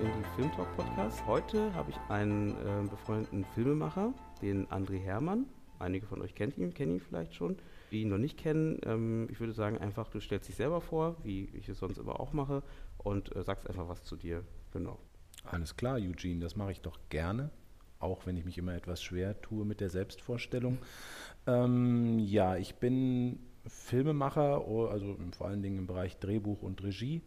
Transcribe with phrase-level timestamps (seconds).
[0.00, 1.26] Eingeschaltet habt beim Indie Film Talk Podcast.
[1.26, 5.46] Heute habe ich einen äh, befreundeten Filmemacher, den André Hermann.
[5.78, 7.56] Einige von euch kennt ihn, kennen ihn vielleicht schon.
[7.90, 11.16] Die ihn noch nicht kennen, ähm, ich würde sagen einfach, du stellst dich selber vor,
[11.22, 12.62] wie ich es sonst immer auch mache,
[12.98, 14.44] und äh, sagst einfach was zu dir.
[14.72, 14.98] Genau.
[15.44, 17.50] Alles klar, Eugene, das mache ich doch gerne,
[17.98, 20.78] auch wenn ich mich immer etwas schwer tue mit der Selbstvorstellung.
[21.46, 27.22] Ähm, ja, ich bin Filmemacher, also vor allen Dingen im Bereich Drehbuch und Regie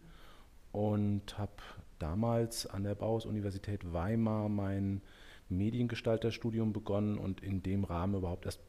[0.74, 1.52] und habe
[2.00, 5.02] damals an der Bauhaus-Universität Weimar mein
[5.48, 8.60] Mediengestalterstudium begonnen und in dem Rahmen überhaupt erst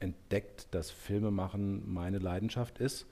[0.00, 3.06] entdeckt, dass Filmemachen meine Leidenschaft ist.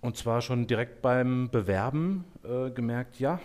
[0.00, 3.40] Und zwar schon direkt beim Bewerben äh, gemerkt, ja,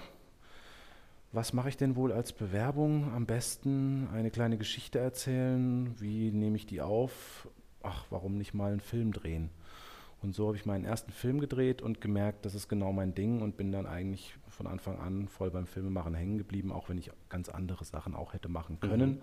[1.32, 3.12] was mache ich denn wohl als Bewerbung?
[3.16, 6.00] Am besten eine kleine Geschichte erzählen.
[6.00, 7.48] Wie nehme ich die auf?
[7.82, 9.50] Ach, warum nicht mal einen Film drehen?
[10.24, 13.42] Und so habe ich meinen ersten Film gedreht und gemerkt, das ist genau mein Ding
[13.42, 17.12] und bin dann eigentlich von Anfang an voll beim Filmemachen hängen geblieben, auch wenn ich
[17.28, 19.10] ganz andere Sachen auch hätte machen können.
[19.10, 19.22] Mhm.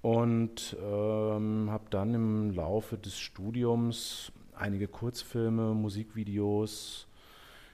[0.00, 7.08] Und ähm, habe dann im Laufe des Studiums einige Kurzfilme, Musikvideos,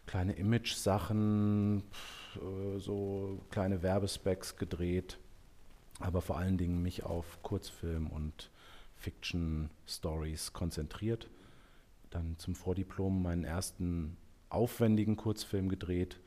[0.06, 1.82] kleine Image-Sachen,
[2.36, 5.18] äh, so kleine Werbespecs gedreht,
[6.00, 8.50] aber vor allen Dingen mich auf Kurzfilm und
[8.96, 11.28] Fiction-Stories konzentriert
[12.14, 14.16] dann zum Vordiplom meinen ersten
[14.48, 16.20] aufwendigen Kurzfilm gedreht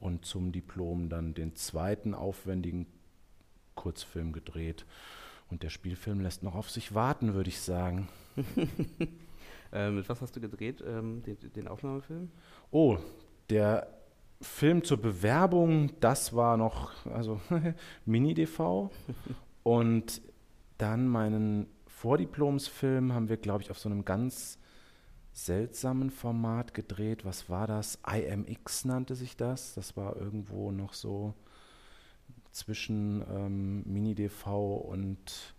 [0.00, 2.86] und zum Diplom dann den zweiten aufwendigen
[3.74, 4.86] Kurzfilm gedreht.
[5.50, 8.08] Und der Spielfilm lässt noch auf sich warten, würde ich sagen.
[9.72, 12.30] äh, mit was hast du gedreht, ähm, den, den, Aufnahmefilm?
[12.70, 12.96] Oh,
[13.50, 13.86] der
[14.40, 17.40] Film zur Bewerbung, das war noch, also
[18.06, 18.90] Mini-DV.
[19.62, 20.22] Und
[20.78, 24.58] dann meinen Vordiplomsfilm haben wir, glaube ich, auf so einem ganz
[25.34, 27.24] seltsamen Format gedreht.
[27.24, 27.98] Was war das?
[28.06, 29.74] IMX nannte sich das.
[29.74, 31.34] Das war irgendwo noch so
[32.52, 35.54] zwischen ähm, Mini-DV und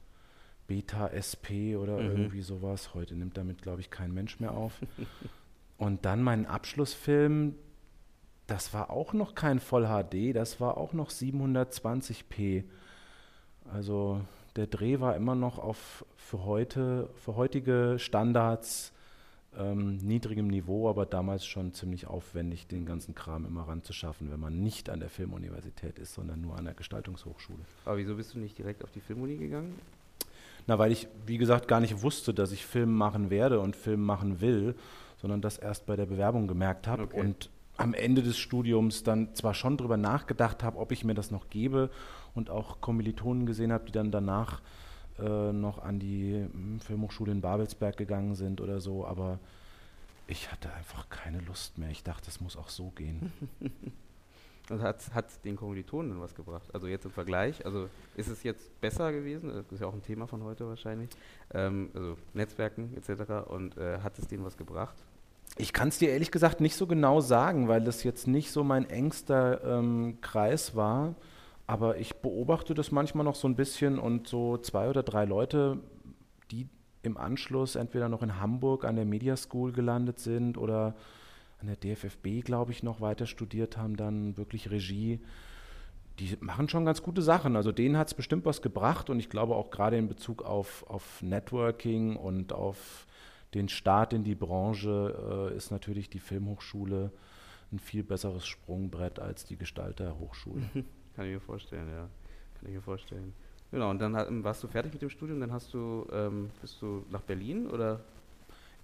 [0.65, 2.09] Beta SP oder mhm.
[2.09, 2.93] irgendwie sowas.
[2.93, 4.79] Heute nimmt damit, glaube ich, kein Mensch mehr auf.
[5.77, 7.55] und dann mein Abschlussfilm,
[8.47, 12.63] das war auch noch kein Voll HD, das war auch noch 720p.
[13.73, 14.21] Also
[14.55, 18.93] der Dreh war immer noch auf für heute, für heutige Standards
[19.57, 24.61] ähm, niedrigem Niveau, aber damals schon ziemlich aufwendig, den ganzen Kram immer ranzuschaffen, wenn man
[24.61, 27.59] nicht an der Filmuniversität ist, sondern nur an der Gestaltungshochschule.
[27.85, 29.75] Aber wieso bist du nicht direkt auf die Filmuni gegangen?
[30.67, 34.01] Na, weil ich, wie gesagt, gar nicht wusste, dass ich Film machen werde und Film
[34.01, 34.75] machen will,
[35.17, 37.19] sondern das erst bei der Bewerbung gemerkt habe okay.
[37.19, 41.31] und am Ende des Studiums dann zwar schon darüber nachgedacht habe, ob ich mir das
[41.31, 41.89] noch gebe
[42.33, 44.61] und auch Kommilitonen gesehen habe, die dann danach
[45.19, 49.39] äh, noch an die hm, Filmhochschule in Babelsberg gegangen sind oder so, aber
[50.27, 51.89] ich hatte einfach keine Lust mehr.
[51.89, 53.31] Ich dachte, es muss auch so gehen.
[54.69, 56.73] Also hat hat den Kommilitonen denn was gebracht?
[56.73, 59.51] Also jetzt im Vergleich, also ist es jetzt besser gewesen?
[59.53, 61.09] Das ist ja auch ein Thema von heute wahrscheinlich.
[61.53, 63.47] Ähm, also Netzwerken etc.
[63.47, 64.95] Und äh, hat es denen was gebracht?
[65.57, 68.63] Ich kann es dir ehrlich gesagt nicht so genau sagen, weil das jetzt nicht so
[68.63, 71.13] mein engster ähm, Kreis war.
[71.67, 75.79] Aber ich beobachte das manchmal noch so ein bisschen und so zwei oder drei Leute,
[76.51, 76.67] die
[77.01, 80.95] im Anschluss entweder noch in Hamburg an der Media School gelandet sind oder
[81.59, 85.19] an der DFFB, glaube ich, noch weiter studiert haben, dann wirklich Regie.
[86.19, 87.55] Die machen schon ganz gute Sachen.
[87.55, 90.85] Also denen hat es bestimmt was gebracht und ich glaube auch gerade in Bezug auf,
[90.87, 93.07] auf Networking und auf
[93.53, 97.11] den Start in die Branche äh, ist natürlich die Filmhochschule
[97.71, 100.69] ein viel besseres Sprungbrett als die Gestalterhochschule.
[101.15, 102.09] Kann ich mir vorstellen, ja.
[102.59, 103.33] Kann ich mir vorstellen.
[103.71, 107.05] Genau, und dann warst du fertig mit dem Studium, dann hast du, ähm, bist du
[107.09, 107.99] nach Berlin oder?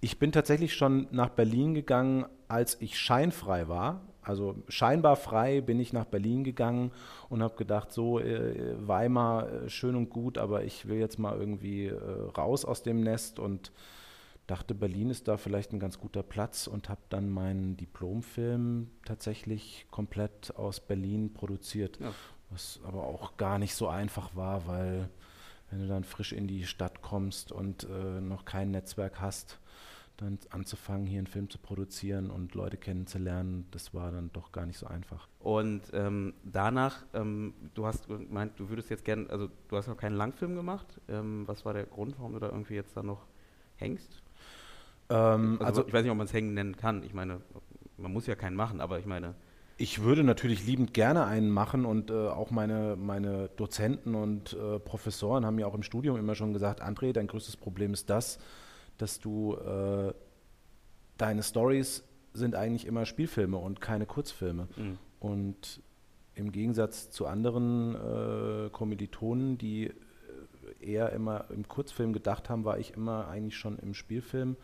[0.01, 4.01] Ich bin tatsächlich schon nach Berlin gegangen, als ich scheinfrei war.
[4.23, 6.91] Also scheinbar frei bin ich nach Berlin gegangen
[7.29, 11.37] und habe gedacht, so äh, Weimar, äh, schön und gut, aber ich will jetzt mal
[11.37, 11.95] irgendwie äh,
[12.37, 13.71] raus aus dem Nest und
[14.51, 19.87] dachte, Berlin ist da vielleicht ein ganz guter Platz und habe dann meinen Diplomfilm tatsächlich
[19.91, 21.99] komplett aus Berlin produziert.
[21.99, 22.13] Ja.
[22.49, 25.09] Was aber auch gar nicht so einfach war, weil
[25.69, 29.57] wenn du dann frisch in die Stadt kommst und äh, noch kein Netzwerk hast,
[30.17, 34.65] dann anzufangen, hier einen Film zu produzieren und Leute kennenzulernen, das war dann doch gar
[34.65, 35.29] nicht so einfach.
[35.39, 39.97] Und ähm, danach, ähm, du hast gemeint, du würdest jetzt gerne, also du hast noch
[39.97, 40.99] keinen Langfilm gemacht.
[41.07, 43.25] Ähm, was war der Grund, warum du da irgendwie jetzt da noch
[43.77, 44.21] hängst?
[45.11, 47.03] Ähm, Also, also ich weiß nicht, ob man es hängen nennen kann.
[47.03, 47.41] Ich meine,
[47.97, 49.35] man muss ja keinen machen, aber ich meine,
[49.77, 54.79] Ich würde natürlich liebend gerne einen machen und äh, auch meine, meine Dozenten und äh,
[54.79, 58.37] Professoren haben mir auch im Studium immer schon gesagt, André, dein größtes Problem ist das,
[58.99, 60.13] dass du äh,
[61.17, 62.03] deine Stories
[62.33, 64.67] sind eigentlich immer Spielfilme und keine Kurzfilme.
[64.77, 65.81] mh, Und
[66.35, 69.93] im Gegensatz zu anderen äh, Kommilitonen, die äh,
[70.79, 74.55] eher immer im Kurzfilm gedacht haben, war ich immer eigentlich schon im Spielfilm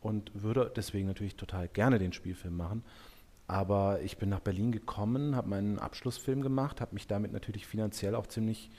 [0.00, 2.82] und würde deswegen natürlich total gerne den Spielfilm machen.
[3.46, 8.14] Aber ich bin nach Berlin gekommen, habe meinen Abschlussfilm gemacht, habe mich damit natürlich finanziell
[8.14, 8.70] auch ziemlich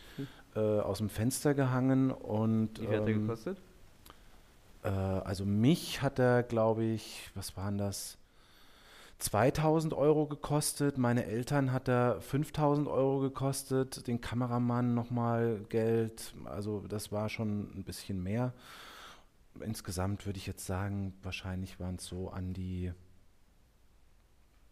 [0.55, 3.57] äh, aus dem Fenster gehangen und wie viel hat der ähm, gekostet?
[4.83, 8.17] äh, also mich hat er, glaube ich, was waren das?
[9.19, 16.83] 2000 Euro gekostet, meine Eltern hat er 5000 Euro gekostet, den Kameramann nochmal Geld, also
[16.89, 18.51] das war schon ein bisschen mehr.
[19.59, 22.91] Insgesamt würde ich jetzt sagen, wahrscheinlich waren es so an die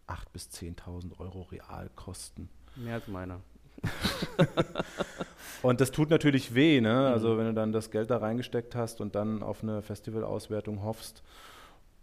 [0.08, 2.50] 8.000 bis 10.000 Euro Realkosten.
[2.76, 3.42] Mehr als meiner.
[5.62, 6.94] Und das tut natürlich weh, ne?
[6.94, 7.14] Mhm.
[7.14, 11.24] Also wenn du dann das Geld da reingesteckt hast und dann auf eine Festivalauswertung hoffst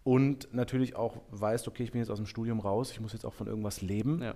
[0.03, 3.25] und natürlich auch weißt, okay, ich bin jetzt aus dem Studium raus, ich muss jetzt
[3.25, 4.21] auch von irgendwas leben.
[4.21, 4.35] Ja.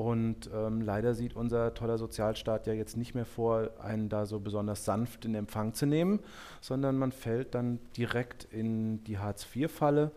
[0.00, 4.40] Und ähm, leider sieht unser toller Sozialstaat ja jetzt nicht mehr vor, einen da so
[4.40, 6.20] besonders sanft in Empfang zu nehmen,
[6.62, 10.10] sondern man fällt dann direkt in die Hartz-IV-Falle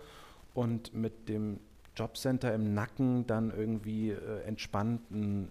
[0.53, 1.59] und mit dem
[1.97, 5.49] Jobcenter im Nacken dann irgendwie äh, entspannt einen,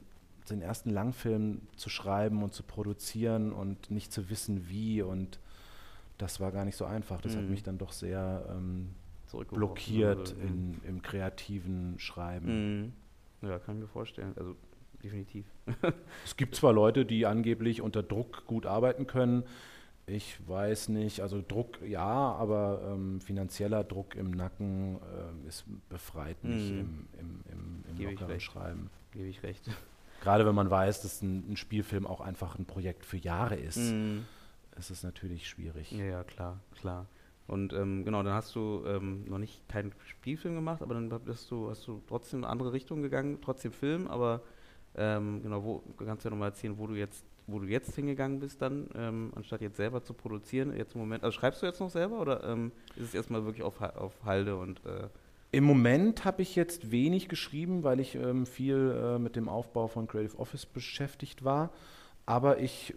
[0.48, 5.02] den ersten Langfilm zu schreiben und zu produzieren und nicht zu wissen, wie.
[5.02, 5.40] Und
[6.16, 7.20] das war gar nicht so einfach.
[7.20, 7.50] Das hat Mhm.
[7.50, 8.94] mich dann doch sehr ähm,
[9.50, 10.36] blockiert so.
[10.36, 12.46] in, im kreativen Schreiben.
[12.84, 12.92] Mhm.
[13.42, 14.32] Ja, kann ich mir vorstellen.
[14.36, 14.56] Also
[15.02, 15.44] definitiv.
[16.24, 19.44] Es gibt zwar Leute, die angeblich unter Druck gut arbeiten können.
[20.06, 26.42] Ich weiß nicht, also Druck ja, aber ähm, finanzieller Druck im Nacken ähm, ist befreit
[26.42, 26.78] nicht Mhm.
[26.80, 28.40] im, im, im, im lockeren.
[28.40, 28.90] Schreiben.
[29.12, 29.68] Gebe ich recht.
[30.22, 33.76] Gerade wenn man weiß, dass ein, ein Spielfilm auch einfach ein Projekt für Jahre ist,
[33.92, 34.24] Mhm.
[34.76, 35.92] ist es natürlich schwierig.
[35.92, 37.06] Ja, ja, klar, klar.
[37.46, 41.50] Und ähm, genau, dann hast du ähm, noch nicht keinen Spielfilm gemacht, aber dann bist
[41.50, 44.42] du, hast du trotzdem in eine andere Richtung gegangen, trotzdem Film, aber
[44.94, 48.38] ähm, genau, wo kannst du ja nochmal erzählen, wo du jetzt, wo du jetzt hingegangen
[48.38, 51.80] bist dann, ähm, anstatt jetzt selber zu produzieren, jetzt im Moment, also schreibst du jetzt
[51.80, 55.08] noch selber oder ähm, ist es erstmal wirklich auf, auf Halde und äh,
[55.50, 59.86] Im Moment habe ich jetzt wenig geschrieben, weil ich ähm, viel äh, mit dem Aufbau
[59.86, 61.70] von Creative Office beschäftigt war.
[62.24, 62.94] Aber ich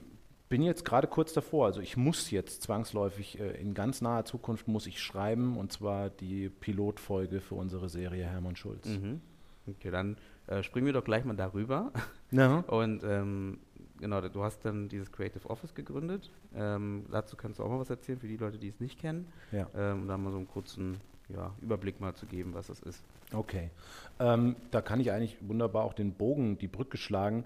[0.50, 1.65] bin jetzt gerade kurz davor.
[1.65, 6.09] Also ich muss jetzt zwangsläufig äh, in ganz naher Zukunft muss ich schreiben und zwar
[6.09, 8.86] die Pilotfolge für unsere Serie Hermann Schulz.
[8.86, 9.21] mhm.
[9.68, 11.92] okay, dann äh, springen wir doch gleich mal darüber.
[12.31, 12.59] Ja.
[12.68, 13.59] Und ähm,
[14.00, 16.30] genau, du hast dann dieses Creative Office gegründet.
[16.56, 19.27] Ähm, dazu kannst du auch mal was erzählen für die Leute, die es nicht kennen.
[19.51, 19.68] Ja.
[19.75, 20.98] Ähm, um da mal so einen kurzen
[21.30, 23.03] ja, Überblick mal zu geben, was das ist.
[23.33, 23.71] Okay.
[24.19, 27.45] Ähm, da kann ich eigentlich wunderbar auch den Bogen, die Brücke schlagen.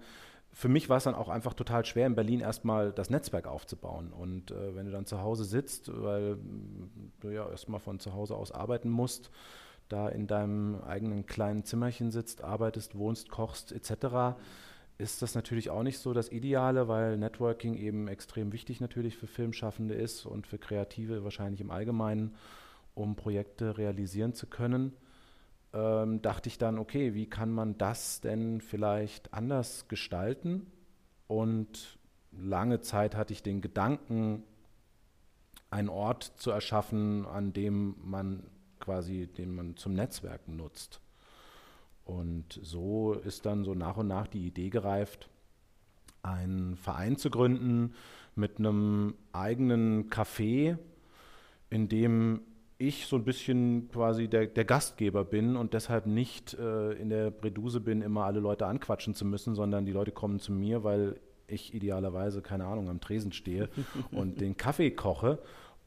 [0.52, 4.12] Für mich war es dann auch einfach total schwer, in Berlin erstmal das Netzwerk aufzubauen.
[4.12, 6.38] Und äh, wenn du dann zu Hause sitzt, weil
[7.20, 9.30] du ja erstmal von zu Hause aus arbeiten musst,
[9.90, 14.38] da in deinem eigenen kleinen Zimmerchen sitzt, arbeitest, wohnst, kochst etc.,
[14.98, 19.28] ist das natürlich auch nicht so das Ideale, weil Networking eben extrem wichtig natürlich für
[19.28, 22.36] Filmschaffende ist und für Kreative wahrscheinlich im Allgemeinen,
[22.96, 24.92] um Projekte realisieren zu können
[25.74, 30.66] ähm, dachte ich dann, okay, wie kann man das denn vielleicht anders gestalten?
[31.28, 32.00] Und
[32.32, 34.44] lange Zeit hatte ich den Gedanken,
[35.70, 38.44] einen Ort zu erschaffen, an dem man
[38.80, 41.02] quasi, den man zum Netzwerken nutzt.
[42.06, 45.30] Und so ist dann so nach und nach die Idee gereift,
[46.24, 47.94] einen Verein zu gründen
[48.36, 50.80] mit einem eigenen Café,
[51.70, 52.42] in dem
[52.80, 57.30] ich so ein bisschen quasi der, der Gastgeber bin und deshalb nicht äh, in der
[57.30, 61.20] Breduse bin, immer alle Leute anquatschen zu müssen, sondern die Leute kommen zu mir, weil
[61.48, 63.70] ich idealerweise, keine Ahnung, am Tresen stehe
[64.12, 65.40] und den Kaffee koche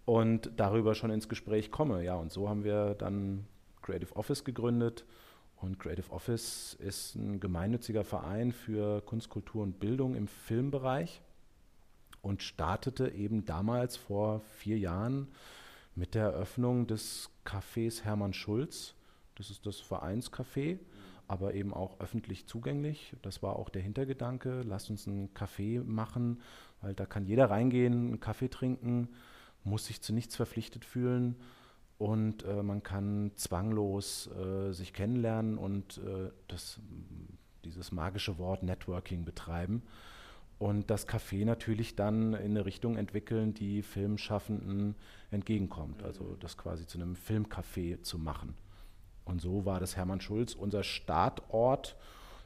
[0.05, 2.05] und darüber schon ins Gespräch komme.
[2.05, 3.47] Ja, und so haben wir dann
[3.81, 5.07] Creative Office gegründet.
[5.57, 11.23] Und Creative Office ist ein gemeinnütziger Verein für Kunst, Kultur und Bildung im Filmbereich
[12.21, 15.29] und startete eben damals vor vier Jahren
[15.95, 18.95] mit der Eröffnung des Cafés Hermann Schulz.
[19.35, 20.79] Das ist das Vereinscafé,
[21.29, 23.15] aber eben auch öffentlich zugänglich.
[23.23, 24.63] Das war auch der Hintergedanke.
[24.63, 26.41] Lasst uns ein Café machen,
[26.81, 29.09] weil da kann jeder reingehen, einen Kaffee trinken,
[29.65, 31.37] muss sich zu nichts verpflichtet fühlen
[32.03, 36.81] und äh, man kann zwanglos äh, sich kennenlernen und äh, das,
[37.65, 39.85] dieses magische Wort Networking betreiben.
[40.62, 44.95] Und das Café natürlich dann in eine Richtung entwickeln, die Filmschaffenden
[45.33, 46.04] entgegenkommt.
[46.04, 48.54] Also das quasi zu einem Filmcafé zu machen.
[49.25, 51.97] Und so war das Hermann Schulz unser Startort,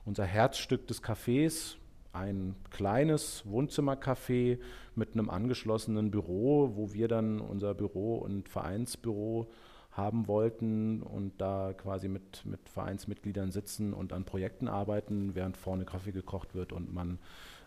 [0.06, 1.76] unser Herzstück des Cafés,
[2.14, 4.60] ein kleines Wohnzimmercafé
[4.94, 9.50] mit einem angeschlossenen Büro, wo wir dann unser Büro und Vereinsbüro
[9.90, 15.84] haben wollten und da quasi mit, mit Vereinsmitgliedern sitzen und an Projekten arbeiten, während vorne
[15.84, 17.18] Kaffee gekocht wird und man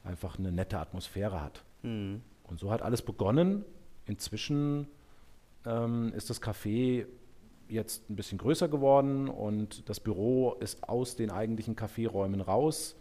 [0.03, 1.63] einfach eine nette Atmosphäre hat.
[1.83, 2.21] Mhm.
[2.43, 3.63] Und so hat alles begonnen.
[4.05, 4.87] Inzwischen
[5.65, 7.05] ähm, ist das Café
[7.67, 12.95] jetzt ein bisschen größer geworden und das Büro ist aus den eigentlichen Kaffeeräumen raus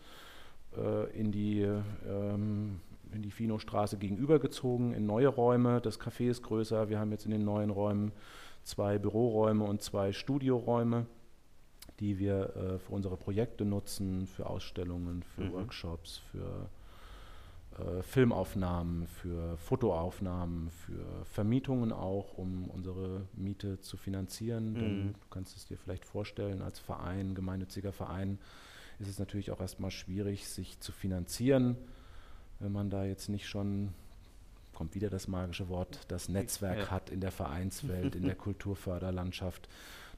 [0.77, 1.63] äh, in die,
[2.07, 2.81] ähm,
[3.13, 5.81] in die Fino-Straße gegenübergezogen, in neue Räume.
[5.81, 6.91] Das Café ist größer.
[6.91, 8.13] Wir haben jetzt in den neuen Räumen
[8.63, 11.07] zwei Büroräume und zwei Studioräume,
[12.01, 15.53] die wir äh, für unsere Projekte nutzen, für Ausstellungen, für mhm.
[15.55, 16.69] Workshops, für
[17.79, 24.73] äh, Filmaufnahmen, für Fotoaufnahmen, für Vermietungen auch, um unsere Miete zu finanzieren.
[24.73, 24.79] Mhm.
[24.79, 28.39] Denn du kannst es dir vielleicht vorstellen, als Verein, gemeinnütziger Verein,
[28.99, 31.77] ist es natürlich auch erstmal schwierig, sich zu finanzieren,
[32.59, 33.95] wenn man da jetzt nicht schon,
[34.75, 36.91] kommt wieder das magische Wort, das Netzwerk ja.
[36.91, 39.69] hat in der Vereinswelt, in der Kulturförderlandschaft,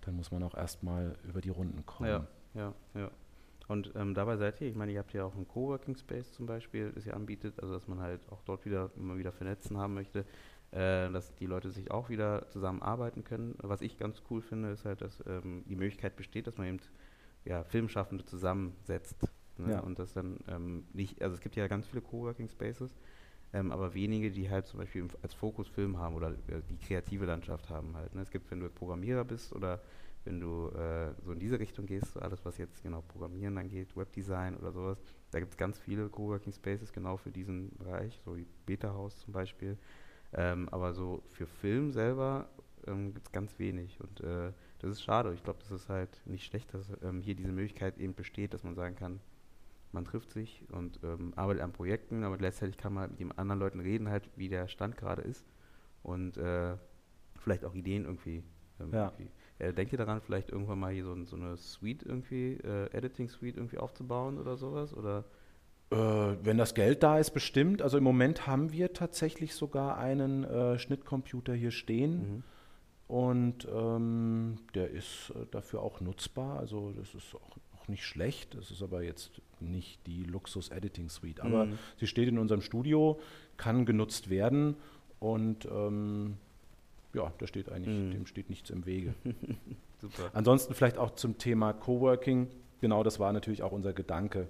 [0.03, 2.09] dann muss man auch erstmal über die Runden kommen.
[2.09, 3.11] Ja, ja, ja.
[3.71, 6.45] Und ähm, dabei seid ihr, ich meine, ihr habt ja auch einen Coworking Space zum
[6.45, 9.95] Beispiel, das ihr anbietet, also dass man halt auch dort wieder immer wieder vernetzen haben
[9.95, 10.25] möchte,
[10.73, 13.55] äh, dass die Leute sich auch wieder zusammenarbeiten können.
[13.59, 16.81] Was ich ganz cool finde, ist halt, dass ähm, die Möglichkeit besteht, dass man eben
[17.45, 19.29] ja, Filmschaffende zusammensetzt.
[19.57, 19.75] Ne?
[19.75, 19.81] Ja.
[19.81, 22.97] Und das dann ähm, nicht, also es gibt ja ganz viele Coworking Spaces,
[23.53, 27.25] ähm, aber wenige, die halt zum Beispiel als Fokus Film haben oder äh, die kreative
[27.25, 28.17] Landschaft haben halt.
[28.17, 28.23] Ne?
[28.23, 29.81] Es gibt, wenn du Programmierer bist oder
[30.25, 33.97] wenn du äh, so in diese Richtung gehst, so alles was jetzt genau Programmieren angeht,
[33.97, 34.99] Webdesign oder sowas,
[35.31, 39.19] da gibt es ganz viele Coworking Spaces genau für diesen Bereich, so wie Beta House
[39.21, 39.79] zum Beispiel.
[40.33, 42.49] Ähm, aber so für Film selber
[42.87, 45.33] ähm, gibt es ganz wenig und äh, das ist schade.
[45.35, 48.63] Ich glaube, das ist halt nicht schlecht, dass ähm, hier diese Möglichkeit eben besteht, dass
[48.63, 49.21] man sagen kann,
[49.93, 53.59] man trifft sich und ähm, arbeitet an Projekten, aber letztendlich kann man mit den anderen
[53.59, 55.45] Leuten reden, halt, wie der Stand gerade ist
[56.03, 56.77] und äh,
[57.37, 58.43] vielleicht auch Ideen irgendwie.
[58.79, 59.07] Ähm, ja.
[59.07, 59.31] irgendwie.
[59.61, 63.57] Äh, denkt ihr daran, vielleicht irgendwann mal hier so, so eine Suite irgendwie, äh, Editing-Suite
[63.57, 64.95] irgendwie aufzubauen oder sowas?
[64.95, 65.25] Oder?
[65.91, 65.97] Äh,
[66.43, 67.83] wenn das Geld da ist, bestimmt.
[67.83, 72.13] Also im Moment haben wir tatsächlich sogar einen äh, Schnittcomputer hier stehen.
[72.13, 72.45] Mhm
[73.11, 76.61] und ähm, der ist äh, dafür auch nutzbar.
[76.61, 78.55] Also das ist auch, auch nicht schlecht.
[78.55, 81.41] Das ist aber jetzt nicht die Luxus-Editing-Suite.
[81.41, 81.79] Aber mhm.
[81.99, 83.19] sie steht in unserem Studio,
[83.57, 84.77] kann genutzt werden
[85.19, 86.37] und ähm,
[87.15, 88.11] ja, da steht eigentlich, mhm.
[88.13, 89.15] dem steht nichts im Wege.
[90.01, 90.31] Super.
[90.33, 92.49] Ansonsten vielleicht auch zum Thema Coworking.
[92.81, 94.49] Genau, das war natürlich auch unser Gedanke,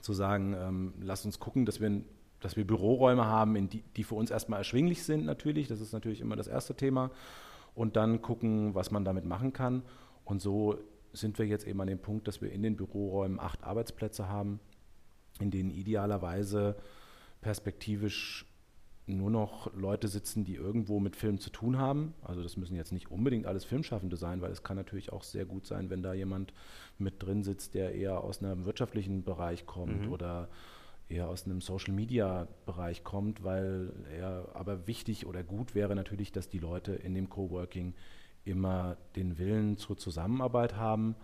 [0.00, 2.02] zu sagen, ähm, lass uns gucken, dass wir,
[2.40, 5.68] dass wir Büroräume haben, die, die für uns erstmal erschwinglich sind natürlich.
[5.68, 7.10] Das ist natürlich immer das erste Thema
[7.74, 9.82] und dann gucken, was man damit machen kann.
[10.24, 10.78] Und so
[11.12, 14.60] sind wir jetzt eben an dem Punkt, dass wir in den Büroräumen acht Arbeitsplätze haben,
[15.40, 16.76] in denen idealerweise
[17.40, 18.46] perspektivisch
[19.06, 22.14] nur noch Leute sitzen, die irgendwo mit Film zu tun haben.
[22.22, 25.44] Also das müssen jetzt nicht unbedingt alles Filmschaffende sein, weil es kann natürlich auch sehr
[25.44, 26.52] gut sein, wenn da jemand
[26.98, 30.12] mit drin sitzt, der eher aus einem wirtschaftlichen Bereich kommt mhm.
[30.12, 30.48] oder
[31.08, 36.58] eher aus einem Social-Media-Bereich kommt, weil er aber wichtig oder gut wäre natürlich, dass die
[36.58, 37.94] Leute in dem Coworking
[38.44, 41.14] immer den Willen zur Zusammenarbeit haben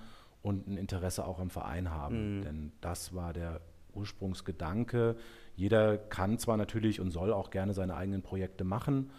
[0.41, 2.39] und ein Interesse auch am Verein haben.
[2.39, 2.43] Mhm.
[2.43, 3.61] Denn das war der
[3.95, 5.17] Ursprungsgedanke.
[5.55, 9.11] Jeder kann zwar natürlich und soll auch gerne seine eigenen Projekte machen,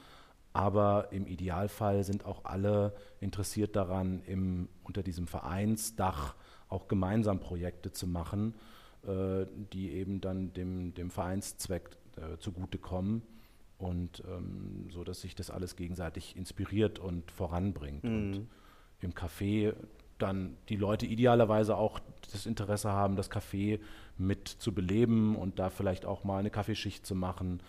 [0.54, 6.36] aber im Idealfall sind auch alle interessiert daran, im, unter diesem Vereinsdach
[6.70, 8.56] auch gemeinsam Projekte zu machen
[9.06, 13.22] äh, die eben dann dem, dem Vereinszweck äh, zugutekommen
[13.78, 18.06] und ähm, so, dass sich das alles gegenseitig inspiriert und voranbringt.
[18.06, 18.10] Mhm.
[18.16, 18.48] Und
[19.02, 19.74] im Café
[20.18, 22.00] dann die Leute idealerweise auch
[22.32, 23.80] das Interesse haben, das Café
[24.18, 27.62] mit zu beleben und da vielleicht auch mal eine Kaffeeschicht zu machen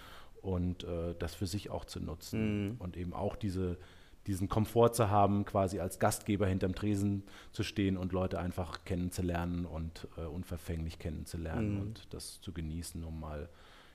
[0.42, 2.76] und äh, das für sich auch zu nutzen mhm.
[2.78, 3.78] und eben auch diese
[4.26, 9.66] diesen Komfort zu haben, quasi als Gastgeber hinterm Tresen zu stehen und Leute einfach kennenzulernen
[9.66, 11.80] und äh, unverfänglich kennenzulernen mhm.
[11.80, 13.48] und das zu genießen, um mal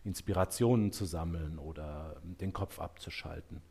[0.04, 3.62] Inspirationen zu sammeln oder den Kopf abzuschalten.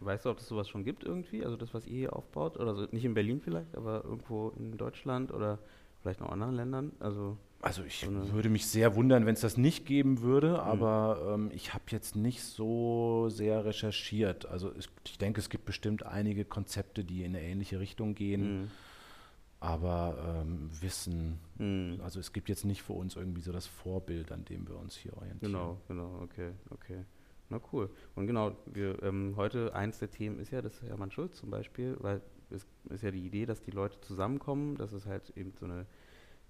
[0.00, 1.44] Weißt du, ob es sowas schon gibt irgendwie?
[1.44, 2.58] Also das, was ihr hier aufbaut?
[2.58, 5.58] Oder so, nicht in Berlin vielleicht, aber irgendwo in Deutschland oder
[6.02, 6.92] vielleicht noch in anderen Ländern?
[7.00, 11.50] Also Also ich würde mich sehr wundern, wenn es das nicht geben würde, aber ähm,
[11.54, 14.46] ich habe jetzt nicht so sehr recherchiert.
[14.46, 18.62] Also es, ich denke, es gibt bestimmt einige Konzepte, die in eine ähnliche Richtung gehen.
[18.62, 18.70] Mhm.
[19.60, 22.00] Aber ähm, Wissen, Mhm.
[22.02, 24.96] also es gibt jetzt nicht für uns irgendwie so das Vorbild, an dem wir uns
[24.96, 25.52] hier orientieren.
[25.52, 27.04] Genau, genau, okay, okay.
[27.52, 27.90] Na cool.
[28.14, 31.96] Und genau, wir, ähm, heute eins der Themen ist ja das Hermann Schulz zum Beispiel,
[32.00, 35.66] weil es ist ja die Idee, dass die Leute zusammenkommen, dass es halt eben so
[35.66, 35.86] eine,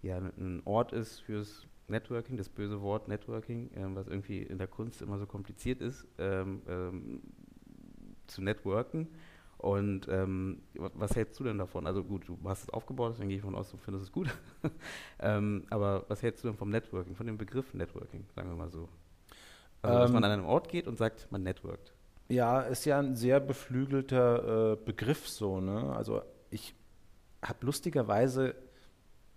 [0.02, 4.68] ja, ein Ort ist fürs Networking, das böse Wort Networking, ähm, was irgendwie in der
[4.68, 7.22] Kunst immer so kompliziert ist, ähm, ähm,
[8.26, 9.08] zu networken.
[9.58, 11.86] Und ähm, wa- was hältst du denn davon?
[11.86, 14.28] Also gut, du hast es aufgebaut, deswegen gehe ich von aus, du findest es gut.
[15.20, 18.70] ähm, aber was hältst du denn vom Networking, von dem Begriff Networking, sagen wir mal
[18.70, 18.88] so?
[19.82, 21.92] Also, dass Ähm, man an einen Ort geht und sagt, man networkt.
[22.28, 25.60] Ja, ist ja ein sehr beflügelter äh, Begriff so.
[25.60, 25.94] Ne?
[25.94, 26.74] Also ich
[27.42, 28.54] habe lustigerweise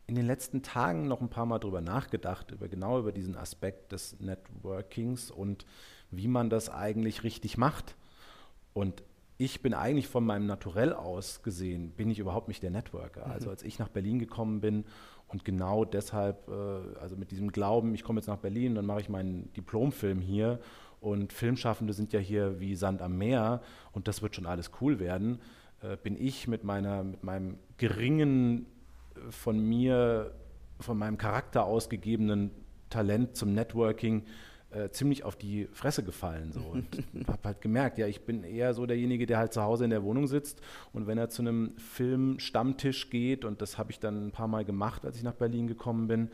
[0.07, 3.91] in den letzten Tagen noch ein paar Mal drüber nachgedacht, über genau über diesen Aspekt
[3.91, 5.65] des Networkings und
[6.11, 7.95] wie man das eigentlich richtig macht.
[8.73, 9.03] Und
[9.37, 13.25] ich bin eigentlich von meinem Naturell aus gesehen, bin ich überhaupt nicht der Networker.
[13.25, 14.85] Also als ich nach Berlin gekommen bin
[15.35, 19.01] und genau deshalb, äh, also mit diesem Glauben, ich komme jetzt nach Berlin, dann mache
[19.01, 20.61] ich meinen Diplomfilm hier.
[21.01, 23.61] Und Filmschaffende sind ja hier wie Sand am Meer.
[23.91, 25.41] Und das wird schon alles cool werden,
[25.81, 28.65] äh, bin ich mit meiner, mit meinem geringen,
[29.15, 30.31] äh, von mir,
[30.79, 32.51] von meinem Charakter ausgegebenen
[32.89, 34.23] Talent zum Networking
[34.71, 36.85] äh, ziemlich auf die Fresse gefallen so und
[37.27, 40.03] habe halt gemerkt, ja, ich bin eher so derjenige, der halt zu Hause in der
[40.03, 40.61] Wohnung sitzt
[40.93, 44.65] und wenn er zu einem Filmstammtisch geht und das habe ich dann ein paar Mal
[44.65, 46.29] gemacht, als ich nach Berlin gekommen bin,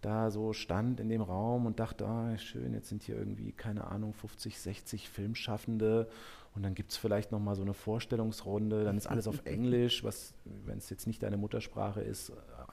[0.00, 3.84] da so stand in dem Raum und dachte, ah, schön, jetzt sind hier irgendwie, keine
[3.86, 6.08] Ahnung, 50, 60 Filmschaffende
[6.54, 10.34] und dann gibt es vielleicht nochmal so eine Vorstellungsrunde, dann ist alles auf Englisch, was,
[10.44, 12.32] wenn es jetzt nicht deine Muttersprache ist,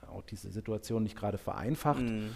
[0.09, 2.01] auch diese Situation nicht gerade vereinfacht.
[2.01, 2.31] Mhm.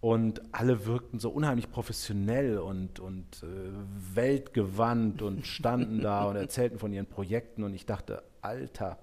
[0.00, 6.78] Und alle wirkten so unheimlich professionell und, und äh, weltgewandt und standen da und erzählten
[6.78, 7.64] von ihren Projekten.
[7.64, 8.98] Und ich dachte, Alter,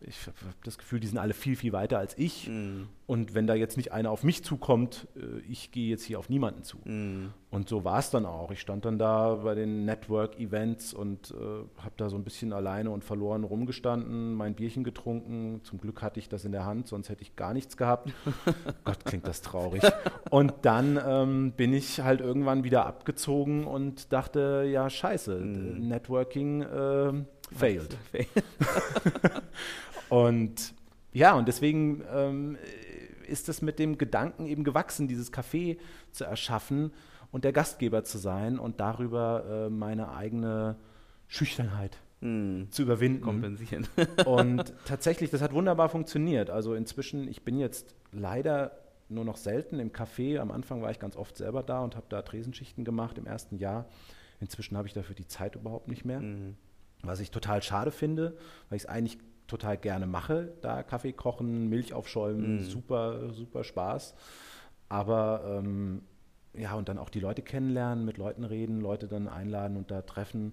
[0.00, 2.48] ich habe das Gefühl, die sind alle viel, viel weiter als ich.
[2.48, 2.88] Mhm.
[3.06, 6.28] Und wenn da jetzt nicht einer auf mich zukommt, äh, ich gehe jetzt hier auf
[6.28, 6.78] niemanden zu.
[6.84, 7.32] Mhm.
[7.50, 8.50] Und so war es dann auch.
[8.50, 12.90] Ich stand dann da bei den Network-Events und äh, habe da so ein bisschen alleine
[12.90, 15.60] und verloren rumgestanden, mein Bierchen getrunken.
[15.62, 18.12] Zum Glück hatte ich das in der Hand, sonst hätte ich gar nichts gehabt.
[18.84, 19.82] Gott, klingt das traurig.
[20.30, 25.88] Und dann ähm, bin ich halt irgendwann wieder abgezogen und dachte, ja, scheiße, Mhm.
[25.88, 27.12] Networking äh,
[27.56, 27.96] failed.
[30.08, 30.74] Und
[31.12, 32.58] ja, und deswegen ähm,
[33.26, 35.78] ist es mit dem Gedanken eben gewachsen, dieses Café
[36.12, 36.92] zu erschaffen
[37.32, 40.76] und der Gastgeber zu sein und darüber äh, meine eigene
[41.26, 42.68] Schüchternheit Mhm.
[42.70, 43.20] zu überwinden.
[43.20, 43.86] Kompensieren.
[44.24, 46.48] Und tatsächlich, das hat wunderbar funktioniert.
[46.48, 48.72] Also inzwischen, ich bin jetzt leider
[49.08, 50.38] nur noch selten im Café.
[50.38, 53.58] Am Anfang war ich ganz oft selber da und habe da Tresenschichten gemacht im ersten
[53.58, 53.86] Jahr.
[54.40, 56.20] Inzwischen habe ich dafür die Zeit überhaupt nicht mehr.
[56.20, 56.56] Mhm.
[57.06, 58.36] Was ich total schade finde,
[58.68, 62.60] weil ich es eigentlich total gerne mache, da Kaffee kochen, Milch aufschäumen, Mhm.
[62.62, 64.14] super, super Spaß.
[64.88, 66.02] Aber ähm,
[66.54, 70.02] ja, und dann auch die Leute kennenlernen, mit Leuten reden, Leute dann einladen und da
[70.02, 70.52] treffen.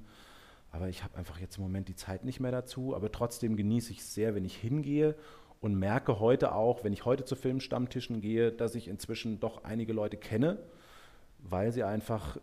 [0.72, 2.96] Aber ich habe einfach jetzt im Moment die Zeit nicht mehr dazu.
[2.96, 5.16] Aber trotzdem genieße ich es sehr, wenn ich hingehe
[5.62, 9.94] und merke heute auch, wenn ich heute zu Filmstammtischen gehe, dass ich inzwischen doch einige
[9.94, 10.58] Leute kenne,
[11.40, 12.38] weil sie einfach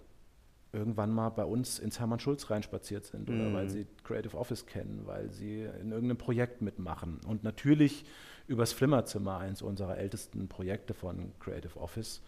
[0.72, 3.52] irgendwann mal bei uns ins Hermann Schulz reinspaziert sind oder Mhm.
[3.54, 7.20] weil sie Creative Office kennen, weil sie in irgendeinem Projekt mitmachen.
[7.26, 8.04] Und natürlich
[8.46, 12.22] übers Flimmerzimmer, eins unserer ältesten Projekte von Creative Office.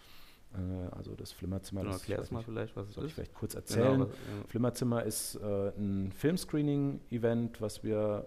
[0.54, 0.58] Äh,
[0.94, 3.14] Also das Flimmerzimmer, Genau, das erklär ich mal nicht, vielleicht, was es soll ich ist.
[3.14, 4.00] vielleicht kurz Genau, erzählen.
[4.00, 4.44] was- ja.
[4.48, 8.26] Flimmerzimmer ist äh, ein Filmscreening-Event, was wir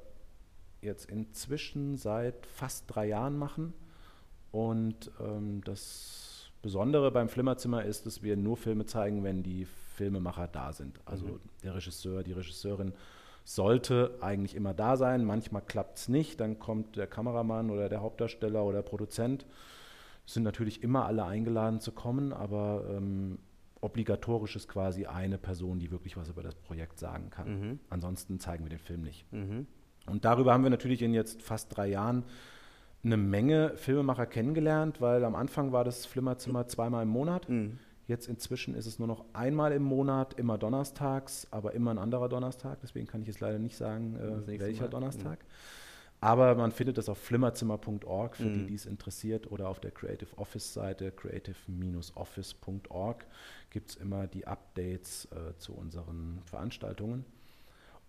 [0.82, 3.74] jetzt inzwischen seit fast drei Jahren machen.
[4.52, 10.48] Und ähm, das Besondere beim Flimmerzimmer ist, dass wir nur Filme zeigen, wenn die Filmemacher
[10.48, 11.00] da sind.
[11.06, 11.40] Also Mhm.
[11.64, 12.94] der Regisseur, die Regisseurin
[13.44, 15.24] sollte eigentlich immer da sein.
[15.26, 19.46] Manchmal klappt es nicht, dann kommt der Kameramann oder der Hauptdarsteller oder Produzent.
[20.26, 23.38] Es sind natürlich immer alle eingeladen zu kommen, aber ähm,
[23.82, 27.60] obligatorisch ist quasi eine Person, die wirklich was über das Projekt sagen kann.
[27.60, 27.80] Mhm.
[27.90, 29.32] Ansonsten zeigen wir den Film nicht.
[29.32, 29.68] Mhm.
[30.08, 32.24] Und darüber haben wir natürlich in jetzt fast drei Jahren
[33.04, 37.48] eine Menge Filmemacher kennengelernt, weil am Anfang war das Flimmerzimmer zweimal im Monat.
[37.48, 37.78] Mhm.
[38.08, 42.30] Jetzt inzwischen ist es nur noch einmal im Monat, immer donnerstags, aber immer ein anderer
[42.30, 42.78] Donnerstag.
[42.84, 44.90] Deswegen kann ich jetzt leider nicht sagen, Das äh, welcher Mal.
[44.90, 45.40] Donnerstag.
[46.22, 48.68] Aber man findet es auf flimmerzimmer.org, für die, Mhm.
[48.68, 53.26] die es interessiert, oder auf der Creative Office Seite, creative-office.org,
[53.70, 57.26] gibt es immer die Updates äh, zu unseren Veranstaltungen.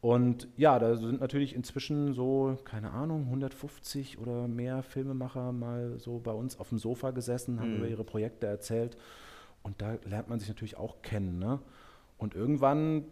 [0.02, 6.18] Und ja, da sind natürlich inzwischen so, keine Ahnung, 150 oder mehr Filmemacher mal so
[6.18, 7.76] bei uns auf dem Sofa gesessen, haben Mhm.
[7.76, 8.96] über ihre Projekte erzählt.
[9.66, 11.40] Und da lernt man sich natürlich auch kennen.
[11.40, 11.58] Ne?
[12.18, 13.04] Und irgendwann,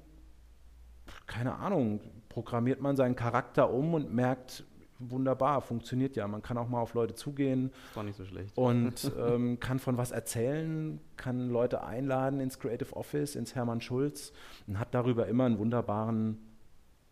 [1.27, 4.63] keine Ahnung, programmiert man seinen Charakter um und merkt,
[5.01, 6.29] wunderbar, funktioniert ja.
[6.29, 8.57] Man kann auch mal auf Leute zugehen Ist doch nicht so schlecht.
[8.57, 14.33] und ähm, kann von was erzählen, kann Leute einladen ins Creative Office, ins Hermann Schulz
[14.69, 16.39] und hat darüber immer einen wunderbaren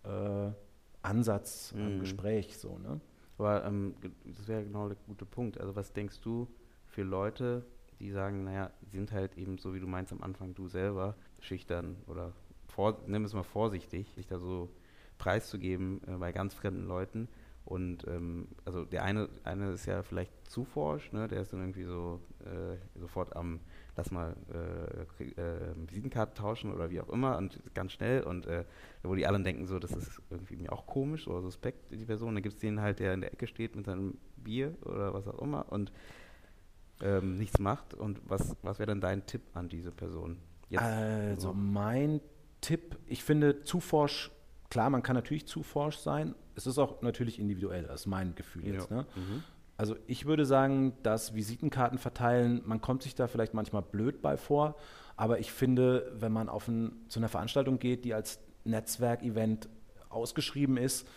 [0.05, 0.51] äh,
[1.03, 2.01] Ansatz am Mhm.
[2.01, 2.57] Gespräch.
[2.59, 3.01] So, ne?
[3.39, 5.61] Aber ähm, das wäre genau der gute Punkt.
[5.61, 6.47] Also was denkst du
[6.87, 7.65] für Leute,
[8.03, 11.97] die sagen, naja, sind halt eben so, wie du meinst am Anfang, du selber, schüchtern
[12.09, 12.33] oder
[12.67, 14.69] vor, nimm es mal vorsichtig, sich da so
[15.19, 17.29] preiszugeben äh, bei ganz fremden Leuten.
[17.65, 21.29] Und ähm, also der eine, eine ist ja vielleicht zu forsch, ne?
[21.29, 23.61] der ist dann irgendwie so äh, sofort am,
[23.97, 28.65] lass mal äh, äh, Visitenkarte tauschen oder wie auch immer und ganz schnell und äh,
[29.05, 32.35] wo die anderen denken so, das ist irgendwie mir auch komisch oder suspekt, die Person.
[32.35, 35.29] Dann gibt es den halt, der in der Ecke steht mit seinem Bier oder was
[35.29, 35.93] auch immer und
[37.03, 37.95] ähm, nichts macht.
[37.95, 40.39] Und was, was wäre dann dein Tipp an diese Person?
[40.69, 41.55] Jetzt, Also so.
[41.55, 42.21] mein
[42.61, 44.31] Tipp, ich finde zu forsch,
[44.71, 46.35] klar, man kann natürlich zu forsch sein.
[46.55, 48.91] Es ist auch natürlich individuell, das ist mein Gefühl jetzt.
[48.91, 48.97] Ja.
[48.97, 49.07] Ne?
[49.17, 49.43] Mhm.
[49.77, 54.37] Also ich würde sagen, dass Visitenkarten verteilen, man kommt sich da vielleicht manchmal blöd bei
[54.37, 54.77] vor,
[55.17, 59.69] aber ich finde, wenn man auf ein, zu einer Veranstaltung geht, die als Netzwerkevent
[60.09, 61.09] ausgeschrieben ist,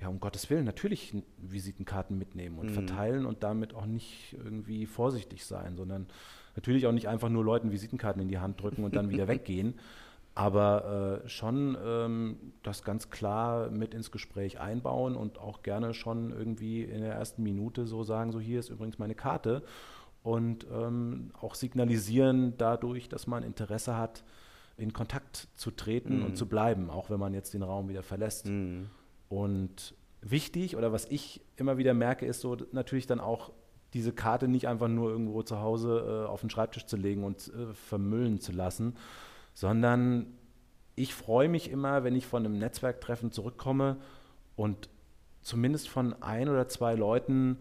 [0.00, 2.74] ja, um Gottes Willen, natürlich Visitenkarten mitnehmen und Mhm.
[2.74, 6.06] verteilen und damit auch nicht irgendwie vorsichtig sein, sondern
[6.56, 9.74] natürlich auch nicht einfach nur Leuten Visitenkarten in die Hand drücken und dann wieder weggehen,
[10.34, 16.30] aber äh, schon ähm, das ganz klar mit ins Gespräch einbauen und auch gerne schon
[16.30, 19.62] irgendwie in der ersten Minute so sagen, so hier ist übrigens meine Karte
[20.22, 24.22] und ähm, auch signalisieren dadurch, dass man Interesse hat,
[24.76, 26.24] in Kontakt zu treten Mhm.
[26.24, 28.46] und zu bleiben, auch wenn man jetzt den Raum wieder verlässt.
[28.46, 28.88] Mhm.
[29.30, 33.52] Und wichtig oder was ich immer wieder merke, ist so natürlich dann auch
[33.94, 37.48] diese Karte nicht einfach nur irgendwo zu Hause äh, auf den Schreibtisch zu legen und
[37.48, 38.96] äh, vermüllen zu lassen,
[39.54, 40.26] sondern
[40.96, 43.96] ich freue mich immer, wenn ich von einem Netzwerktreffen zurückkomme
[44.56, 44.88] und
[45.42, 47.58] zumindest von ein oder zwei Leuten,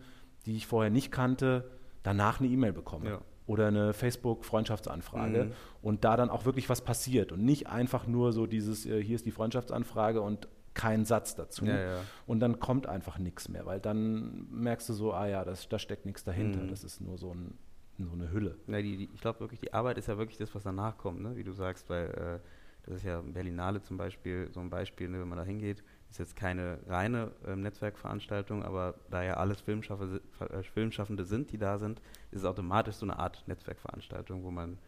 [0.48, 1.70] die ich vorher nicht kannte,
[2.04, 3.10] danach eine E-Mail bekomme.
[3.10, 3.22] Ja.
[3.46, 5.52] Oder eine Facebook-Freundschaftsanfrage Mhm.
[5.82, 9.16] und da dann auch wirklich was passiert und nicht einfach nur so dieses, äh, hier
[9.16, 11.66] ist die Freundschaftsanfrage und kein Satz dazu.
[11.66, 12.02] Ja, ja.
[12.26, 15.80] Und dann kommt einfach nichts mehr, weil dann merkst du so, ah ja, das, da
[15.80, 16.62] steckt nichts dahinter.
[16.62, 16.70] Mhm.
[16.70, 17.58] Das ist nur so, ein,
[17.98, 18.58] so eine Hülle.
[18.68, 21.22] Ja, die, die, ich glaube wirklich, die Arbeit ist ja wirklich das, was danach kommt,
[21.22, 21.36] ne?
[21.36, 22.40] wie du sagst, weil äh,
[22.86, 26.18] das ist ja Berlinale zum Beispiel so ein Beispiel, ne, wenn man da hingeht, ist
[26.18, 31.78] jetzt keine reine ähm, Netzwerkveranstaltung, aber da ja alles Filmschaffe, äh, Filmschaffende sind, die da
[31.78, 32.02] sind,
[32.32, 34.80] ist es automatisch so eine Art Netzwerkveranstaltung, wo man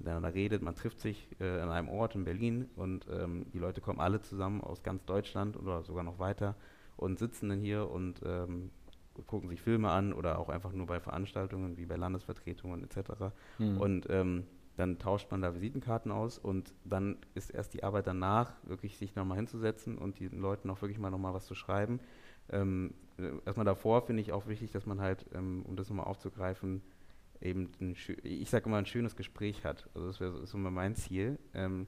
[0.00, 3.80] miteinander redet, man trifft sich äh, an einem Ort in Berlin und ähm, die Leute
[3.80, 6.56] kommen alle zusammen aus ganz Deutschland oder sogar noch weiter
[6.96, 8.70] und sitzen dann hier und ähm,
[9.26, 13.32] gucken sich Filme an oder auch einfach nur bei Veranstaltungen wie bei Landesvertretungen etc.
[13.58, 13.80] Mhm.
[13.80, 18.54] Und ähm, dann tauscht man da Visitenkarten aus und dann ist erst die Arbeit danach,
[18.64, 22.00] wirklich sich nochmal hinzusetzen und den Leuten auch wirklich mal nochmal was zu schreiben.
[22.50, 26.06] Ähm, äh, erstmal davor finde ich auch wichtig, dass man halt, ähm, um das nochmal
[26.06, 26.82] aufzugreifen,
[27.40, 29.88] eben, ein, ich sage immer, ein schönes Gespräch hat.
[29.94, 31.86] Also das wäre so, mein Ziel, ähm,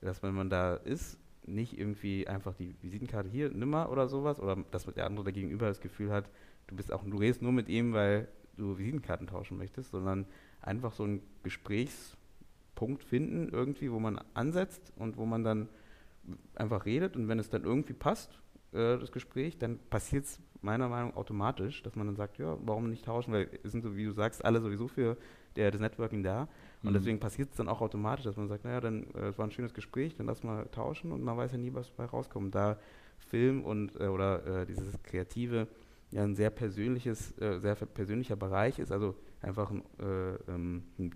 [0.00, 4.56] dass wenn man da ist, nicht irgendwie einfach die Visitenkarte hier, nimmer oder sowas, oder
[4.70, 6.30] dass der andere da gegenüber das Gefühl hat,
[6.66, 10.26] du bist auch, du redest nur mit ihm, weil du Visitenkarten tauschen möchtest, sondern
[10.60, 15.68] einfach so ein Gesprächspunkt finden, irgendwie, wo man ansetzt und wo man dann
[16.54, 18.40] einfach redet und wenn es dann irgendwie passt,
[18.72, 22.56] äh, das Gespräch, dann passiert es meiner Meinung nach automatisch, dass man dann sagt, ja,
[22.62, 25.16] warum nicht tauschen, weil es sind so, wie du sagst, alle sowieso für
[25.56, 26.48] der, das Networking da
[26.82, 26.94] und Mhm.
[26.94, 29.50] deswegen passiert es dann auch automatisch, dass man sagt, naja, dann äh, es war ein
[29.50, 32.54] schönes Gespräch, dann lass mal tauschen und man weiß ja nie, was dabei rauskommt.
[32.54, 32.78] Da
[33.18, 35.68] Film und äh, oder äh, dieses Kreative
[36.10, 41.14] ja ein sehr persönliches, äh, sehr persönlicher Bereich ist, also einfach ein, äh, ähm, ein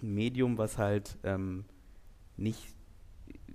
[0.00, 1.64] Medium, was halt ähm,
[2.36, 2.74] nicht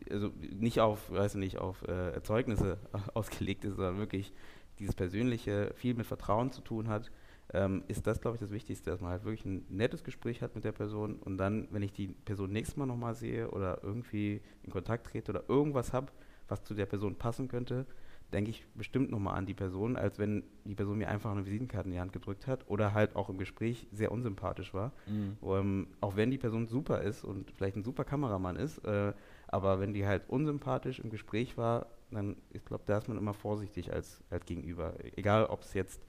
[0.09, 2.77] also nicht auf, weiß nicht, auf äh, Erzeugnisse
[3.13, 4.31] ausgelegt ist, sondern wirklich
[4.79, 7.11] dieses Persönliche viel mit Vertrauen zu tun hat,
[7.53, 10.55] ähm, ist das, glaube ich, das Wichtigste, dass man halt wirklich ein nettes Gespräch hat
[10.55, 14.41] mit der Person und dann, wenn ich die Person nächstes Mal nochmal sehe oder irgendwie
[14.63, 16.11] in Kontakt trete oder irgendwas habe,
[16.47, 17.85] was zu der Person passen könnte,
[18.33, 21.87] denke ich bestimmt nochmal an die Person, als wenn die Person mir einfach eine Visitenkarte
[21.87, 24.91] in die Hand gedrückt hat oder halt auch im Gespräch sehr unsympathisch war.
[25.07, 25.37] Mhm.
[25.43, 29.13] Ähm, auch wenn die Person super ist und vielleicht ein super Kameramann ist, äh,
[29.47, 33.33] aber wenn die halt unsympathisch im Gespräch war, dann, ich glaube, da ist man immer
[33.33, 34.93] vorsichtig als, als Gegenüber.
[35.15, 36.01] Egal, ob es jetzt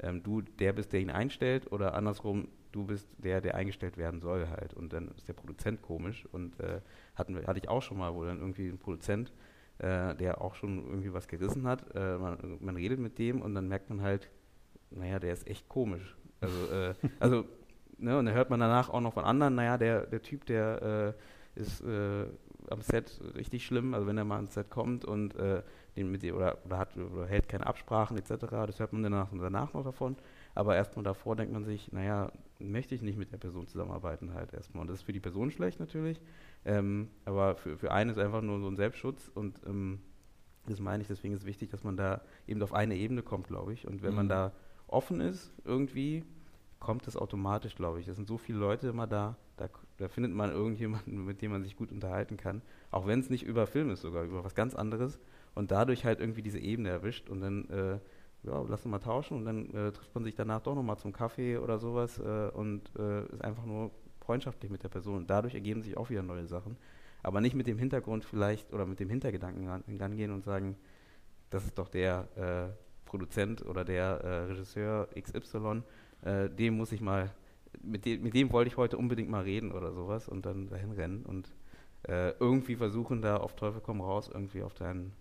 [0.00, 4.20] ähm, du der bist, der ihn einstellt oder andersrum, du bist der, der eingestellt werden
[4.20, 4.74] soll halt.
[4.74, 6.80] Und dann ist der Produzent komisch und äh,
[7.14, 9.32] hatten wir, hatte ich auch schon mal, wo dann irgendwie ein Produzent
[9.78, 11.94] äh, der auch schon irgendwie was gerissen hat.
[11.94, 14.28] Äh, man, man, redet mit dem und dann merkt man halt,
[14.90, 16.16] naja, der ist echt komisch.
[16.40, 17.44] Also, äh, also
[17.98, 21.14] ne, und dann hört man danach auch noch von anderen, naja, der, der Typ, der
[21.56, 22.26] äh, ist äh,
[22.70, 25.62] am Set richtig schlimm, also wenn er mal ans Set kommt und äh,
[25.96, 29.72] den mit oder, oder hat oder hält keine Absprachen etc., das hört man danach, danach
[29.74, 30.16] noch davon.
[30.54, 34.52] Aber erstmal davor denkt man sich, naja, möchte ich nicht mit der Person zusammenarbeiten halt
[34.52, 34.82] erstmal.
[34.82, 36.20] Und das ist für die Person schlecht natürlich.
[36.64, 40.00] Ähm, aber für, für einen ist einfach nur so ein Selbstschutz und ähm,
[40.66, 43.48] das meine ich, deswegen ist es wichtig, dass man da eben auf eine Ebene kommt,
[43.48, 43.86] glaube ich.
[43.86, 44.16] Und wenn mhm.
[44.16, 44.52] man da
[44.86, 46.24] offen ist, irgendwie,
[46.80, 48.08] kommt das automatisch, glaube ich.
[48.08, 51.62] Es sind so viele Leute immer da, da, da findet man irgendjemanden, mit dem man
[51.62, 52.62] sich gut unterhalten kann.
[52.90, 55.18] Auch wenn es nicht über Film ist, sogar über was ganz anderes.
[55.54, 57.98] Und dadurch halt irgendwie diese Ebene erwischt und dann äh,
[58.44, 61.12] ja, lass uns mal tauschen und dann äh, trifft man sich danach doch nochmal zum
[61.12, 65.16] Kaffee oder sowas äh, und äh, ist einfach nur freundschaftlich mit der Person.
[65.16, 66.76] Und dadurch ergeben sich auch wieder neue Sachen.
[67.22, 69.68] Aber nicht mit dem Hintergrund vielleicht oder mit dem Hintergedanken
[70.00, 70.76] rangehen und sagen,
[71.50, 75.82] das ist doch der äh, Produzent oder der äh, Regisseur XY,
[76.22, 77.30] äh, dem muss ich mal,
[77.82, 80.92] mit dem, mit dem wollte ich heute unbedingt mal reden oder sowas und dann dahin
[80.92, 81.52] rennen und
[82.40, 85.12] irgendwie versuchen, da auf Teufel komm raus, irgendwie auf deinen,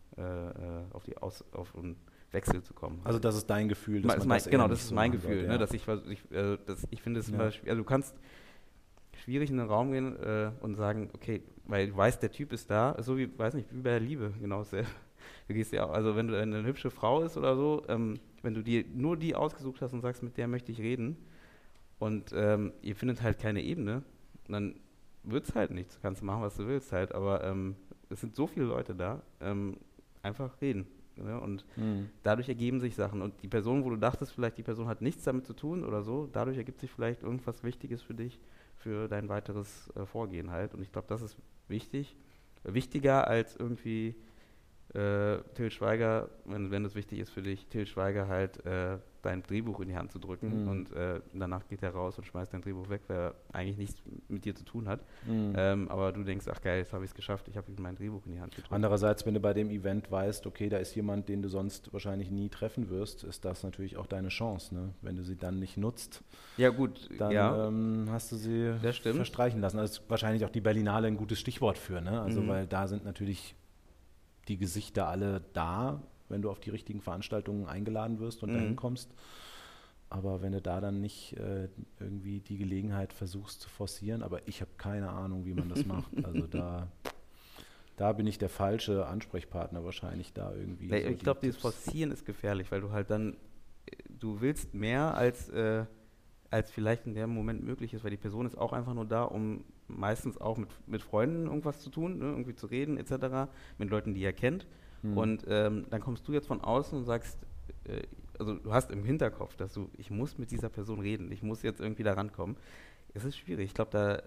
[0.93, 1.95] auf die Aus, auf, um,
[2.31, 3.01] Wechsel zu kommen.
[3.03, 5.37] Also das ist dein Gefühl, dass man, man das Genau, das ist so mein Gefühl,
[5.37, 7.39] wird, ne, dass ich, ich, äh, dass ich finde es ja.
[7.39, 8.15] also du kannst
[9.23, 12.69] schwierig in den Raum gehen äh, und sagen, okay, weil du weißt, der Typ ist
[12.69, 14.87] da, so wie, weiß nicht, wie bei der Liebe, genau dasselbe.
[15.47, 18.61] Du gehst ja, also wenn du eine hübsche Frau ist oder so, ähm, wenn du
[18.61, 21.17] dir nur die ausgesucht hast und sagst, mit der möchte ich reden
[21.99, 24.03] und ähm, ihr findet halt keine Ebene,
[24.47, 24.75] dann
[25.23, 25.95] wird es halt nichts.
[25.95, 27.75] Du kannst machen, was du willst halt, aber ähm,
[28.09, 29.77] es sind so viele Leute da, ähm,
[30.21, 30.87] einfach reden.
[31.17, 31.39] Ne?
[31.39, 32.09] Und mhm.
[32.23, 33.21] dadurch ergeben sich Sachen.
[33.21, 36.03] Und die Person, wo du dachtest, vielleicht die Person hat nichts damit zu tun oder
[36.03, 38.39] so, dadurch ergibt sich vielleicht irgendwas Wichtiges für dich,
[38.75, 40.73] für dein weiteres äh, Vorgehen halt.
[40.73, 42.15] Und ich glaube, das ist wichtig.
[42.63, 44.15] Wichtiger als irgendwie
[44.93, 49.43] äh, Till Schweiger, wenn, wenn es wichtig ist für dich, Till Schweiger halt äh, dein
[49.43, 50.67] Drehbuch in die Hand zu drücken mhm.
[50.69, 54.01] und äh, danach geht er raus und schmeißt dein Drehbuch weg, weil er eigentlich nichts
[54.29, 55.01] mit dir zu tun hat.
[55.25, 55.53] Mhm.
[55.57, 58.25] Ähm, aber du denkst, ach geil, jetzt habe ich es geschafft, ich habe mein Drehbuch
[58.25, 58.73] in die Hand gedrückt.
[58.73, 62.31] Andererseits, wenn du bei dem Event weißt, okay, da ist jemand, den du sonst wahrscheinlich
[62.31, 64.73] nie treffen wirst, ist das natürlich auch deine Chance.
[64.73, 64.93] Ne?
[65.01, 66.23] Wenn du sie dann nicht nutzt,
[66.55, 67.67] ja, gut, dann ja.
[67.67, 69.77] ähm, hast du sie verstreichen lassen.
[69.77, 72.21] Das ist wahrscheinlich auch die Berlinale ein gutes Stichwort für, ne?
[72.21, 72.47] Also mhm.
[72.47, 73.55] weil da sind natürlich
[74.47, 78.55] die Gesichter alle da, wenn du auf die richtigen Veranstaltungen eingeladen wirst und mhm.
[78.55, 79.13] dahin kommst.
[80.09, 81.67] Aber wenn du da dann nicht äh,
[81.99, 86.11] irgendwie die Gelegenheit versuchst zu forcieren, aber ich habe keine Ahnung, wie man das macht.
[86.23, 86.87] Also da,
[87.97, 90.87] da bin ich der falsche Ansprechpartner wahrscheinlich da irgendwie.
[90.87, 93.35] Ja, so ich glaube, dieses Forcieren ist gefährlich, weil du halt dann,
[94.07, 95.85] du willst mehr als, äh,
[96.49, 99.23] als vielleicht in dem Moment möglich ist, weil die Person ist auch einfach nur da,
[99.23, 103.89] um meistens auch mit, mit Freunden irgendwas zu tun, ne, irgendwie zu reden etc., mit
[103.89, 104.67] Leuten, die er kennt.
[105.01, 105.17] Mhm.
[105.17, 107.37] Und ähm, dann kommst du jetzt von außen und sagst,
[107.85, 108.01] äh,
[108.39, 111.63] also du hast im Hinterkopf, dass du, ich muss mit dieser Person reden, ich muss
[111.63, 112.55] jetzt irgendwie da rankommen.
[113.13, 113.65] Es ist schwierig.
[113.65, 114.21] Ich glaube, da,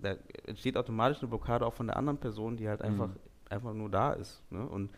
[0.00, 3.16] da, entsteht automatisch eine Blockade auch von der anderen Person, die halt einfach, mhm.
[3.48, 4.42] einfach nur da ist.
[4.50, 4.64] Ne?
[4.64, 4.90] Und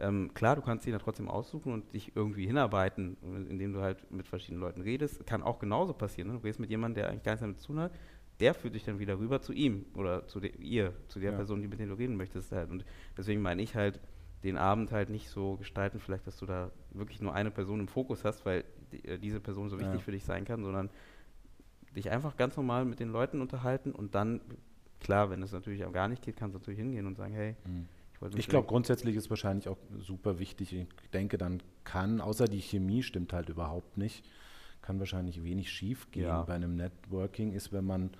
[0.00, 3.16] ähm, klar, du kannst sie dann trotzdem aussuchen und dich irgendwie hinarbeiten,
[3.48, 5.26] indem du halt mit verschiedenen Leuten redest.
[5.26, 6.28] Kann auch genauso passieren.
[6.28, 6.34] Ne?
[6.34, 7.92] Du redest mit jemandem, der eigentlich gar nichts damit zu tun hat,
[8.40, 11.36] der führt dich dann wieder rüber zu ihm oder zu ihr, zu der ja.
[11.36, 12.52] Person, die mit der du reden möchtest.
[12.52, 12.70] Halt.
[12.70, 12.84] Und
[13.16, 14.00] deswegen meine ich halt,
[14.44, 17.88] den Abend halt nicht so gestalten, vielleicht, dass du da wirklich nur eine Person im
[17.88, 20.00] Fokus hast, weil die, äh, diese Person so wichtig ja.
[20.00, 20.90] für dich sein kann, sondern
[21.96, 24.40] dich einfach ganz normal mit den Leuten unterhalten und dann,
[25.00, 27.56] klar, wenn es natürlich auch gar nicht geht, kannst du natürlich hingehen und sagen, hey,
[27.66, 27.88] mhm.
[28.26, 30.72] Ich Ich glaube, grundsätzlich ist wahrscheinlich auch super wichtig.
[30.72, 34.28] Ich denke, dann kann, außer die Chemie stimmt halt überhaupt nicht,
[34.82, 36.42] kann wahrscheinlich wenig schief gehen ja.
[36.42, 38.10] bei einem Networking, ist, wenn man,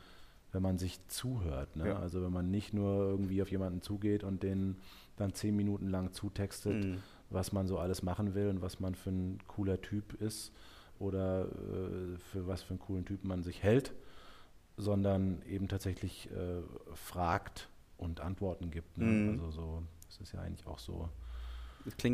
[0.53, 1.77] wenn man sich zuhört.
[1.77, 1.89] Ne?
[1.89, 1.99] Ja.
[1.99, 4.77] Also wenn man nicht nur irgendwie auf jemanden zugeht und den
[5.17, 6.99] dann zehn Minuten lang zutextet, mhm.
[7.31, 10.53] was man so alles machen will und was man für ein cooler Typ ist
[10.99, 13.93] oder äh, für was für einen coolen Typ man sich hält,
[14.77, 16.63] sondern eben tatsächlich äh,
[16.95, 18.97] fragt und Antworten gibt.
[18.97, 19.05] Ne?
[19.05, 19.31] Mhm.
[19.31, 21.09] Also so, das ist ja eigentlich auch so.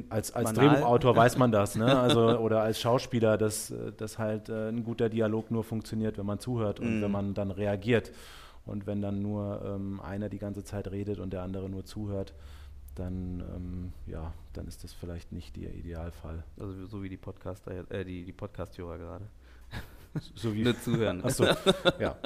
[0.09, 1.99] als, als Drehbuchautor weiß man das, ne?
[1.99, 6.39] Also, oder als Schauspieler, dass, dass halt äh, ein guter Dialog nur funktioniert, wenn man
[6.39, 7.03] zuhört und mhm.
[7.03, 8.13] wenn man dann reagiert.
[8.67, 12.35] Und wenn dann nur ähm, einer die ganze Zeit redet und der andere nur zuhört,
[12.95, 16.45] dann, ähm, ja, dann ist das vielleicht nicht der Idealfall.
[16.59, 19.27] Also so wie die Podcaster, äh, die, die Podcast-Hörer gerade.
[20.35, 21.25] So wie Nur zuhören.
[21.25, 21.45] Achso,
[21.99, 22.17] ja.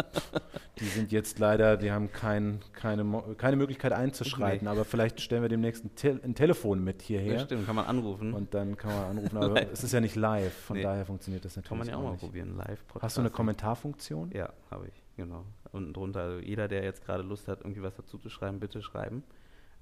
[0.79, 4.77] Die sind jetzt leider, die haben kein, keine, keine Möglichkeit einzuschreiten, okay.
[4.77, 7.35] aber vielleicht stellen wir demnächst ein, Te ein Telefon mit hierher.
[7.35, 8.33] Ja, stimmt, kann man anrufen.
[8.35, 10.83] Und dann kann man anrufen, aber es ist ja nicht live, von nee.
[10.83, 11.69] daher funktioniert das natürlich.
[11.69, 13.03] Kann man ja auch, mal probieren, live Podcast.
[13.03, 14.31] Hast du eine Kommentarfunktion?
[14.33, 15.45] Ja, habe ich, genau.
[15.73, 18.83] Unten drunter, also jeder, der jetzt gerade Lust hat, irgendwie was dazu zu schreiben, bitte
[18.83, 19.25] schreiben.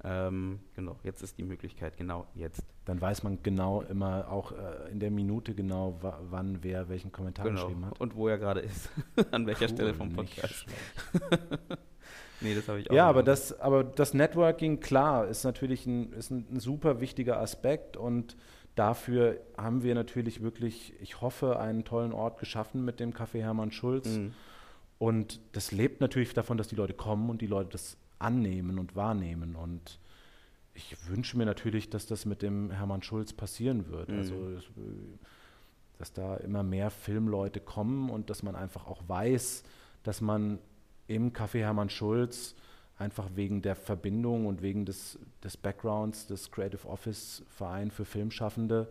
[0.08, 2.62] Ähm, genau, jetzt ist die Möglichkeit, genau jetzt.
[2.84, 7.46] Dann weiß man genau immer auch äh, in der Minute genau, wann wer welchen Kommentar
[7.46, 7.62] genau.
[7.62, 8.00] geschrieben hat.
[8.00, 8.88] Und wo er gerade ist.
[9.32, 10.66] An welcher cool, Stelle vom Podcast.
[12.40, 12.94] nee, das habe ich auch.
[12.94, 17.40] Ja, aber das, aber das Networking, klar, ist natürlich ein, ist ein, ein super wichtiger
[17.40, 18.36] Aspekt und
[18.76, 23.72] dafür haben wir natürlich wirklich, ich hoffe, einen tollen Ort geschaffen mit dem Café Hermann
[23.72, 24.06] Schulz.
[24.06, 24.34] Mhm.
[24.98, 28.96] Und das lebt natürlich davon, dass die Leute kommen und die Leute das annehmen und
[28.96, 29.57] wahrnehmen.
[29.57, 29.98] Und
[30.74, 34.09] ich wünsche mir natürlich, dass das mit dem Hermann Schulz passieren wird.
[34.09, 34.18] Mhm.
[34.18, 34.35] Also,
[35.98, 39.64] dass da immer mehr Filmleute kommen und dass man einfach auch weiß,
[40.02, 40.59] dass man
[41.07, 42.55] im Café Hermann Schulz
[42.98, 48.90] einfach wegen der Verbindung und wegen des, des Backgrounds des Creative Office Verein für Filmschaffende,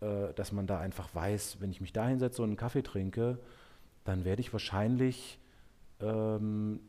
[0.00, 3.38] äh, dass man da einfach weiß, wenn ich mich da hinsetze und einen Kaffee trinke,
[4.04, 5.38] dann werde ich wahrscheinlich
[6.00, 6.80] ähm,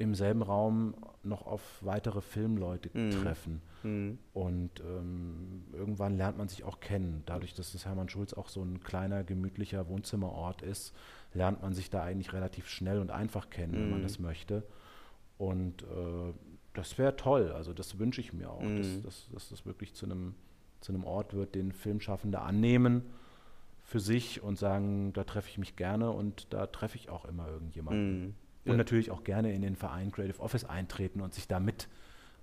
[0.00, 3.10] im selben Raum noch auf weitere Filmleute mhm.
[3.10, 3.60] treffen.
[3.82, 4.18] Mhm.
[4.32, 7.22] Und ähm, irgendwann lernt man sich auch kennen.
[7.26, 10.94] Dadurch, dass das Hermann Schulz auch so ein kleiner, gemütlicher Wohnzimmerort ist,
[11.34, 13.76] lernt man sich da eigentlich relativ schnell und einfach kennen, mhm.
[13.76, 14.04] wenn man mhm.
[14.04, 14.62] das möchte.
[15.36, 16.32] Und äh,
[16.72, 17.52] das wäre toll.
[17.52, 19.02] Also das wünsche ich mir auch, dass, mhm.
[19.02, 20.34] dass, dass, das wirklich zu einem,
[20.80, 23.02] zu einem Ort wird, den Filmschaffende annehmen
[23.84, 27.48] für sich und sagen, da treffe ich mich gerne und da treffe ich auch immer
[27.48, 28.24] irgendjemanden.
[28.24, 28.34] Mhm.
[28.64, 28.76] Und ja.
[28.76, 31.88] natürlich auch gerne in den Verein Creative Office eintreten und sich damit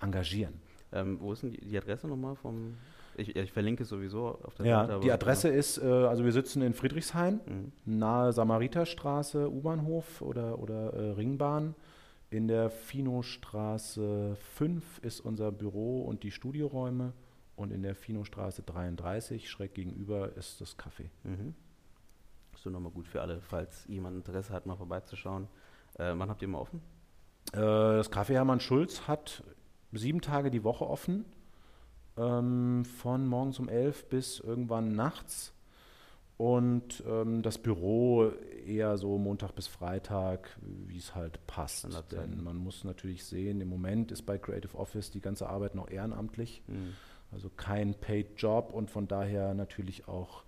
[0.02, 0.56] engagieren.
[0.92, 2.76] Ähm, wo ist denn die Adresse nochmal vom?
[3.18, 5.00] Ich, ich, verlinke es sowieso auf der ja, Seite.
[5.02, 5.60] Die Adresse genau.
[5.60, 7.72] ist, äh, also wir sitzen in Friedrichshain, mhm.
[7.86, 11.76] nahe Samariterstraße, U-Bahnhof oder, oder äh, Ringbahn.
[12.30, 17.14] In der Finostraße 5 ist unser Büro und die Studioräume
[17.56, 21.10] und in der Finostraße 33 schräg gegenüber ist das Café.
[21.24, 21.56] Mhm.
[22.52, 25.48] Das ist nochmal gut für alle, falls jemand Interesse hat, mal vorbeizuschauen.
[25.98, 26.82] Äh, wann habt ihr mal offen?
[27.54, 29.44] Äh, das Café Hermann Schulz hat
[29.92, 31.26] sieben Tage die Woche offen,
[32.18, 35.54] ähm, von morgens um elf bis irgendwann nachts.
[36.38, 38.30] Und ähm, das Büro
[38.68, 41.88] eher so Montag bis Freitag, wie es halt passt.
[42.12, 45.90] Denn man muss natürlich sehen, im Moment ist bei Creative Office die ganze Arbeit noch
[45.90, 46.62] ehrenamtlich.
[46.68, 46.94] Mhm.
[47.32, 50.44] Also kein Paid Job und von daher natürlich auch,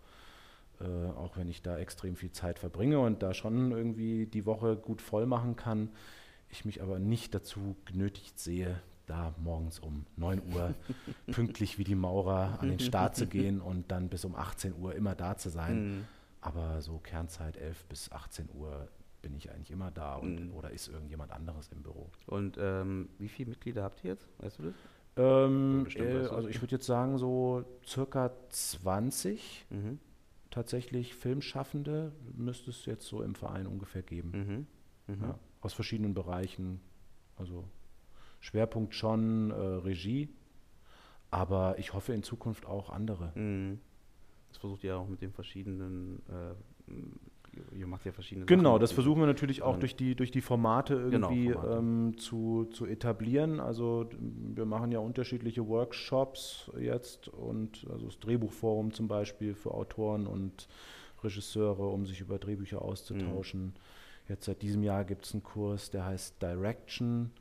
[0.82, 4.76] äh, auch wenn ich da extrem viel Zeit verbringe und da schon irgendwie die Woche
[4.76, 5.90] gut voll machen kann,
[6.50, 10.76] ich mich aber nicht dazu genötigt sehe, da morgens um 9 Uhr
[11.32, 14.96] pünktlich wie die Maurer an den Start zu gehen und dann bis um 18 Uhr
[14.96, 15.98] immer da zu sein.
[15.98, 16.06] Mhm.
[16.42, 18.88] Aber so Kernzeit 11 bis 18 Uhr
[19.22, 20.54] bin ich eigentlich immer da und, mhm.
[20.54, 22.10] oder ist irgendjemand anderes im Büro.
[22.28, 24.30] Und ähm, wie viele Mitglieder habt ihr jetzt?
[24.38, 24.76] Weißt du das?
[25.18, 30.00] Ähm, äh, also ich würde jetzt sagen so circa 20 mhm.
[30.52, 34.68] Tatsächlich Filmschaffende müsste es jetzt so im Verein ungefähr geben.
[35.08, 35.16] Mhm.
[35.16, 35.24] Mhm.
[35.24, 36.80] Ja, aus verschiedenen Bereichen.
[37.36, 37.66] Also
[38.40, 40.30] Schwerpunkt schon äh, Regie,
[41.32, 43.32] aber ich hoffe in Zukunft auch andere.
[43.36, 43.80] Mhm.
[44.50, 46.92] Das versucht ihr auch mit den verschiedenen, äh,
[47.72, 50.42] ihr macht ja verschiedene Genau, Sachen das versuchen wir natürlich auch durch die, durch die
[50.42, 51.80] Formate genau, irgendwie genau, Formate.
[51.80, 53.60] Ähm, zu, zu etablieren.
[53.60, 60.28] Also wir machen ja unterschiedliche Workshops jetzt und also das Drehbuchforum zum Beispiel für Autoren
[60.28, 60.68] und
[61.24, 63.66] Regisseure, um sich über Drehbücher auszutauschen.
[63.66, 63.74] Mhm.
[64.30, 67.32] Jetzt seit diesem Jahr gibt es einen Kurs, der heißt Direction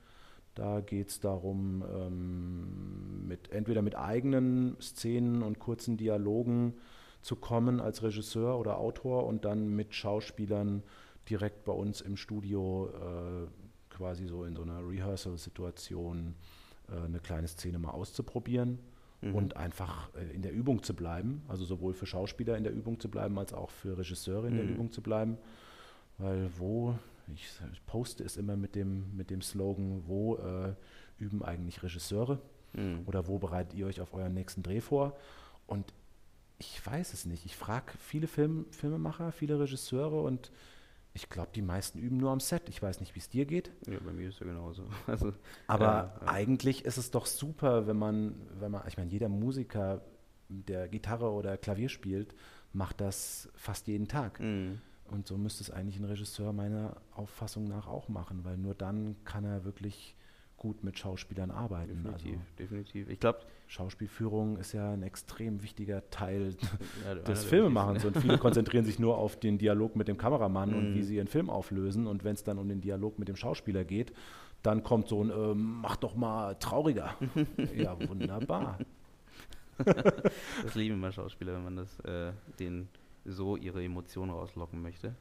[0.58, 6.74] da geht es darum, ähm, mit, entweder mit eigenen Szenen und kurzen Dialogen
[7.22, 10.82] zu kommen als Regisseur oder Autor und dann mit Schauspielern
[11.28, 13.46] direkt bei uns im Studio äh,
[13.90, 16.34] quasi so in so einer Rehearsal-Situation
[16.88, 18.78] äh, eine kleine Szene mal auszuprobieren
[19.20, 19.34] mhm.
[19.34, 21.42] und einfach äh, in der Übung zu bleiben.
[21.48, 24.58] Also sowohl für Schauspieler in der Übung zu bleiben, als auch für Regisseure in mhm.
[24.58, 25.38] der Übung zu bleiben.
[26.18, 26.98] Weil wo
[27.34, 30.74] ich, ich, poste es immer mit dem, mit dem Slogan, wo äh,
[31.18, 32.40] üben eigentlich Regisseure
[32.72, 33.02] mhm.
[33.06, 35.16] oder wo bereitet ihr euch auf euren nächsten Dreh vor?
[35.66, 35.92] Und
[36.58, 37.46] ich weiß es nicht.
[37.46, 40.50] Ich frage viele Film, Filmemacher, viele Regisseure und
[41.14, 42.68] ich glaube, die meisten üben nur am Set.
[42.68, 43.72] Ich weiß nicht, wie es dir geht.
[43.86, 44.84] Ja, bei mir ist es ja genauso.
[45.06, 45.32] Also,
[45.66, 46.28] Aber ja, ja.
[46.28, 50.02] eigentlich ist es doch super, wenn man, wenn man, ich meine, jeder Musiker,
[50.48, 52.34] der Gitarre oder Klavier spielt,
[52.72, 54.40] macht das fast jeden Tag.
[54.40, 54.80] Mhm.
[55.10, 59.16] Und so müsste es eigentlich ein Regisseur meiner Auffassung nach auch machen, weil nur dann
[59.24, 60.14] kann er wirklich
[60.56, 62.02] gut mit Schauspielern arbeiten.
[62.02, 63.08] Definitiv, also definitiv.
[63.08, 66.56] Ich glaube, Schauspielführung ist ja ein extrem wichtiger Teil
[67.04, 70.94] ja, des Filmemachens und viele konzentrieren sich nur auf den Dialog mit dem Kameramann und
[70.94, 71.04] wie mhm.
[71.04, 74.12] sie ihren Film auflösen und wenn es dann um den Dialog mit dem Schauspieler geht,
[74.62, 77.14] dann kommt so ein äh, mach doch mal trauriger.
[77.76, 78.78] ja, wunderbar.
[79.84, 82.88] das lieben immer Schauspieler, wenn man das äh, den
[83.26, 85.14] so ihre Emotionen rauslocken möchte.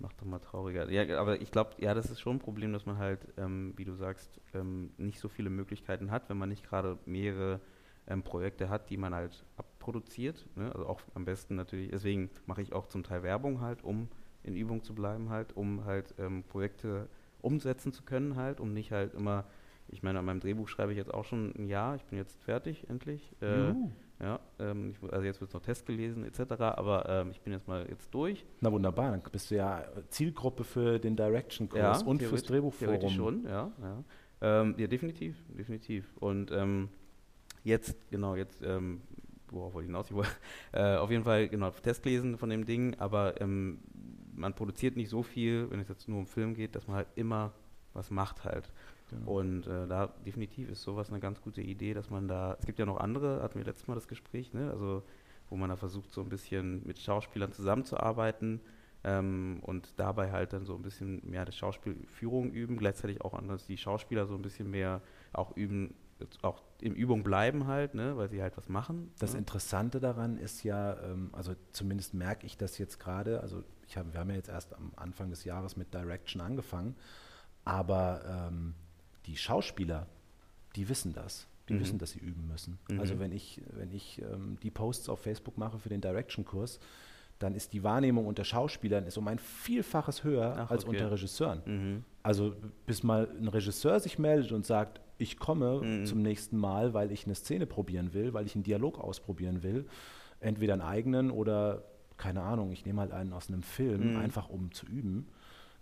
[0.00, 0.90] macht doch mal trauriger.
[0.90, 3.84] Ja, aber ich glaube, ja, das ist schon ein Problem, dass man halt, ähm, wie
[3.84, 7.60] du sagst, ähm, nicht so viele Möglichkeiten hat, wenn man nicht gerade mehrere
[8.06, 10.46] ähm, Projekte hat, die man halt abproduziert.
[10.56, 10.70] Ne?
[10.72, 14.08] Also auch am besten natürlich, deswegen mache ich auch zum Teil Werbung halt, um
[14.42, 17.08] in Übung zu bleiben halt, um halt ähm, Projekte
[17.40, 19.44] umsetzen zu können halt, um nicht halt immer,
[19.88, 22.42] ich meine, an meinem Drehbuch schreibe ich jetzt auch schon ein Jahr, ich bin jetzt
[22.42, 23.34] fertig endlich.
[23.40, 23.74] Äh,
[24.20, 27.52] ja, ähm, ich, also jetzt wird es noch Test gelesen etc., aber ähm, ich bin
[27.52, 28.44] jetzt mal jetzt durch.
[28.60, 32.98] Na wunderbar, dann bist du ja Zielgruppe für den Direction-Kurs Ja, und fürs Drehbuchforum.
[32.98, 33.72] Theoretisch schon, ja.
[33.82, 34.04] Ja,
[34.40, 36.16] ähm, ja definitiv, definitiv.
[36.18, 36.88] Und ähm,
[37.64, 39.02] jetzt, genau, jetzt, ähm,
[39.50, 40.06] worauf wollte ich hinaus?
[40.10, 40.30] Ich wollte,
[40.72, 43.78] äh, auf jeden Fall, genau, Test lesen von dem Ding, aber ähm,
[44.34, 47.08] man produziert nicht so viel, wenn es jetzt nur um Film geht, dass man halt
[47.16, 47.52] immer
[47.94, 48.72] was macht halt.
[49.10, 49.38] Genau.
[49.38, 52.78] Und äh, da definitiv ist sowas eine ganz gute Idee, dass man da, es gibt
[52.78, 54.70] ja noch andere, hatten wir letztes Mal das Gespräch, ne?
[54.70, 55.02] also
[55.50, 58.60] wo man da versucht, so ein bisschen mit Schauspielern zusammenzuarbeiten
[59.04, 63.66] ähm, und dabei halt dann so ein bisschen mehr die Schauspielführung üben, gleichzeitig auch anders
[63.66, 65.02] die Schauspieler so ein bisschen mehr
[65.34, 65.94] auch üben,
[66.40, 68.16] auch in Übung bleiben halt, ne?
[68.16, 69.12] weil sie halt was machen.
[69.18, 69.38] Das ne?
[69.38, 74.12] Interessante daran ist ja, ähm, also zumindest merke ich das jetzt gerade, also ich hab,
[74.12, 76.96] wir haben ja jetzt erst am Anfang des Jahres mit Direction angefangen,
[77.64, 78.74] aber ähm,
[79.26, 80.06] die Schauspieler,
[80.76, 81.46] die wissen das.
[81.68, 81.80] Die Mhm.
[81.80, 82.78] wissen, dass sie üben müssen.
[82.90, 82.98] Mhm.
[82.98, 86.80] Also wenn ich, wenn ich ähm, die Posts auf Facebook mache für den Direction-Kurs,
[87.38, 90.96] dann ist die Wahrnehmung unter Schauspielern ist um ein Vielfaches höher Ach, als okay.
[90.96, 91.62] unter Regisseuren.
[91.64, 92.04] Mhm.
[92.22, 92.54] Also
[92.86, 96.06] bis mal ein Regisseur sich meldet und sagt, ich komme Mhm.
[96.06, 99.86] zum nächsten Mal, weil ich eine Szene probieren will, weil ich einen Dialog ausprobieren will,
[100.40, 101.84] entweder einen eigenen oder
[102.16, 104.16] keine Ahnung, ich nehme halt einen aus einem Film, Mhm.
[104.16, 105.28] einfach um zu üben,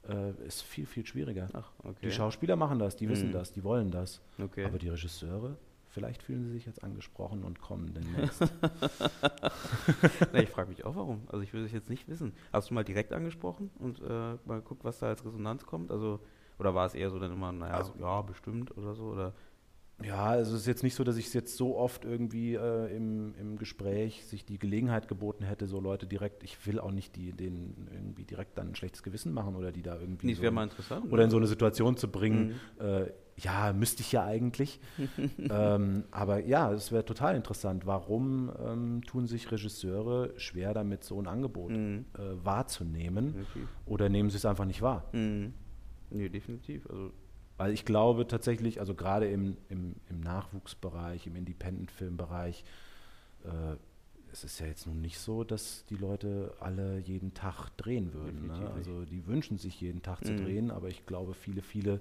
[0.08, 1.48] äh, ist viel, viel schwieriger.
[1.52, 1.96] Ach, okay.
[2.04, 3.32] Die Schauspieler machen das, die wissen Mhm.
[3.32, 4.20] das, die wollen das.
[4.42, 4.64] okay.
[4.64, 5.56] Aber die Regisseure,
[5.88, 8.40] vielleicht fühlen sie sich jetzt angesprochen und kommen demnächst.
[10.32, 11.22] Na, ich frage mich auch, warum.
[11.28, 12.32] Also ich will es jetzt nicht wissen.
[12.52, 15.90] Hast du mal direkt angesprochen und äh, mal geguckt, was da als Resonanz kommt?
[15.90, 16.20] Also,
[16.60, 19.04] oder war es eher so dann immer, naja, Also- ja, bestimmt oder so?
[19.06, 19.32] Oder?
[20.02, 22.96] Ja, also es ist jetzt nicht so, dass ich es jetzt so oft irgendwie äh,
[22.96, 27.16] im, im Gespräch sich die Gelegenheit geboten hätte, so Leute direkt, ich will auch nicht
[27.16, 30.42] die, denen irgendwie direkt dann ein schlechtes Gewissen machen oder die da irgendwie es so,
[30.42, 31.04] wäre mal interessant.
[31.12, 31.30] oder in ne?
[31.32, 32.84] so eine Situation zu bringen, Mhm.
[32.86, 34.80] äh, ja, müsste ich ja eigentlich.
[35.50, 37.84] ähm, aber ja, es wäre total interessant.
[37.86, 42.06] Warum ähm, tun sich Regisseure schwer damit, so ein Angebot Mhm.
[42.18, 43.68] äh, wahrzunehmen Definitiv.
[43.84, 45.08] oder nehmen sie es einfach nicht wahr?
[45.12, 45.52] Mhm.
[46.10, 46.86] Nee, definitiv.
[46.88, 47.12] Also,
[47.56, 52.64] Weil ich glaube tatsächlich, also gerade im, im, im Nachwuchsbereich, im Independent-Film-Bereich,
[53.44, 53.76] äh,
[54.32, 58.46] es ist ja jetzt nun nicht so, dass die Leute alle jeden Tag drehen würden.
[58.46, 58.70] Ne?
[58.70, 60.36] Also die wünschen sich jeden Tag zu Mhm.
[60.36, 62.00] drehen, aber ich glaube, viele, viele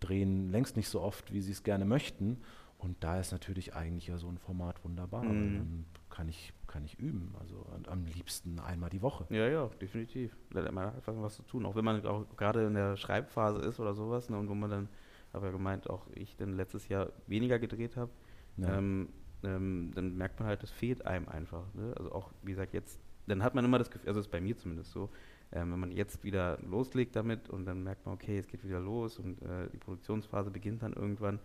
[0.00, 2.38] drehen längst nicht so oft, wie sie es gerne möchten.
[2.78, 5.24] Und da ist natürlich eigentlich ja so ein Format wunderbar.
[5.24, 5.56] Mhm.
[5.56, 5.84] Dann
[6.18, 7.32] kann ich, kann ich üben.
[7.38, 9.24] Also am liebsten einmal die Woche.
[9.30, 10.36] ja, ja, definitiv.
[10.50, 11.64] Da hat man einfach was zu tun.
[11.64, 14.68] Auch wenn man auch gerade in der Schreibphase ist oder sowas, ne, und wo man
[14.68, 14.88] dann,
[15.32, 18.10] habe ja gemeint, auch ich dann letztes Jahr weniger gedreht habe,
[18.56, 18.78] Ja.
[18.78, 19.10] ähm,
[19.44, 21.72] ähm, dann merkt man halt, das fehlt einem einfach.
[21.74, 21.94] Ne?
[21.96, 22.98] Also auch, wie gesagt, jetzt,
[23.28, 25.10] dann hat man immer das Gefühl, also ist bei mir zumindest so,
[25.52, 28.80] ähm, wenn man jetzt wieder loslegt damit und dann merkt man, okay, es geht wieder
[28.80, 31.38] los und äh, die Produktionsphase beginnt dann irgendwann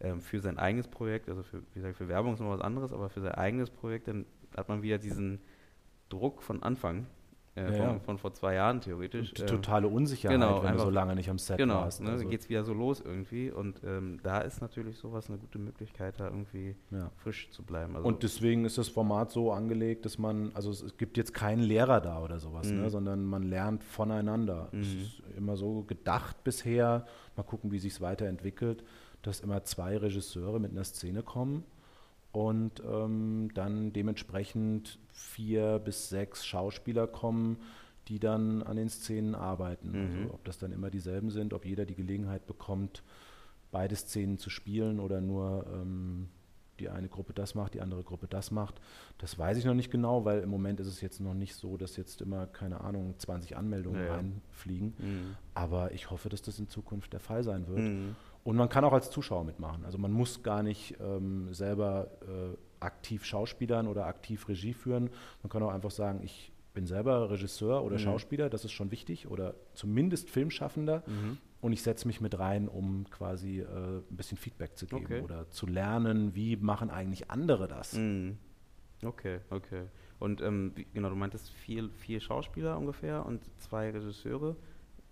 [0.00, 2.92] ähm, für sein eigenes Projekt, also für, wie gesagt, für Werbung ist noch was anderes,
[2.92, 4.26] aber für sein eigenes Projekt, dann
[4.56, 5.40] hat man wieder diesen
[6.08, 7.06] Druck von Anfang,
[7.56, 9.30] äh, Ja, von, von vor zwei Jahren theoretisch.
[9.40, 12.02] Und ähm, tone Unsicherheit, genau, wenn du so einfach- lange nicht am Set Genau, warst.
[12.02, 15.28] ne, Also, dann geht es wieder so los irgendwie und ähm, da ist natürlich sowas
[15.30, 17.10] eine gute Möglichkeit, da irgendwie ja.
[17.16, 17.96] frisch zu bleiben.
[17.96, 21.32] Also, Und deswegen ist das Format so angelegt, dass man, also es, es gibt jetzt
[21.32, 22.80] keinen Lehrer da oder sowas, Mhm.
[22.82, 24.68] ne, sondern man lernt voneinander.
[24.72, 25.00] Es Mhm.
[25.00, 28.84] ist immer so gedacht bisher, mal gucken, wie sich es weiterentwickelt,
[29.26, 31.64] dass immer zwei Regisseure mit einer Szene kommen
[32.32, 37.58] und ähm, dann dementsprechend vier bis sechs Schauspieler kommen,
[38.08, 39.90] die dann an den Szenen arbeiten.
[39.90, 39.96] Mhm.
[40.22, 43.02] Also ob das dann immer dieselben sind, ob jeder die Gelegenheit bekommt,
[43.72, 46.28] beide Szenen zu spielen oder nur ähm,
[46.78, 48.80] die eine Gruppe das macht, die andere Gruppe das macht.
[49.18, 51.76] Das weiß ich noch nicht genau, weil im Moment ist es jetzt noch nicht so,
[51.76, 54.14] dass jetzt immer, keine Ahnung, 20 Anmeldungen Ja, ja.
[54.16, 54.94] reinfliegen.
[54.98, 55.36] Mhm.
[55.54, 57.78] Aber ich hoffe, dass das in Zukunft der Fall sein wird.
[57.78, 58.14] Mhm.
[58.46, 59.84] Und man kann auch als Zuschauer mitmachen.
[59.84, 65.10] Also man muss gar nicht ähm, selber äh, aktiv Schauspielern oder aktiv Regie führen.
[65.42, 68.00] Man kann auch einfach sagen, ich bin selber Regisseur oder Mhm.
[68.00, 71.02] Schauspieler, das ist schon wichtig, oder zumindest Filmschaffender.
[71.06, 71.38] Mhm.
[71.60, 75.20] Und ich setze mich mit rein, um quasi äh, ein bisschen Feedback zu geben Okay.
[75.22, 77.94] oder zu lernen, wie machen eigentlich andere das.
[77.94, 78.38] Mhm.
[79.02, 79.86] Okay, okay.
[80.20, 84.54] Und ähm, wie, genau, du meintest vier, vier Schauspieler ungefähr und zwei Regisseure.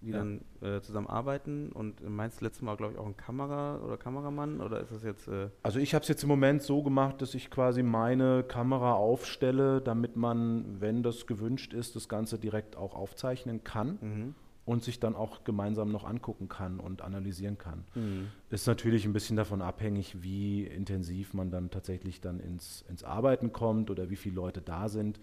[0.05, 0.19] Die Ja.
[0.19, 4.61] dann äh, zusammen arbeiten und meinst letztes Mal, glaube ich, auch ein Kamera oder Kameramann
[4.61, 7.35] oder ist das jetzt äh, Also ich habe es jetzt im Moment so gemacht, dass
[7.35, 12.95] ich quasi meine Kamera aufstelle, damit man, wenn das gewünscht ist, das Ganze direkt auch
[12.95, 14.35] aufzeichnen kann mhm.
[14.67, 17.85] und sich dann auch gemeinsam noch angucken kann und analysieren kann.
[17.95, 18.29] Mhm.
[18.51, 23.53] Ist natürlich ein bisschen davon abhängig, wie intensiv man dann tatsächlich dann ins, ins Arbeiten
[23.53, 25.19] kommt oder wie viele Leute da sind.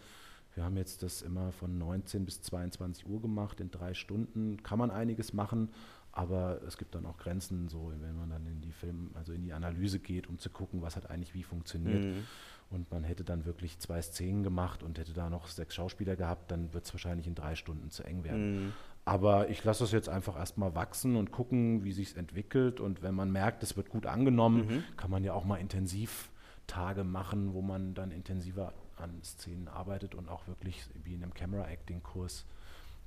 [0.55, 4.79] Wir haben jetzt das immer von 19 bis 22 Uhr gemacht, in drei Stunden kann
[4.79, 5.69] man einiges machen,
[6.11, 9.43] aber es gibt dann auch Grenzen, so wenn man dann in die Film, also in
[9.43, 12.03] die Analyse geht, um zu gucken, was hat eigentlich wie funktioniert.
[12.03, 12.23] Mhm.
[12.69, 16.51] Und man hätte dann wirklich zwei Szenen gemacht und hätte da noch sechs Schauspieler gehabt,
[16.51, 18.65] dann wird es wahrscheinlich in drei Stunden zu eng werden.
[18.65, 18.73] Mhm.
[19.03, 22.79] Aber ich lasse das jetzt einfach erstmal wachsen und gucken, wie sich es entwickelt.
[22.79, 24.83] Und wenn man merkt, es wird gut angenommen, Mhm.
[24.95, 26.29] kann man ja auch mal intensiv
[26.67, 31.33] Tage machen, wo man dann intensiver an Szenen arbeitet und auch wirklich wie in einem
[31.33, 32.45] Camera-Acting-Kurs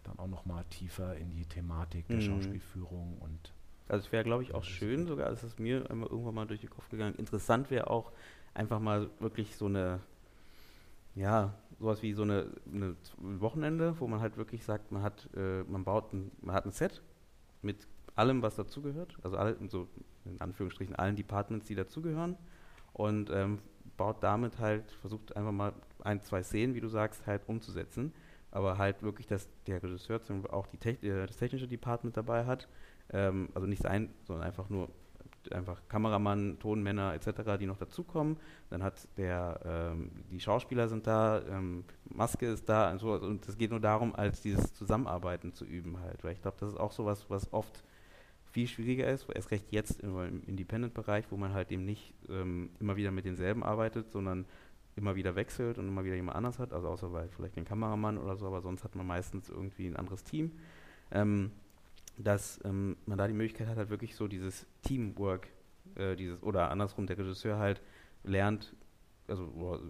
[0.04, 2.20] dann auch noch mal tiefer in die Thematik der Mhm.
[2.20, 3.52] Schauspielführung und
[3.88, 6.60] Also es wäre, glaube ich, auch schön sogar, das ist mir einmal irgendwann mal durch
[6.60, 7.14] den Kopf gegangen.
[7.16, 8.12] Interessant wäre auch
[8.54, 10.00] einfach mal wirklich so eine,
[11.14, 15.62] ja, sowas wie so eine, eine Wochenende, wo man halt wirklich sagt, man hat, äh,
[15.64, 17.02] man baut ein, man hat ein Set
[17.62, 17.86] mit
[18.16, 19.88] allem, was dazugehört, also alle, so
[20.24, 22.36] in Anführungsstrichen allen Departments, die dazugehören
[22.92, 23.58] und ähm,
[23.96, 25.72] baut damit halt, versucht einfach mal
[26.02, 28.12] ein, zwei Szenen, wie du sagst, halt umzusetzen,
[28.50, 32.16] aber halt wirklich, dass der Regisseur zum Beispiel auch die Techn äh, das technische Department
[32.16, 32.68] dabei hat,
[33.12, 34.88] ähm, also nicht sein, sondern einfach nur
[35.52, 38.38] einfach Kameramann, Tonmänner etc., die noch dazukommen.
[38.70, 43.12] Dann hat der, ähm, die Schauspieler sind da, ähm, Maske ist da und so.
[43.12, 46.24] Und es geht nur darum, als dieses Zusammenarbeiten zu üben halt.
[46.24, 47.84] Weil ich glaube, das ist auch sowas, was oft
[48.54, 52.94] viel schwieriger ist, erst recht jetzt im, Independent-Bereich, wo man halt eben nicht ähm, immer
[52.94, 54.46] wieder mit denselben arbeitet, sondern
[54.94, 58.16] immer wieder wechselt und immer wieder jemand anders hat, also außer bei vielleicht den Kameramann
[58.16, 60.52] oder so, aber sonst hat man meistens irgendwie ein anderes Team.
[61.10, 61.50] Ähm,
[62.16, 65.48] dass ähm, man da die Möglichkeit hat, halt wirklich so dieses Teamwork,
[65.96, 67.82] äh, dieses, oder andersrum, der Regisseur halt
[68.22, 68.72] lernt,
[69.28, 69.80] also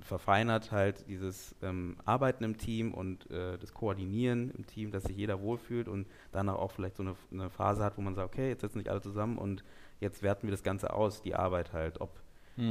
[0.00, 5.16] verfeinert halt dieses ähm, Arbeiten im Team und äh, das Koordinieren im Team, dass sich
[5.16, 8.48] jeder wohlfühlt und danach auch vielleicht so eine, eine Phase hat, wo man sagt, okay,
[8.48, 9.64] jetzt sitzen nicht alle zusammen und
[10.00, 12.20] jetzt werten wir das Ganze aus, die Arbeit halt, ob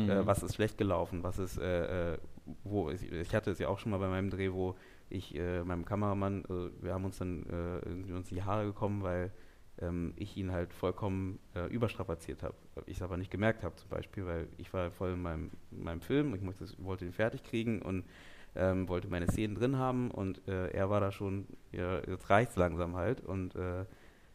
[0.10, 2.18] äh, was ist schlecht gelaufen, was ist, äh, äh,
[2.64, 4.76] wo, ich, ich hatte es ja auch schon mal bei meinem Dreh, wo
[5.10, 9.32] ich äh, meinem Kameramann, äh, wir haben uns dann uns in die Haare gekommen, weil
[9.82, 12.56] ähm, ich ihn halt vollkommen äh, überstrapaziert habe.
[12.86, 15.84] Ich es aber nicht gemerkt habe zum Beispiel, weil ich war voll in meinem, in
[15.84, 18.06] meinem Film, ich musste, wollte ihn fertig kriegen und
[18.56, 22.56] ähm, wollte meine Szenen drin haben und äh, er war da schon, ja, jetzt reicht's
[22.56, 23.86] langsam halt und äh,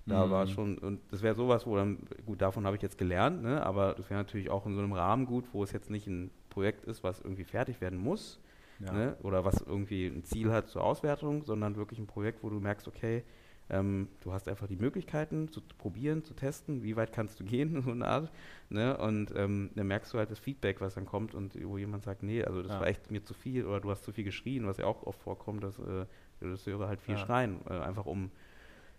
[0.09, 0.31] da Mhm.
[0.31, 3.65] war schon, und das wäre sowas, wo dann, gut, davon habe ich jetzt gelernt, ne,
[3.65, 6.31] aber das wäre natürlich auch in so einem Rahmen gut, wo es jetzt nicht ein
[6.49, 8.41] Projekt ist, was irgendwie fertig werden muss,
[8.81, 8.93] ja.
[8.93, 12.59] ne, oder was irgendwie ein Ziel hat zur Auswertung, sondern wirklich ein Projekt, wo du
[12.61, 13.23] merkst, okay,
[13.71, 17.81] ähm, du hast einfach die Möglichkeiten zu probieren, zu testen, wie weit kannst du gehen,
[17.85, 18.31] so eine Art,
[18.69, 22.05] ne, und ähm, dann merkst du halt das Feedback, was dann kommt und wo jemand
[22.05, 22.81] sagt, nee, also das Ja.
[22.81, 25.21] war echt mir zu viel oder du hast zu viel geschrien, was ja auch oft
[25.23, 26.07] vorkommt, dass äh,
[26.43, 27.21] Regisseure halt viel Ja.
[27.21, 28.31] schreien, äh, einfach um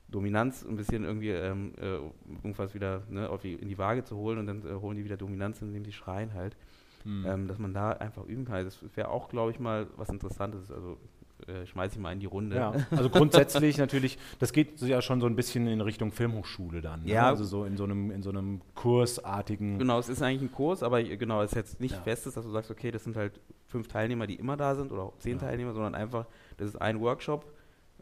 [0.10, 1.98] Dominanz ein bisschen irgendwie ähm, äh,
[2.44, 5.06] irgendwas wieder ne, auf die, in die Waage zu holen und dann äh, holen die
[5.06, 6.58] wieder Dominanz, indem sie schreien halt.
[7.04, 7.26] Hm.
[7.26, 8.64] Ähm, dass man da einfach üben kann.
[8.64, 10.72] Das wäre auch, glaube ich, mal was Interessantes.
[10.72, 11.00] Also
[11.48, 12.56] äh, schmeiße ich mal in die Runde.
[12.56, 17.04] Ja, also grundsätzlich natürlich, das geht ja schon so ein bisschen in Richtung Filmhochschule dann.
[17.04, 17.12] Ne?
[17.12, 17.28] Ja.
[17.28, 19.80] Also so in so einem, in so einem kursartigen.
[19.80, 22.02] Genau, es ist eigentlich ein Kurs, aber genau, es ist jetzt nicht Ja.
[22.02, 24.92] fest ist, dass du sagst, okay, das sind halt fünf Teilnehmer, die immer da sind
[24.92, 25.48] oder zehn Ja.
[25.48, 26.26] Teilnehmer, sondern einfach,
[26.58, 27.46] das ist ein Workshop,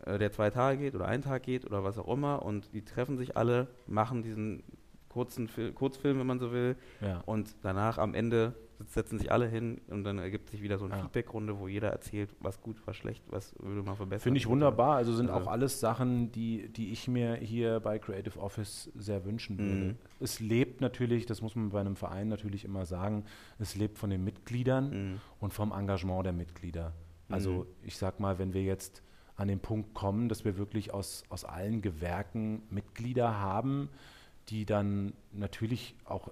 [0.05, 2.83] äh, der zwei Tage geht oder einen Tag geht oder was auch immer und die
[2.83, 4.63] treffen sich alle, machen diesen
[5.09, 7.21] kurzen Fil Kurzfilm, wenn man so will, Ja.
[7.25, 8.53] und danach am Ende
[8.87, 11.01] setzen sich alle hin und dann ergibt sich wieder so eine Ja.
[11.01, 14.23] Feedbackrunde, wo jeder erzählt, was gut, was schlecht, was würde man verbessern.
[14.23, 14.95] Finde ich wunderbar.
[14.95, 19.25] Also sind Also- auch alles Sachen, die, die ich mir hier bei Creative Office sehr
[19.25, 19.73] wünschen würde.
[19.93, 19.95] Mhm.
[20.19, 23.25] Es lebt natürlich, das muss man bei einem Verein natürlich immer sagen,
[23.57, 25.21] es lebt von den Mitgliedern Mhm.
[25.39, 26.93] und vom Engagement der Mitglieder.
[27.29, 27.65] Also Mhm.
[27.83, 29.03] ich sag mal, wenn wir jetzt
[29.35, 33.89] an den Punkt kommen, dass wir wirklich aus, aus allen Gewerken Mitglieder haben,
[34.49, 36.29] die dann natürlich auch,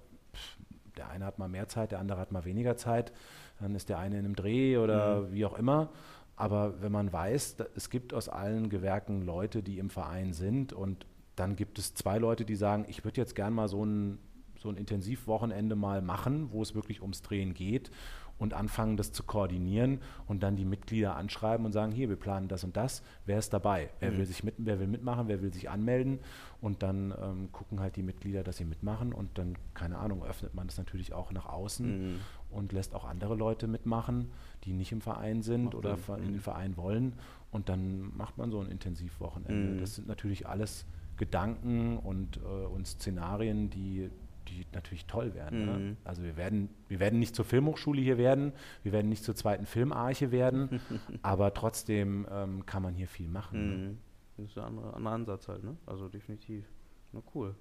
[0.97, 3.11] der eine hat mal mehr Zeit, der andere hat mal weniger Zeit,
[3.59, 5.31] dann ist der eine in einem Dreh oder Mhm.
[5.33, 5.89] wie auch immer.
[6.35, 11.05] Aber wenn man weiß, es gibt aus allen Gewerken Leute, die im Verein sind und
[11.35, 14.19] dann gibt es zwei Leute, die sagen, ich würde jetzt gern mal so ein,
[14.59, 17.91] so ein Intensivwochenende mal machen, wo es wirklich ums Drehen geht
[18.39, 22.47] und anfangen, das zu koordinieren und dann die Mitglieder anschreiben und sagen, hier, wir planen
[22.47, 23.89] das und das, wer ist dabei?
[23.99, 24.17] Wer, mhm.
[24.17, 26.19] will, sich mit, wer will mitmachen, wer will sich anmelden?
[26.61, 30.53] Und dann ähm, gucken halt die Mitglieder, dass sie mitmachen und dann, keine Ahnung, öffnet
[30.53, 32.19] man das natürlich auch nach außen mhm.
[32.49, 34.31] und lässt auch andere Leute mitmachen,
[34.63, 36.39] die nicht im Verein sind Macht oder in den mhm.
[36.39, 37.13] Verein wollen.
[37.51, 39.75] Und dann macht man so ein Intensivwochenende.
[39.75, 39.79] Mhm.
[39.79, 40.85] Das sind natürlich alles
[41.17, 44.09] Gedanken und, äh, und Szenarien, die
[44.47, 45.65] die natürlich toll werden.
[45.65, 45.71] Ne?
[45.71, 45.85] Mhm.
[45.85, 45.97] Ne?
[46.03, 49.65] Also wir werden, wir werden nicht zur Filmhochschule hier werden, wir werden nicht zur zweiten
[49.65, 50.81] Filmarche werden,
[51.21, 53.69] aber trotzdem ähm, kann man hier viel machen.
[53.69, 53.75] Ne?
[53.75, 53.97] Mhm.
[54.37, 55.77] Das ist ein anderer, anderer Ansatz halt, ne?
[55.85, 56.65] Also definitiv.
[57.11, 57.55] Na cool.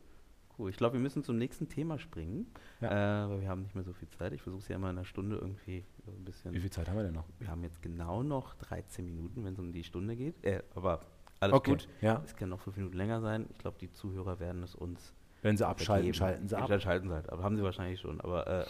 [0.59, 0.71] Cool.
[0.71, 2.47] Ich glaube, wir müssen zum nächsten Thema springen,
[2.81, 3.25] ja.
[3.25, 4.33] äh, weil wir haben nicht mehr so viel Zeit.
[4.33, 6.55] Ich versuche es ja immer in einer Stunde irgendwie so ein bisschen.
[6.55, 7.27] Wie viel Zeit haben wir denn noch?
[7.39, 10.43] Wir haben jetzt genau noch 13 Minuten, wenn es um die Stunde geht.
[10.45, 11.01] Äh, aber
[11.41, 11.73] alles okay.
[11.73, 11.89] gut.
[12.01, 12.23] Ja.
[12.25, 13.47] Es kann noch fünf Minuten länger sein.
[13.51, 15.15] Ich glaube, die Zuhörer werden es uns
[15.47, 16.15] wenn sie abschalten, vergeben.
[16.15, 16.69] schalten sie ab.
[16.69, 17.41] Dann schalten sie halt ab.
[17.41, 18.65] Haben sie wahrscheinlich schon, aber äh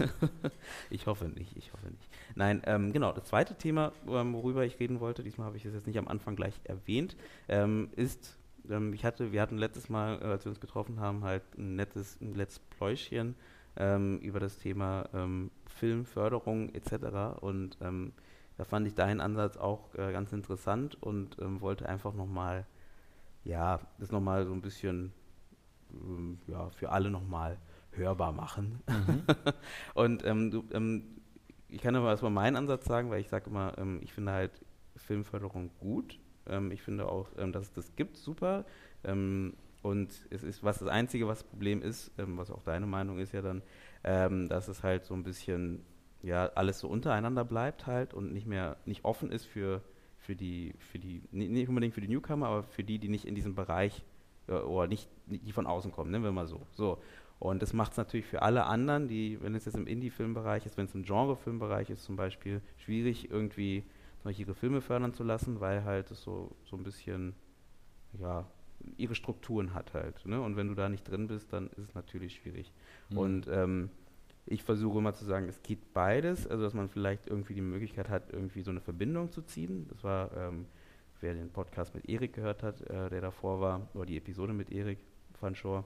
[0.90, 2.08] ich hoffe nicht, ich hoffe nicht.
[2.34, 5.74] Nein, ähm, genau, das zweite Thema, ähm, worüber ich reden wollte, diesmal habe ich es
[5.74, 7.16] jetzt nicht am Anfang gleich erwähnt,
[7.48, 8.38] ähm, ist,
[8.70, 11.76] ähm, ich hatte, wir hatten letztes Mal, äh, als wir uns getroffen haben, halt ein
[11.76, 13.34] nettes ein Let's Pläuschen
[13.76, 17.42] ähm, über das Thema ähm, Filmförderung etc.
[17.42, 17.76] Und
[18.58, 22.66] da fand ich deinen Ansatz auch äh, ganz interessant und wollte einfach nochmal
[23.44, 25.12] ja, das nochmal so ein bisschen
[25.92, 27.58] ähm, ja, für alle nochmal
[27.92, 28.82] hörbar machen.
[28.88, 29.22] Mhm.
[29.94, 31.04] und ähm, du, ähm,
[31.68, 34.52] ich kann aber erstmal meinen Ansatz sagen, weil ich sage immer, ähm, ich finde halt
[34.96, 36.18] Filmförderung gut.
[36.46, 38.64] Ähm, ich finde auch, ähm, dass es das gibt, super.
[39.82, 43.32] und es ist, was das Einzige, was das Problem ist, was auch deine Meinung ist
[43.32, 43.62] ja dann,
[44.48, 45.84] dass es halt so ein bisschen,
[46.22, 49.82] ja, alles so untereinander bleibt halt und nicht mehr, nicht offen ist für
[50.22, 53.34] für die, für die, nicht unbedingt für die Newcomer, aber für die, die nicht in
[53.34, 54.04] diesem Bereich
[54.48, 56.60] äh, oder nicht, die von außen kommen, nennen wir mal so.
[56.72, 56.98] so.
[57.38, 60.76] Und das macht es natürlich für alle anderen, die, wenn es jetzt im Indie-Filmbereich ist,
[60.76, 63.84] wenn es im Genre-Filmbereich ist zum Beispiel, schwierig irgendwie
[64.24, 67.34] ihre Filme fördern zu lassen, weil halt es so, so ein bisschen,
[68.12, 68.46] ja,
[68.96, 70.24] ihre Strukturen hat halt.
[70.24, 70.40] Ne?
[70.40, 72.72] Und wenn du da nicht drin bist, dann ist es natürlich schwierig.
[73.10, 73.18] Mhm.
[73.18, 73.90] Und ähm,
[74.46, 78.08] ich versuche immer zu sagen, es geht beides, also dass man vielleicht irgendwie die Möglichkeit
[78.08, 79.86] hat, irgendwie so eine Verbindung zu ziehen.
[79.88, 80.66] Das war, ähm,
[81.20, 84.70] wer den Podcast mit Erik gehört hat, äh, der davor war, oder die Episode mit
[84.72, 84.98] Erik
[85.40, 85.84] van Schor,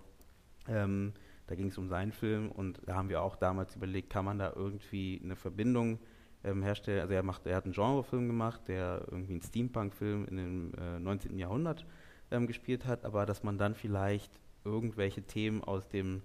[0.68, 1.12] ähm,
[1.46, 4.38] da ging es um seinen Film und da haben wir auch damals überlegt, kann man
[4.38, 6.00] da irgendwie eine Verbindung
[6.42, 7.00] ähm, herstellen.
[7.00, 10.98] Also er macht, er hat einen Genrefilm gemacht, der irgendwie einen Steampunk-Film in dem äh,
[10.98, 11.38] 19.
[11.38, 11.86] Jahrhundert
[12.30, 14.32] ähm, gespielt hat, aber dass man dann vielleicht
[14.64, 16.22] irgendwelche Themen aus dem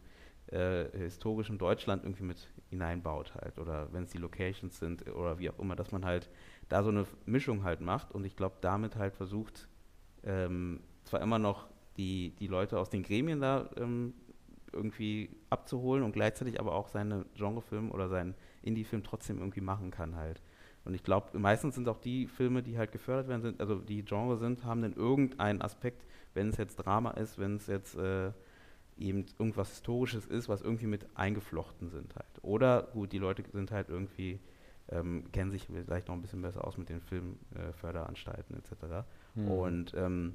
[0.52, 5.50] äh, historischen Deutschland irgendwie mit hineinbaut halt oder wenn es die Locations sind oder wie
[5.50, 6.30] auch immer, dass man halt
[6.70, 9.68] da so eine Mischung halt macht und ich glaube damit halt versucht
[10.24, 14.14] ähm, zwar immer noch die, die Leute aus den Gremien da ähm,
[14.74, 20.16] irgendwie abzuholen und gleichzeitig aber auch seine Genrefilm oder seinen Indie-Film trotzdem irgendwie machen kann
[20.16, 20.42] halt.
[20.84, 24.04] Und ich glaube, meistens sind auch die Filme, die halt gefördert werden, sind, also die
[24.04, 28.32] Genre sind, haben dann irgendeinen Aspekt, wenn es jetzt Drama ist, wenn es jetzt äh,
[29.02, 32.44] eben irgendwas Historisches ist, was irgendwie mit eingeflochten sind halt.
[32.44, 34.40] Oder gut, die Leute sind halt irgendwie,
[34.90, 39.08] ähm, kennen sich vielleicht noch ein bisschen besser aus mit den Filmförderanstalten äh, etc.
[39.36, 39.48] Mhm.
[39.48, 40.34] Und ähm,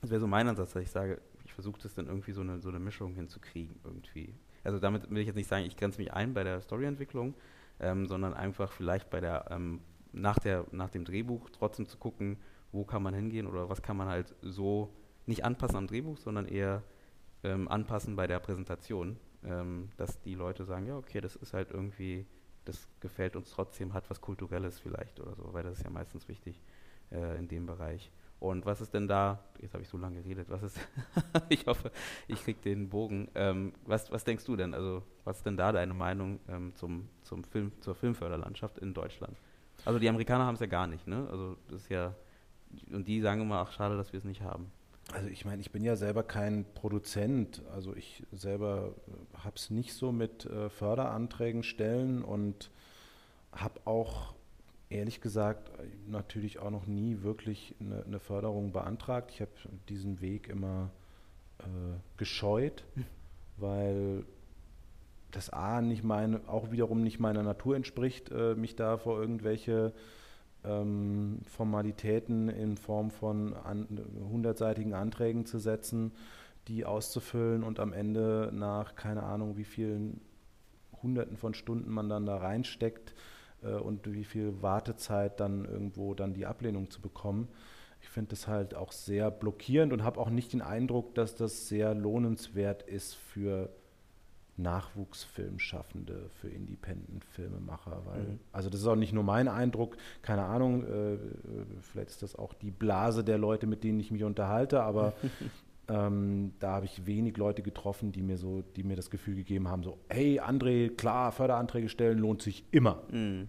[0.00, 2.60] das wäre so mein Ansatz, dass ich sage, ich versuche das dann irgendwie so eine,
[2.60, 4.34] so eine Mischung hinzukriegen irgendwie.
[4.64, 7.34] Also damit will ich jetzt nicht sagen, ich grenze mich ein bei der Storyentwicklung,
[7.80, 9.80] ähm, sondern einfach vielleicht bei der, ähm,
[10.12, 12.38] nach, der, nach dem Drehbuch trotzdem zu gucken,
[12.72, 14.92] wo kann man hingehen oder was kann man halt so
[15.26, 16.82] nicht anpassen am Drehbuch, sondern eher
[17.46, 21.70] ähm, anpassen bei der Präsentation, ähm, dass die Leute sagen, ja, okay, das ist halt
[21.70, 22.26] irgendwie,
[22.64, 26.28] das gefällt uns trotzdem, hat was Kulturelles vielleicht oder so, weil das ist ja meistens
[26.28, 26.60] wichtig
[27.10, 28.10] äh, in dem Bereich.
[28.38, 30.78] Und was ist denn da, jetzt habe ich so lange geredet, was ist,
[31.48, 31.90] ich hoffe,
[32.28, 33.28] ich kriege den Bogen.
[33.34, 34.74] Ähm, was, was denkst du denn?
[34.74, 39.38] Also, was ist denn da deine Meinung ähm, zum, zum Film, zur Filmförderlandschaft in Deutschland?
[39.84, 41.26] Also die Amerikaner haben es ja gar nicht, ne?
[41.30, 42.14] Also das ist ja,
[42.90, 44.70] und die sagen immer, ach schade, dass wir es nicht haben.
[45.12, 47.62] Also ich meine, ich bin ja selber kein Produzent.
[47.72, 52.70] Also ich selber äh, habe es nicht so mit äh, Förderanträgen stellen und
[53.52, 54.34] habe auch
[54.90, 55.70] ehrlich gesagt
[56.06, 59.30] natürlich auch noch nie wirklich eine, eine Förderung beantragt.
[59.32, 59.50] Ich habe
[59.88, 60.90] diesen Weg immer
[61.58, 61.64] äh,
[62.16, 63.04] gescheut, hm.
[63.56, 64.24] weil
[65.30, 69.92] das A nicht meine, auch wiederum nicht meiner Natur entspricht, äh, mich da vor irgendwelche
[70.66, 73.54] ähm, Formalitäten in Form von
[74.30, 76.12] hundertseitigen an, Anträgen zu setzen,
[76.68, 80.20] die auszufüllen und am Ende nach keine Ahnung wie vielen
[81.02, 83.14] Hunderten von Stunden man dann da reinsteckt
[83.62, 87.48] äh, und wie viel Wartezeit dann irgendwo dann die Ablehnung zu bekommen.
[88.00, 91.68] Ich finde das halt auch sehr blockierend und habe auch nicht den Eindruck, dass das
[91.68, 93.70] sehr lohnenswert ist für
[94.58, 98.02] Nachwuchsfilmschaffende, für Independent-Filmemacher.
[98.16, 98.40] mhm.
[98.52, 101.18] Also das ist auch nicht nur mein Eindruck, keine Ahnung, äh,
[101.82, 105.12] vielleicht ist das auch die Blase der Leute, mit denen ich mich unterhalte, aber
[105.88, 109.68] ähm, da habe ich wenig Leute getroffen, die mir so, die mir das Gefühl gegeben
[109.68, 113.02] haben, so, hey André, klar, Förderanträge stellen lohnt sich immer.
[113.10, 113.48] Mhm.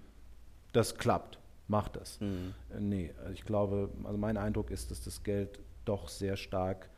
[0.74, 2.20] Das klappt, mach das.
[2.20, 2.54] Mhm.
[2.76, 6.90] Äh, nee, also ich glaube, also mein Eindruck ist, dass das Geld doch sehr stark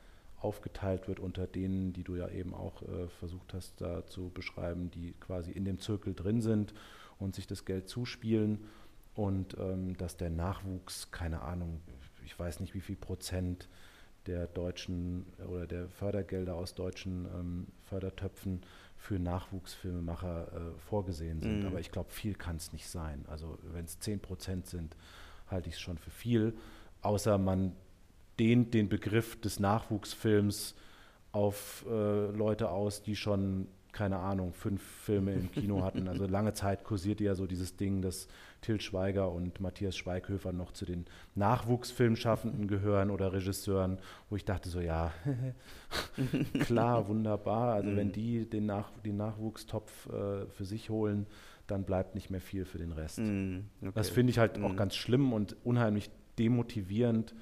[0.42, 4.90] aufgeteilt wird unter denen, die du ja eben auch äh, versucht hast da zu beschreiben,
[4.92, 6.74] die quasi in dem Zirkel drin sind
[7.18, 8.66] und sich das Geld zuspielen
[9.16, 11.82] und ähm, dass der Nachwuchs, keine Ahnung,
[12.26, 13.68] ich weiß nicht wie viel Prozent
[14.28, 18.62] der deutschen oder der Fördergelder aus deutschen ähm, Fördertöpfen
[18.96, 21.62] für Nachwuchsfilmemacher äh, vorgesehen sind.
[21.62, 21.68] Mhm.
[21.68, 23.26] Aber ich glaube, viel kann es nicht sein.
[23.28, 24.96] Also wenn es 10 Prozent sind,
[25.48, 26.54] halte ich es schon für viel.
[27.02, 27.76] Außer man
[28.40, 30.76] dehnt den Begriff des Nachwuchsfilms
[31.32, 36.08] auf äh, Leute aus, die schon, keine Ahnung, fünf Filme im Kino hatten.
[36.08, 38.28] Also lange Zeit kursierte ja so dieses Ding, dass
[38.62, 44.70] Til Schweiger und Matthias Schweighöfer noch zu den Nachwuchsfilmschaffenden gehören oder Regisseuren, wo ich dachte
[44.70, 45.12] so, ja,
[46.60, 47.74] klar, wunderbar.
[47.74, 48.14] Also wenn mhm.
[48.14, 51.28] die den, Nach den Nachwuchstopf äh, für sich holen,
[51.68, 53.20] dann bleibt nicht mehr viel für den Rest.
[53.20, 53.92] Mm, okay.
[53.94, 54.66] Das finde ich halt mm.
[54.66, 54.78] auch mhm.
[54.78, 56.10] ganz schlimm und unheimlich
[56.40, 57.36] demotivierend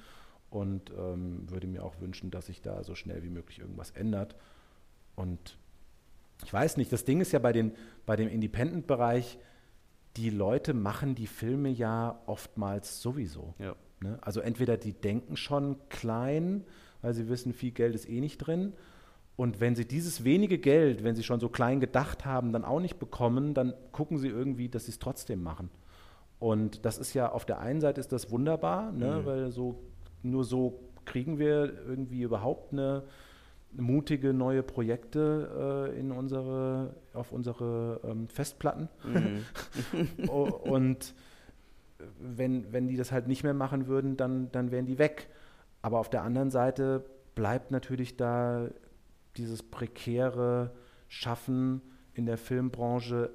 [0.50, 4.34] und ähm, würde mir auch wünschen, dass sich da so schnell wie möglich irgendwas ändert.
[5.14, 5.58] Und
[6.44, 7.72] ich weiß nicht, das Ding ist ja bei, den,
[8.06, 9.38] bei dem Independent-Bereich,
[10.16, 13.54] die Leute machen die Filme ja oftmals sowieso.
[13.58, 13.74] Ja.
[14.00, 14.18] Ne?
[14.20, 16.64] Also entweder die denken schon klein,
[17.02, 18.72] weil sie wissen, viel Geld ist eh nicht drin.
[19.36, 22.80] Und wenn sie dieses wenige Geld, wenn sie schon so klein gedacht haben, dann auch
[22.80, 25.70] nicht bekommen, dann gucken sie irgendwie, dass sie es trotzdem machen.
[26.40, 29.20] Und das ist ja auf der einen Seite ist das wunderbar, ne?
[29.20, 29.26] Mhm.
[29.26, 29.80] weil so
[30.22, 33.04] nur so kriegen wir irgendwie überhaupt eine
[33.72, 38.88] mutige neue Projekte äh, in unsere, auf unsere ähm, Festplatten.
[39.04, 40.28] Mhm.
[40.28, 41.14] und
[42.18, 45.28] wenn, wenn die das halt nicht mehr machen würden, dann, dann wären die weg.
[45.82, 47.04] Aber auf der anderen Seite
[47.34, 48.68] bleibt natürlich da
[49.36, 50.72] dieses prekäre
[51.08, 51.82] Schaffen
[52.18, 53.30] in der Filmbranche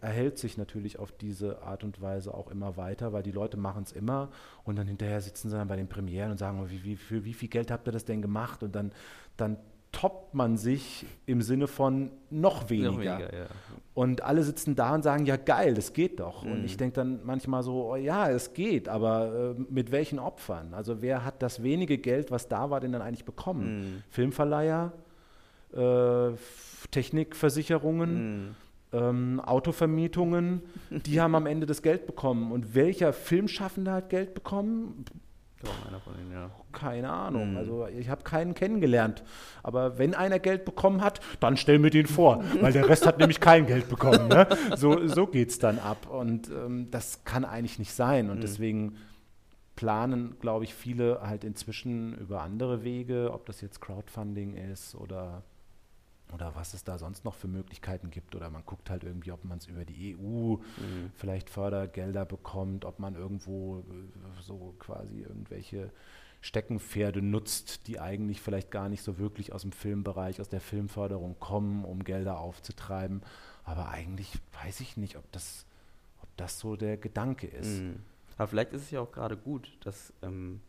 [0.00, 3.82] erhält sich natürlich auf diese Art und Weise auch immer weiter, weil die Leute machen
[3.82, 4.30] es immer
[4.64, 7.34] und dann hinterher sitzen sie dann bei den Premieren und sagen, wie, wie, für wie
[7.34, 8.62] viel Geld habt ihr das denn gemacht?
[8.62, 8.92] Und dann,
[9.36, 9.58] dann
[9.92, 12.90] toppt man sich im Sinne von noch weniger.
[12.90, 13.46] Noch weniger ja.
[13.92, 16.44] Und alle sitzen da und sagen, ja geil, das geht doch.
[16.44, 16.52] Mhm.
[16.52, 20.72] Und ich denke dann manchmal so, oh, ja, es geht, aber äh, mit welchen Opfern?
[20.72, 23.80] Also wer hat das wenige Geld, was da war, denn dann eigentlich bekommen?
[23.80, 24.02] Mhm.
[24.08, 24.92] Filmverleiher?
[25.72, 26.36] Äh,
[26.90, 28.54] Technikversicherungen, mhm.
[28.92, 32.52] ähm, Autovermietungen, die haben am Ende das Geld bekommen.
[32.52, 35.04] Und welcher Filmschaffende hat Geld bekommen?
[35.60, 36.50] von denen, ja.
[36.72, 37.52] Keine Ahnung.
[37.52, 37.56] Mhm.
[37.56, 39.24] Also ich habe keinen kennengelernt.
[39.62, 43.18] Aber wenn einer Geld bekommen hat, dann stell mir den vor, weil der Rest hat
[43.18, 44.28] nämlich kein Geld bekommen.
[44.28, 44.46] Ne?
[44.76, 46.08] So, so geht es dann ab.
[46.08, 48.30] Und ähm, das kann eigentlich nicht sein.
[48.30, 48.42] Und mhm.
[48.42, 48.96] deswegen
[49.74, 55.42] planen, glaube ich, viele halt inzwischen über andere Wege, ob das jetzt Crowdfunding ist oder
[56.32, 58.34] oder was es da sonst noch für Möglichkeiten gibt.
[58.34, 61.12] Oder man guckt halt irgendwie, ob man es über die EU mhm.
[61.14, 65.90] vielleicht Fördergelder bekommt, ob man irgendwo äh, so quasi irgendwelche
[66.40, 71.38] Steckenpferde nutzt, die eigentlich vielleicht gar nicht so wirklich aus dem Filmbereich, aus der Filmförderung
[71.40, 73.22] kommen, um Gelder aufzutreiben.
[73.64, 75.66] Aber eigentlich weiß ich nicht, ob das,
[76.22, 77.80] ob das so der Gedanke ist.
[77.80, 77.96] Mhm.
[78.36, 80.60] Aber vielleicht ist es ja auch gerade gut, dass ähm,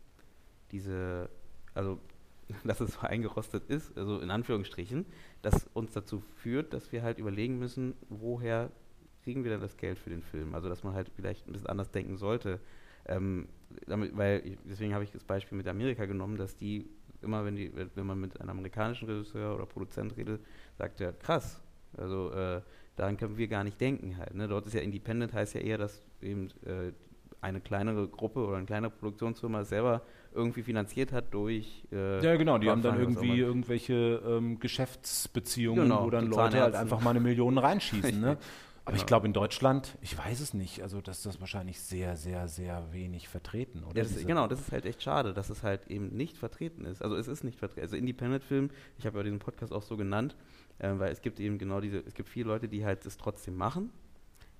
[0.72, 1.30] diese,
[1.74, 2.00] also
[2.64, 5.06] dass es so eingerostet ist, also in Anführungsstrichen,
[5.42, 8.70] das uns dazu führt, dass wir halt überlegen müssen, woher
[9.22, 10.54] kriegen wir denn das Geld für den Film?
[10.54, 12.60] Also dass man halt vielleicht ein bisschen anders denken sollte.
[13.06, 13.48] Ähm,
[13.86, 16.88] damit, weil ich, deswegen habe ich das Beispiel mit Amerika genommen, dass die
[17.22, 20.40] immer, wenn die, wenn man mit einem amerikanischen Regisseur oder Produzent redet,
[20.78, 21.62] sagt er, krass,
[21.96, 22.62] also äh,
[22.96, 24.34] daran können wir gar nicht denken halt.
[24.34, 24.48] Ne?
[24.48, 26.92] Dort ist ja Independent heißt ja eher, dass eben äh,
[27.40, 31.84] eine kleinere Gruppe oder eine kleinere Produktionsfirma selber irgendwie finanziert hat durch.
[31.92, 36.74] Äh, ja, genau, die haben dann irgendwie irgendwelche ähm, Geschäftsbeziehungen, genau, wo dann Leute halt
[36.74, 38.20] einfach mal eine Million reinschießen.
[38.20, 38.36] ne?
[38.84, 39.02] Aber genau.
[39.02, 42.92] ich glaube, in Deutschland, ich weiß es nicht, also dass das wahrscheinlich sehr, sehr, sehr
[42.92, 43.98] wenig vertreten, oder?
[43.98, 46.86] Ja, das ist, genau, das ist halt echt schade, dass es halt eben nicht vertreten
[46.86, 47.02] ist.
[47.02, 47.82] Also es ist nicht vertreten.
[47.82, 50.34] Also Independent-Film, ich habe ja diesen Podcast auch so genannt,
[50.78, 53.54] äh, weil es gibt eben genau diese, es gibt viele Leute, die halt das trotzdem
[53.54, 53.90] machen,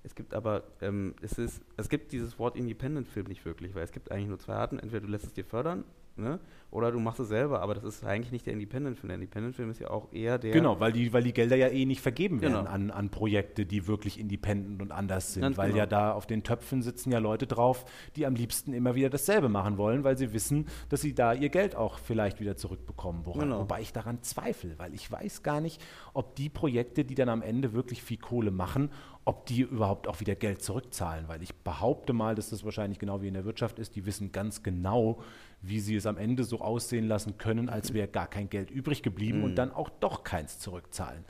[0.02, 3.92] es gibt aber, ähm, es ist, es gibt dieses Wort Independent-Film nicht wirklich, weil es
[3.92, 4.78] gibt eigentlich nur zwei Arten.
[4.78, 5.84] Entweder du lässt es dir fördern,
[6.16, 6.40] ne?
[6.70, 9.08] Oder du machst es selber, aber das ist eigentlich nicht der Independent-Film.
[9.08, 10.52] Der Independent-Film ist ja auch eher der.
[10.52, 12.70] Genau, weil die, weil die Gelder ja eh nicht vergeben werden Genau.
[12.70, 15.42] an, an Projekte, die wirklich independent und anders sind.
[15.42, 15.78] Ganz weil genau.
[15.80, 17.84] ja da auf den Töpfen sitzen ja Leute drauf,
[18.14, 21.48] die am liebsten immer wieder dasselbe machen wollen, weil sie wissen, dass sie da ihr
[21.48, 23.26] Geld auch vielleicht wieder zurückbekommen.
[23.26, 23.60] Woran, Genau.
[23.60, 25.82] Wobei ich daran zweifle, weil ich weiß gar nicht,
[26.14, 28.90] ob die Projekte, die dann am Ende wirklich viel Kohle machen,
[29.30, 31.28] ob die überhaupt auch wieder Geld zurückzahlen.
[31.28, 33.94] Weil ich behaupte mal, dass das wahrscheinlich genau wie in der Wirtschaft ist.
[33.94, 35.20] Die wissen ganz genau,
[35.62, 39.04] wie sie es am Ende so aussehen lassen können, als wäre gar kein Geld übrig
[39.04, 41.24] geblieben und dann auch doch keins zurückzahlen.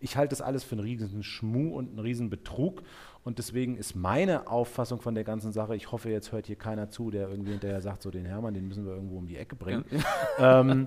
[0.00, 2.82] Ich halte das alles für einen riesen Schmuh und einen riesen Betrug.
[3.26, 6.90] Und deswegen ist meine Auffassung von der ganzen Sache, ich hoffe, jetzt hört hier keiner
[6.90, 9.56] zu, der irgendwie hinterher sagt, so den Hermann, den müssen wir irgendwo um die Ecke
[9.56, 9.84] bringen.
[10.38, 10.86] ähm,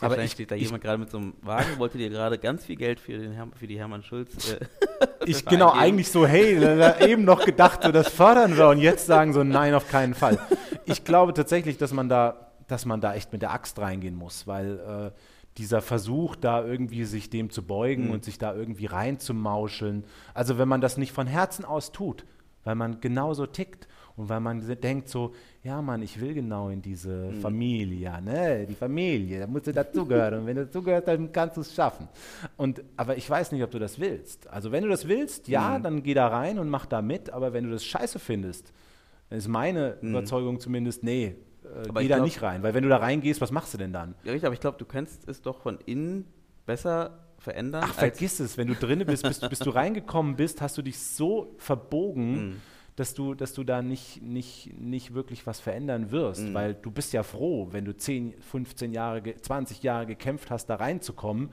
[0.00, 2.64] aber ich, steht da ich, jemand gerade mit so einem Wagen, wollte dir gerade ganz
[2.64, 4.52] viel Geld für, den Herm für die Hermann Schulz.
[4.52, 4.60] Äh,
[5.26, 5.82] ich genau eingeben.
[5.82, 9.42] eigentlich so, hey, da eben noch gedacht, so das fördern wir und jetzt sagen so,
[9.42, 10.38] nein, auf keinen Fall.
[10.84, 14.46] Ich glaube tatsächlich, dass man da, dass man da echt mit der Axt reingehen muss,
[14.46, 15.10] weil äh,
[15.58, 18.10] dieser Versuch, da irgendwie sich dem zu beugen Mhm.
[18.12, 22.24] und sich da irgendwie reinzumauscheln, also wenn man das nicht von Herzen aus tut,
[22.64, 25.32] weil man genauso tickt und weil man denkt so,
[25.62, 27.40] ja Mann, ich will genau in diese Mhm.
[27.40, 31.62] Familie, ne, die Familie, da musst du dazugehören und wenn du dazugehörst, dann kannst du
[31.62, 32.08] es schaffen.
[32.56, 34.46] Und, aber ich weiß nicht, ob du das willst.
[34.48, 35.82] Also wenn du das willst, ja, Mhm.
[35.82, 38.72] dann geh da rein und mach da mit, aber wenn du das scheiße findest,
[39.30, 41.49] dann ist meine Überzeugung zumindest, nee, Mhm.
[41.88, 43.92] Aber geh da glaub- nicht rein, weil wenn du da reingehst, was machst du denn
[43.92, 44.14] dann?
[44.24, 46.26] ja, richtig, aber ich glaube, du kannst es doch von innen
[46.66, 47.82] besser verändern.
[47.86, 50.98] Ach, vergiss es, wenn du drinne bist, bis, bis du reingekommen bist, hast du dich
[50.98, 52.56] so verbogen, Mhm.
[52.96, 56.54] dass du, dass du da nicht, nicht, nicht wirklich was verändern wirst, Mhm.
[56.54, 60.66] weil du bist ja froh, wenn du 10, 15 Jahre, ge- 20 Jahre gekämpft hast,
[60.66, 61.50] da reinzukommen,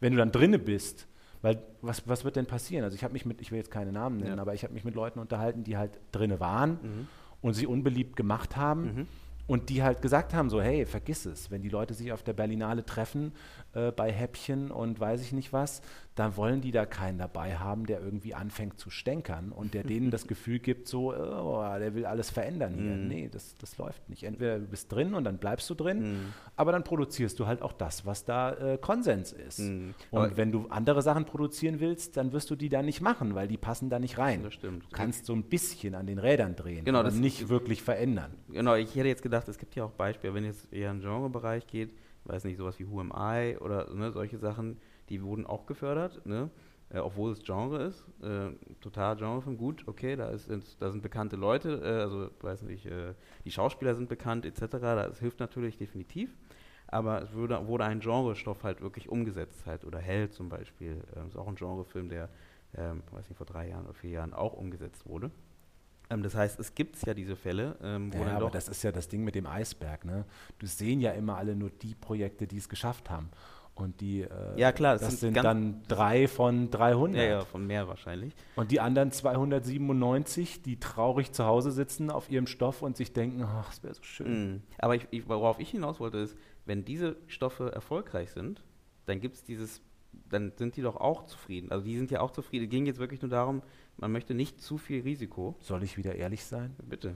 [0.00, 1.08] wenn du dann drinne bist.
[1.42, 2.84] Weil was, was wird denn passieren?
[2.84, 4.40] Also ich habe mich mit, ich will jetzt keine Namen nennen, Ja.
[4.42, 7.08] aber ich habe mich mit Leuten unterhalten, die halt drinne waren Mhm.
[7.42, 9.06] und sie unbeliebt gemacht haben Mhm.
[9.46, 12.32] Und die halt gesagt haben, so hey, vergiss es, wenn die Leute sich auf der
[12.32, 13.32] Berlinale treffen
[13.74, 15.82] äh, bei Häppchen und weiß ich nicht was,
[16.14, 20.12] dann wollen die da keinen dabei haben, der irgendwie anfängt zu stänkern und der denen
[20.12, 22.92] das Gefühl gibt, so, oh, der will alles verändern hier.
[22.92, 23.08] Mhm.
[23.08, 24.22] Nee, das, das läuft nicht.
[24.22, 26.32] Entweder du bist drin und dann bleibst du drin, Mhm.
[26.56, 29.58] aber dann produzierst du halt auch das, was da äh, Konsens ist.
[29.58, 29.92] Mhm.
[30.12, 33.34] Und Aber- wenn du andere Sachen produzieren willst, dann wirst du die da nicht machen,
[33.34, 34.44] weil die passen da nicht rein.
[34.44, 34.84] Das stimmt.
[34.84, 38.30] Du kannst so ein bisschen an den Rädern drehen, Genau, das- nicht wirklich verändern.
[38.48, 41.02] Genau, ich hätte jetzt gedacht, es gibt ja auch Beispiele, wenn jetzt eher in den
[41.08, 44.78] Genrebereich geht, weiß nicht, sowas wie Who Am I oder ne, solche Sachen,
[45.08, 46.50] die wurden auch gefördert, ne?
[46.90, 51.02] Äh, obwohl es Genre ist, äh, total Genrefilm, gut, okay, da, ist, sind- da sind
[51.02, 53.14] bekannte Leute, äh, also weiß nicht, äh,
[53.44, 56.36] die Schauspieler sind bekannt etc., das hilft natürlich definitiv,
[56.86, 61.26] aber es wurde, wurde ein Genrestoff halt wirklich umgesetzt halt, oder Hell zum Beispiel, äh,
[61.26, 62.28] ist auch ein Genrefilm, der,
[62.76, 65.30] ähm, weiß nicht, vor drei Jahren oder vier Jahren auch umgesetzt wurde.
[66.14, 68.92] Ähm, das heißt, es gibt ja diese Fälle, ähm, wo Ja, aber das ist ja
[68.92, 70.04] das Ding mit dem Eisberg.
[70.04, 70.24] Ne?
[70.58, 73.30] Du sehen ja immer alle nur die Projekte, die es geschafft haben.
[73.74, 77.20] Und die, äh, Ja, klar, es das sind sind, dann drei von 300.
[77.20, 78.32] Ja, ja, von mehr wahrscheinlich.
[78.54, 83.42] Und die anderen 297, die traurig zu Hause sitzen auf ihrem Stoff und sich denken,
[83.42, 84.52] ach, es wäre so schön.
[84.52, 84.62] Mhm.
[84.78, 86.36] Aber ich, ich, worauf ich hinaus wollte, ist,
[86.66, 88.62] wenn diese Stoffe erfolgreich sind,
[89.06, 89.82] dann gibt es dieses,
[90.30, 91.72] dann sind die doch auch zufrieden.
[91.72, 92.66] Also die sind ja auch zufrieden.
[92.66, 93.60] Es ging jetzt wirklich nur darum,
[93.96, 95.56] man möchte nicht zu viel Risiko.
[95.60, 96.74] Soll ich wieder ehrlich sein?
[96.82, 97.14] Bitte.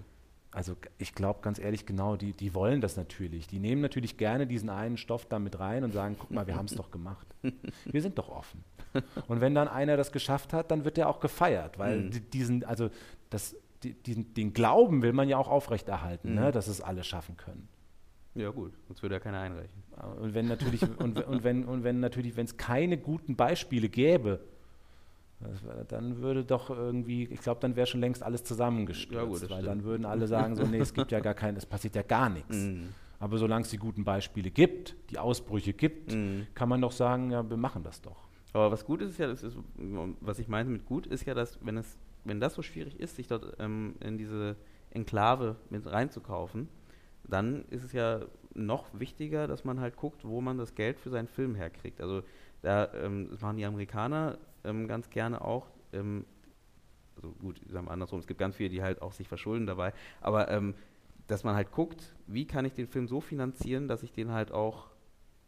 [0.51, 3.47] Also ich glaube ganz ehrlich, genau, die, die wollen das natürlich.
[3.49, 6.57] Die nehmen natürlich gerne diesen einen Stoff da mit rein und sagen, guck mal, wir
[6.57, 7.26] haben es doch gemacht.
[7.85, 8.64] Wir sind doch offen.
[9.29, 12.11] Und wenn dann einer das geschafft hat, dann wird der auch gefeiert, weil Mhm.
[12.11, 12.89] die, diesen, also
[13.29, 16.35] das, die, diesen, den Glauben will man ja auch aufrechterhalten, Mhm.
[16.37, 17.68] ne, dass es alle schaffen können.
[18.35, 19.83] Ja gut, sonst würde ja keiner einreichen.
[20.20, 24.41] Und wenn natürlich, und, und wenn, und wenn natürlich, wenn es keine guten Beispiele gäbe,
[25.89, 29.47] dann würde doch irgendwie, ich glaube, dann wäre schon längst alles zusammengestürzt, Ja, gut, weil
[29.49, 29.66] stimmt.
[29.66, 32.28] dann würden alle sagen, so, nee, es gibt ja gar kein, es passiert ja gar
[32.28, 32.57] nichts.
[32.57, 32.89] Mhm.
[33.20, 36.47] Aber solange es die guten Beispiele gibt, die Ausbrüche gibt, Mhm.
[36.55, 38.28] kann man doch sagen, ja, wir machen das doch.
[38.53, 39.45] Aber was gut ist, ist ja, ist,
[40.20, 43.16] was ich meinte mit gut, ist ja, dass wenn es, wenn das so schwierig ist,
[43.16, 44.57] sich dort ähm, in diese
[44.91, 46.68] Enklave mit reinzukaufen,
[47.24, 48.20] dann ist es ja
[48.55, 52.01] noch wichtiger, dass man halt guckt, wo man das Geld für seinen Film herkriegt.
[52.01, 52.22] Also
[52.62, 55.67] da ähm, das machen die Amerikaner ähm, ganz gerne auch.
[55.93, 56.25] Ähm,
[57.17, 59.93] also gut, sagen wir andersrum, es gibt ganz viele, die halt auch sich verschulden dabei,
[60.21, 60.75] aber ähm,
[61.27, 64.53] dass man halt guckt, wie kann ich den Film so finanzieren, dass ich den halt
[64.53, 64.87] auch,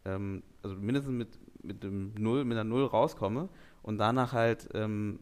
[0.05, 3.49] ähm, also mindestens mit, mit dem Null, mit einer Null rauskomme
[3.81, 5.19] und danach halt ähm,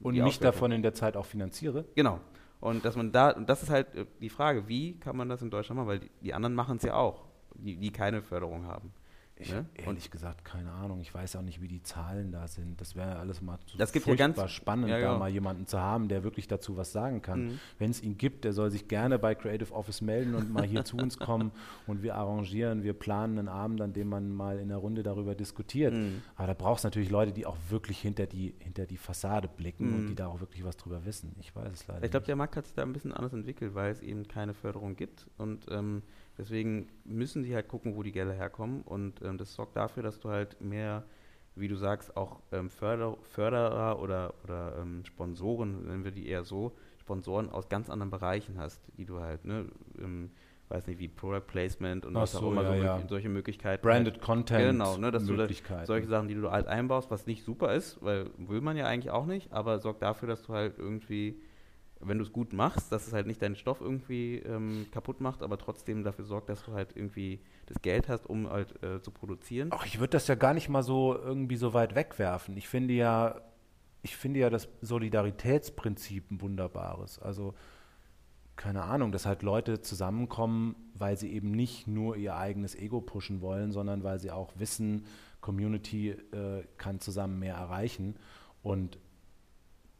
[0.00, 1.84] Und mich davon in der Zeit auch finanziere.
[1.94, 2.20] Genau.
[2.60, 5.42] Und dass man da, und das ist halt äh, die Frage, wie kann man das
[5.42, 8.66] in Deutschland machen, weil die, die anderen machen es ja auch, die, die keine Förderung
[8.66, 8.90] haben.
[9.36, 9.56] Ich Ne?
[9.56, 11.00] habe ehrlich gesagt keine Ahnung.
[11.00, 12.80] Ich weiß auch nicht, wie die Zahlen da sind.
[12.80, 15.18] Das wäre alles mal zu Das gibt ja furchtbar ganz- spannend, ja, da ja.
[15.18, 17.46] mal jemanden zu haben, der wirklich dazu was sagen kann.
[17.46, 17.58] Mhm.
[17.80, 20.84] Wenn es ihn gibt, der soll sich gerne bei Creative Office melden und mal hier
[20.84, 21.50] zu uns kommen
[21.88, 25.34] und wir arrangieren, wir planen einen Abend, an dem man mal in der Runde darüber
[25.34, 25.92] diskutiert.
[25.94, 26.22] Mhm.
[26.36, 29.88] Aber da brauchst du natürlich Leute, die auch wirklich hinter die, hinter die Fassade blicken
[29.90, 29.94] Mhm.
[29.96, 31.34] und die da auch wirklich was drüber wissen.
[31.40, 33.74] Ich weiß es leider Ich glaube, der Markt hat sich da ein bisschen anders entwickelt,
[33.74, 35.26] weil es eben keine Förderung gibt.
[35.38, 36.02] Und ähm,
[36.38, 38.82] deswegen müssen sie halt gucken, wo die Gelder herkommen.
[38.82, 41.04] Und ähm, das sorgt dafür, dass du halt mehr,
[41.56, 46.44] wie du sagst, auch ähm, Förder Förderer oder, oder ähm, Sponsoren, nennen wir die eher
[46.44, 49.66] so, Sponsoren aus ganz anderen Bereichen hast, die du halt, ne,
[50.00, 50.30] ähm,
[50.70, 53.02] weiß nicht, wie Product Placement und Ach was auch so, immer, ja, so ja.
[53.08, 53.82] solche Möglichkeiten.
[53.82, 55.84] Branded halt, Content, Genau, ne, dass du da Möglichkeiten.
[55.86, 59.10] solche Sachen, die du halt einbaust, was nicht super ist, weil will man ja eigentlich
[59.12, 61.38] auch nicht, aber sorgt dafür, dass du halt irgendwie,
[62.06, 65.42] wenn du es gut machst, dass es halt nicht deinen Stoff irgendwie ähm, kaputt macht,
[65.42, 69.10] aber trotzdem dafür sorgt, dass du halt irgendwie das Geld hast, um halt äh, zu
[69.10, 69.70] produzieren.
[69.72, 72.56] Ach, ich würde das ja gar nicht mal so irgendwie so weit wegwerfen.
[72.56, 73.40] Ich finde ja,
[74.02, 77.18] ich finde ja das Solidaritätsprinzip ein wunderbares.
[77.18, 77.54] Also
[78.56, 83.40] keine Ahnung, dass halt Leute zusammenkommen, weil sie eben nicht nur ihr eigenes Ego pushen
[83.40, 85.06] wollen, sondern weil sie auch wissen,
[85.40, 88.16] Community äh, kann zusammen mehr erreichen.
[88.62, 88.98] Und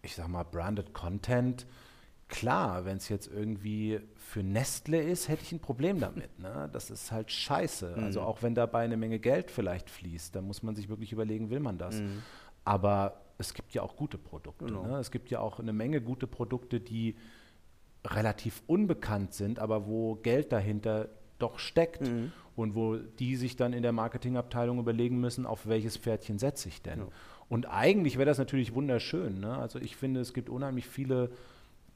[0.02, 1.66] ich sag mal, branded Content,
[2.28, 6.38] klar, wenn es jetzt irgendwie für Nestle ist, hätte ich ein Problem damit.
[6.38, 6.68] Ne?
[6.72, 7.94] Das ist halt scheiße.
[7.96, 8.26] Also Mhm.
[8.26, 11.60] auch wenn dabei eine Menge Geld vielleicht fließt, dann muss man sich wirklich überlegen, will
[11.60, 12.00] man das.
[12.00, 12.22] Mhm.
[12.64, 14.64] Aber es gibt ja auch gute Produkte.
[14.66, 14.86] Genau.
[14.86, 14.98] Ne?
[14.98, 17.16] Es gibt ja auch eine Menge gute Produkte, die
[18.06, 21.08] relativ unbekannt sind, aber wo Geld dahinter
[21.38, 22.32] doch steckt Mhm.
[22.54, 26.80] und wo die sich dann in der Marketingabteilung überlegen müssen, auf welches Pferdchen setze ich
[26.82, 27.00] denn.
[27.00, 27.08] Ja.
[27.48, 29.40] Und eigentlich wäre das natürlich wunderschön.
[29.40, 29.56] Ne?
[29.56, 31.30] Also ich finde, es gibt unheimlich viele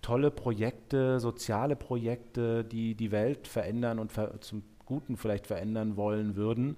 [0.03, 6.35] tolle Projekte, soziale Projekte, die die Welt verändern und ver zum Guten vielleicht verändern wollen
[6.37, 6.77] würden.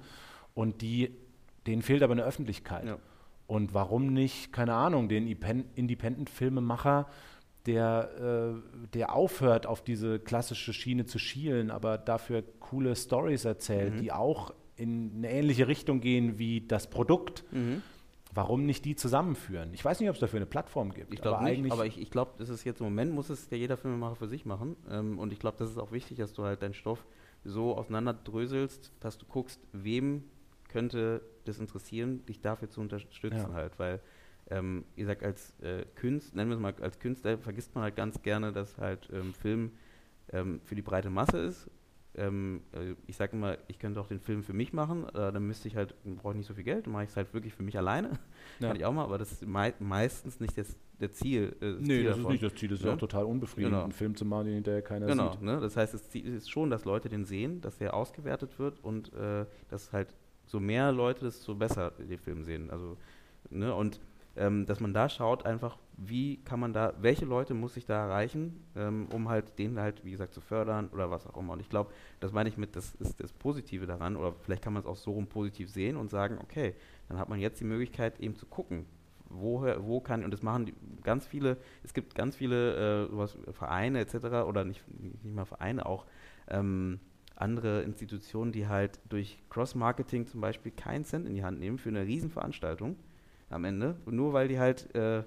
[0.55, 1.15] Und die,
[1.67, 2.87] denen fehlt aber eine Öffentlichkeit.
[2.87, 2.99] Ja.
[3.47, 7.07] Und warum nicht, keine Ahnung, den Independent-Filmemacher,
[7.67, 13.95] der, äh, der aufhört, auf diese klassische Schiene zu schielen, aber dafür coole Stories erzählt,
[13.95, 13.99] Mhm.
[14.01, 17.45] die auch in eine ähnliche Richtung gehen wie das Produkt.
[17.53, 17.83] Mhm.
[18.33, 19.75] Warum nicht die zusammenführen?
[19.75, 21.13] Ich weiß nicht, ob es dafür eine Plattform gibt.
[21.13, 23.29] Ich glaube aber nicht, eigentlich aber ich, ich glaube, das ist jetzt im Moment, muss
[23.29, 24.77] es ja jeder Filmemacher für sich machen.
[24.89, 27.05] Ähm, und ich glaube, das ist auch wichtig, dass du halt deinen Stoff
[27.45, 30.25] so auseinanderdröselst, dass du guckst, wem
[30.69, 33.53] könnte das interessieren, dich dafür zu unterstützen Ja.
[33.53, 33.79] halt.
[33.79, 34.01] Weil,
[34.49, 37.97] ähm, wie gesagt, als äh, Künstler, nennen wir es mal als Künstler, vergisst man halt
[37.97, 39.73] ganz gerne, dass halt ähm, Film
[40.33, 41.69] ähm, für die breite Masse ist.
[42.17, 45.47] Ähm, äh, ich sage immer, ich könnte auch den Film für mich machen, äh, dann
[45.47, 47.55] müsste ich halt, brauche ich nicht so viel Geld, dann mache ich es halt wirklich
[47.55, 48.11] für mich alleine.
[48.59, 48.69] Ja.
[48.69, 51.55] Kann ich auch mal, aber das ist mei meistens nicht das, der Ziel.
[51.63, 52.33] Äh, Nee, Ziel das ist davon.
[52.33, 52.69] nicht das Ziel.
[52.69, 52.93] Das ist Ja?
[52.95, 53.85] auch total unbefriedigend, Genau.
[53.85, 55.43] einen Film zu machen, den hinterher keiner Genau, sieht.
[55.43, 55.61] ne?
[55.61, 59.13] das heißt, das Ziel ist schon, dass Leute den sehen, dass der ausgewertet wird und
[59.15, 60.15] äh, dass halt
[60.47, 62.71] so mehr Leute, desto besser den Film sehen.
[62.71, 62.97] Also,
[63.51, 63.73] ne?
[63.75, 64.01] Und
[64.37, 68.07] ähm, dass man da schaut, einfach, wie kann man da, welche Leute muss ich da
[68.07, 71.53] erreichen, ähm, um halt den halt, wie gesagt, zu fördern oder was auch immer.
[71.53, 74.73] Und ich glaube, das meine ich mit, das ist das Positive daran, oder vielleicht kann
[74.73, 76.75] man es auch so rum positiv sehen und sagen, okay,
[77.09, 78.87] dann hat man jetzt die Möglichkeit eben zu gucken,
[79.29, 83.37] woher, wo kann, und das machen die, ganz viele, es gibt ganz viele äh, sowas,
[83.53, 84.15] Vereine etc.
[84.47, 84.83] oder nicht,
[85.23, 86.07] nicht mal Vereine, auch
[86.49, 86.99] ähm,
[87.37, 91.91] andere Institutionen, die halt durch Cross-Marketing zum Beispiel keinen Cent in die Hand nehmen für
[91.91, 92.97] eine Riesenveranstaltung
[93.51, 95.25] am Ende, nur weil die halt äh,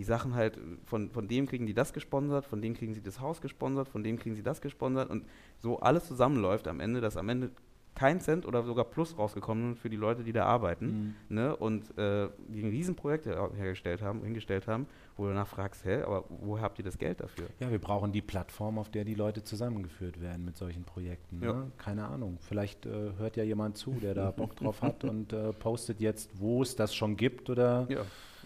[0.00, 3.20] die Sachen halt, von, von dem kriegen die das gesponsert, von dem kriegen sie das
[3.20, 5.26] Haus gesponsert, von dem kriegen sie das gesponsert und
[5.58, 7.50] so alles zusammenläuft am Ende, dass am Ende
[7.94, 10.86] kein Cent oder sogar Plus rausgekommen ist für die Leute, die da arbeiten
[11.28, 11.34] Mhm.
[11.36, 14.86] ne, und äh, die ein Riesenprojekt her hergestellt haben, hingestellt haben,
[15.18, 17.48] wo du danach fragst, hä, aber woher habt ihr das Geld dafür?
[17.58, 21.42] Ja, wir brauchen die Plattform, auf der die Leute zusammengeführt werden mit solchen Projekten.
[21.42, 21.52] Ja.
[21.52, 21.72] Ne?
[21.76, 22.38] Keine Ahnung.
[22.40, 26.30] Vielleicht äh, hört ja jemand zu, der da Bock drauf hat und äh, postet jetzt,
[26.40, 28.00] wo es das schon gibt oder, Ja.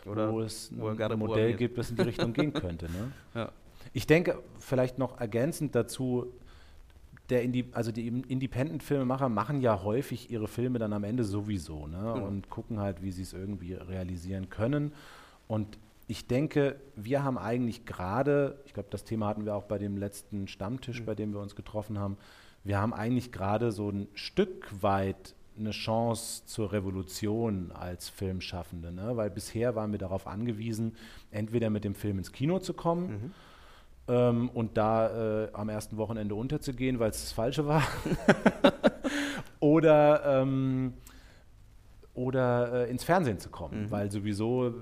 [0.06, 2.86] Oder wo es wo ein Modell gibt, das in die Richtung gehen könnte.
[2.86, 3.12] Ne?
[3.34, 3.52] Ja.
[3.92, 6.26] Ich denke, vielleicht noch ergänzend dazu,
[7.30, 11.96] der Indi also die Independent-Filmemacher machen ja häufig ihre Filme dann am Ende sowieso ne?
[11.98, 12.26] Genau.
[12.26, 14.92] und gucken halt, wie sie es irgendwie realisieren können.
[15.48, 19.78] Und ich denke, wir haben eigentlich gerade, ich glaube, das Thema hatten wir auch bei
[19.78, 21.04] dem letzten Stammtisch, Mhm.
[21.06, 22.16] bei dem wir uns getroffen haben,
[22.62, 29.16] wir haben eigentlich gerade so ein Stück weit eine Chance zur Revolution als Filmschaffende, ne?
[29.16, 30.96] weil bisher waren wir darauf angewiesen,
[31.30, 33.32] entweder mit dem Film ins Kino zu kommen, Mhm.
[34.08, 37.82] ähm, und da äh, am ersten Wochenende unterzugehen, weil es das Falsche war.
[39.60, 40.94] oder ähm,
[42.14, 43.90] oder äh, ins Fernsehen zu kommen, Mhm.
[43.90, 44.72] weil sowieso,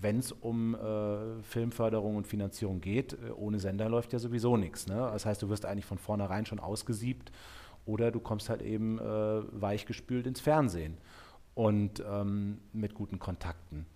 [0.00, 4.88] wenn es um äh, Filmförderung und Finanzierung geht, äh, ohne Sender läuft ja sowieso nichts.
[4.88, 4.96] Ne?
[4.96, 7.30] Das heißt, du wirst eigentlich von vornherein schon ausgesiebt
[7.90, 10.96] oder du kommst halt eben äh, weichgespült ins Fernsehen
[11.54, 13.86] und ähm, mit guten Kontakten.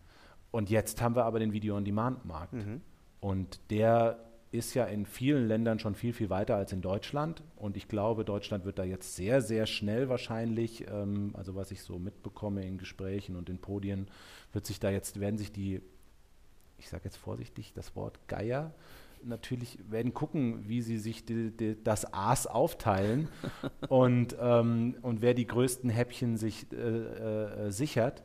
[0.50, 2.52] Und jetzt haben wir aber den Video-on-Demand-Markt.
[2.52, 2.80] Mhm.
[3.20, 4.18] Und der
[4.50, 7.42] ist ja in vielen Ländern schon viel, viel weiter als in Deutschland.
[7.56, 11.82] Und ich glaube, Deutschland wird da jetzt sehr, sehr schnell wahrscheinlich, ähm, also was ich
[11.82, 14.08] so mitbekomme in Gesprächen und in Podien,
[14.52, 15.80] wird sich da jetzt, werden sich die,
[16.78, 18.74] ich sage jetzt vorsichtig das Wort Geier,
[19.24, 23.28] natürlich werden gucken, wie sie sich die, die, das Aas aufteilen
[23.88, 28.22] und, ähm, und wer die größten Häppchen sich äh, äh, sichert.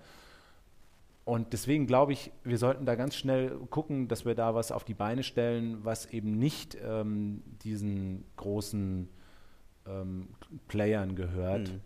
[1.25, 4.83] Und deswegen glaube ich, wir sollten da ganz schnell gucken, dass wir da was auf
[4.83, 9.09] die Beine stellen, was eben nicht ähm, diesen großen
[9.87, 10.29] ähm,
[10.67, 11.81] Playern gehört, mhm.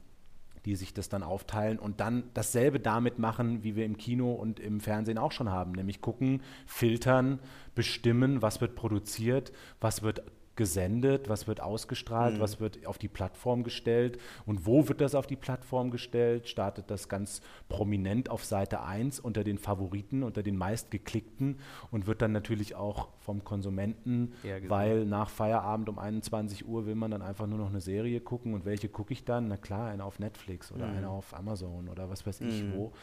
[0.66, 4.60] Die sich das dann aufteilen und dann dasselbe damit machen, wie wir im Kino und
[4.60, 7.40] im Fernsehen auch schon haben, nämlich gucken, filtern,
[7.76, 9.52] bestimmen, was wird produziert,
[9.82, 10.24] was wird
[10.56, 12.40] gesendet, was wird ausgestrahlt, mhm.
[12.40, 16.48] was wird auf die Plattform gestellt und wo wird das auf die Plattform gestellt?
[16.48, 21.60] Startet das ganz prominent auf Seite 1 unter den Favoriten, unter den meistgeklickten
[21.92, 24.34] und wird dann natürlich auch vom Konsumenten,
[24.68, 28.54] weil nach Feierabend um 21 Uhr will man dann einfach nur noch eine Serie gucken
[28.54, 29.48] und welche gucke ich dann?
[29.48, 30.98] Na klar, eine auf Netflix oder mhm.
[30.98, 32.74] eine auf Amazon oder was weiß ich mhm.
[32.76, 32.94] wo.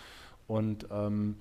[0.46, 1.36] Und ähm,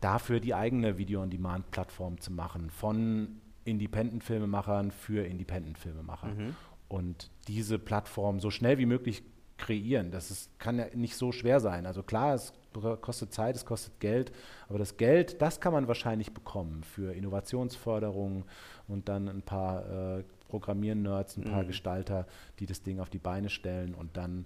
[0.00, 6.28] dafür die eigene Video-on-Demand-Plattform zu machen von Independent-Filmemachern für Independent-Filmemacher.
[6.28, 6.56] Mhm.
[6.88, 9.22] Und diese Plattform so schnell wie möglich
[9.58, 10.10] kreieren.
[10.10, 11.86] Das ist, kann ja nicht so schwer sein.
[11.86, 12.52] Also klar, es
[13.00, 14.32] kostet Zeit, es kostet Geld,
[14.68, 18.44] aber das Geld, das kann man wahrscheinlich bekommen für Innovationsförderung
[18.86, 21.68] und dann ein paar äh, Programmieren-Nerds, ein paar mhm.
[21.68, 22.26] Gestalter,
[22.60, 24.44] die das Ding auf die Beine stellen und dann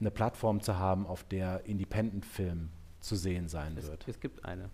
[0.00, 4.08] eine Plattform zu haben, auf der Independent-Film zu sehen sein es, wird.
[4.08, 4.70] Es gibt eine.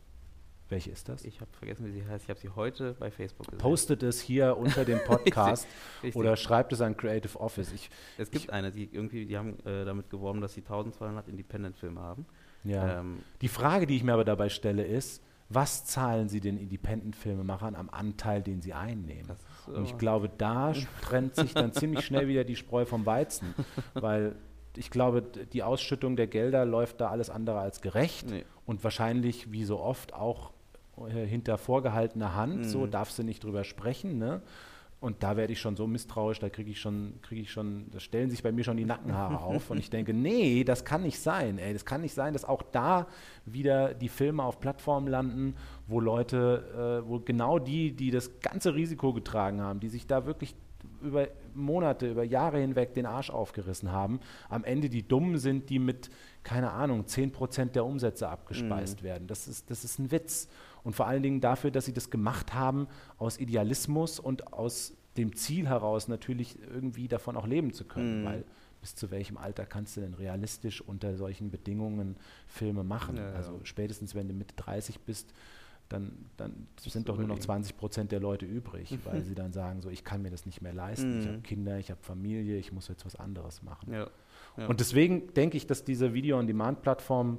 [0.72, 1.26] Welche ist das?
[1.26, 2.24] Ich habe vergessen, wie sie heißt.
[2.24, 3.58] Ich habe sie heute bei Facebook gesehen.
[3.58, 6.16] Postet es hier unter dem Podcast richtig, richtig.
[6.16, 7.70] oder schreibt es an Creative Office.
[7.72, 11.28] Ich, es gibt ich, eine, die irgendwie, die haben äh, damit geworben, dass sie 1200
[11.28, 12.24] Independent-Filme haben.
[12.64, 13.00] Ja.
[13.00, 17.74] Ähm, die Frage, die ich mir aber dabei stelle, ist, was zahlen Sie den Independent-Filmemachern
[17.74, 19.36] am Anteil, den sie einnehmen?
[19.66, 19.72] So.
[19.72, 23.54] Und ich glaube, da trennt sich dann ziemlich schnell wieder die Spreu vom Weizen,
[23.92, 24.36] weil
[24.74, 28.46] ich glaube, die Ausschüttung der Gelder läuft da alles andere als gerecht nee.
[28.64, 30.52] und wahrscheinlich, wie so oft, auch
[30.98, 32.64] äh, hinter vorgehaltener Hand, mhm.
[32.64, 34.42] so darfst du nicht drüber sprechen, ne?
[35.00, 37.98] Und da werde ich schon so misstrauisch, da kriege ich schon, kriege ich schon, da
[37.98, 41.18] stellen sich bei mir schon die Nackenhaare auf und ich denke, nee, das kann nicht
[41.18, 43.08] sein, ey, das kann nicht sein, dass auch da
[43.44, 45.56] wieder die Filme auf Plattformen landen,
[45.88, 50.24] wo Leute, äh, wo genau die, die das ganze Risiko getragen haben, die sich da
[50.24, 50.54] wirklich
[51.02, 55.78] über Monate, über Jahre hinweg den Arsch aufgerissen haben, am Ende die Dummen sind, die
[55.78, 56.10] mit,
[56.44, 59.04] keine Ahnung, 10% der Umsätze abgespeist mhm.
[59.04, 59.26] werden.
[59.26, 60.48] Das ist, das ist ein Witz.
[60.84, 65.36] Und vor allen Dingen dafür, dass sie das gemacht haben aus Idealismus und aus dem
[65.36, 68.22] Ziel heraus natürlich irgendwie davon auch leben zu können.
[68.22, 68.24] Mhm.
[68.24, 68.44] Weil
[68.80, 72.16] bis zu welchem Alter kannst du denn realistisch unter solchen Bedingungen
[72.46, 73.16] Filme machen?
[73.16, 75.32] Ja, also spätestens, wenn du Mitte 30 bist,
[75.88, 79.82] dann, dann sind doch nur noch 20 Prozent der Leute übrig, weil sie dann sagen,
[79.82, 81.20] so ich kann mir das nicht mehr leisten, mhm.
[81.20, 83.92] ich habe Kinder, ich habe Familie, ich muss jetzt was anderes machen.
[83.92, 84.08] Ja,
[84.56, 84.66] ja.
[84.66, 87.38] Und deswegen denke ich, dass diese Video-on-Demand-Plattform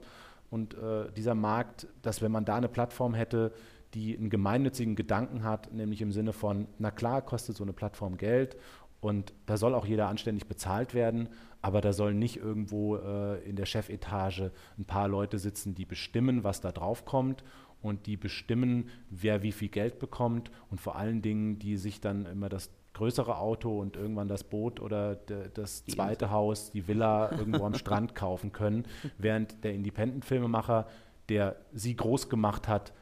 [0.54, 3.54] und äh, dieser Markt, dass wenn man da eine Plattform hätte,
[3.96, 8.18] die einen gemeinnützigen Gedanken hat, nämlich im Sinne von, na klar, kostet so eine Plattform
[8.18, 8.56] Geld
[9.02, 11.30] und da soll auch jeder anständig bezahlt werden,
[11.64, 16.44] aber da sollen nicht irgendwo äh, in der Chefetage ein paar Leute sitzen, die bestimmen,
[16.44, 17.44] was da drauf kommt
[17.82, 22.28] und die bestimmen, wer wie viel Geld bekommt und vor allen Dingen, die sich dann
[22.28, 27.32] immer das größere Auto und irgendwann das Boot oder de, das zweite Haus, die Villa
[27.38, 28.86] irgendwo am Strand kaufen können,
[29.18, 30.88] während der Independent-Filmemacher,
[31.30, 32.94] der sie groß gemacht hat,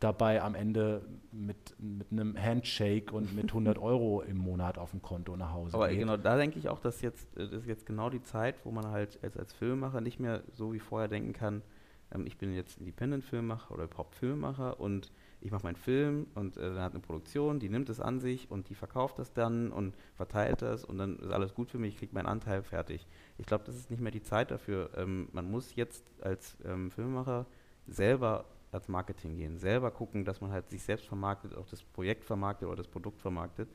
[0.00, 5.02] dabei am Ende mit, mit einem Handshake und mit 100 Euro im Monat auf dem
[5.02, 5.98] Konto nach Hause Aber geht.
[5.98, 8.86] genau, da denke ich auch, dass jetzt, das ist jetzt genau die Zeit, wo man
[8.86, 11.62] halt als, als Filmemacher nicht mehr so wie vorher denken kann,
[12.12, 16.60] ähm, ich bin jetzt Independent-Filmemacher oder überhaupt Filmemacher und ich mache meinen Film und äh,
[16.60, 19.94] dann hat eine Produktion, die nimmt es an sich und die verkauft das dann und
[20.14, 23.06] verteilt das und dann ist alles gut für mich, ich kriege meinen Anteil fertig.
[23.38, 24.90] Ich glaube, das ist nicht mehr die Zeit dafür.
[24.96, 27.46] Ähm, man muss jetzt als ähm, Filmemacher
[27.86, 32.24] selber als Marketing gehen, selber gucken, dass man halt sich selbst vermarktet, auch das Projekt
[32.24, 33.68] vermarktet oder das Produkt vermarktet.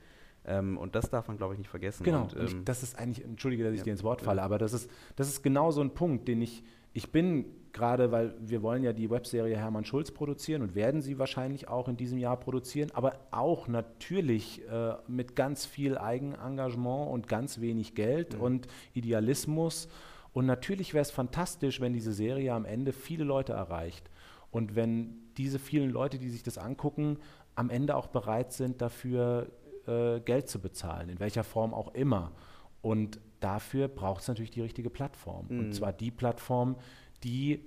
[0.46, 2.04] Ähm, und das darf man, glaube ich, nicht vergessen.
[2.04, 4.58] Genau, und, ähm, das ist eigentlich, entschuldige, dass ich ja, dir ins Wort falle, aber
[4.58, 6.62] das ist, das ist genau so ein Punkt, den ich,
[6.96, 7.44] ich bin
[7.74, 11.88] gerade, weil wir wollen ja die Webserie Hermann Schulz produzieren und werden sie wahrscheinlich auch
[11.88, 17.94] in diesem Jahr produzieren, aber auch natürlich äh, mit ganz viel Eigenengagement und ganz wenig
[17.94, 18.40] Geld mhm.
[18.40, 19.88] und Idealismus.
[20.32, 24.08] Und natürlich wäre es fantastisch, wenn diese Serie am Ende viele Leute erreicht.
[24.50, 27.18] Und wenn diese vielen Leute, die sich das angucken,
[27.56, 29.52] am Ende auch bereit sind, dafür
[29.86, 32.32] äh, Geld zu bezahlen, in welcher Form auch immer.
[32.80, 35.46] Und dafür braucht es natürlich die richtige Plattform.
[35.48, 35.58] Mhm.
[35.58, 36.76] Und zwar die Plattform,
[37.24, 37.60] die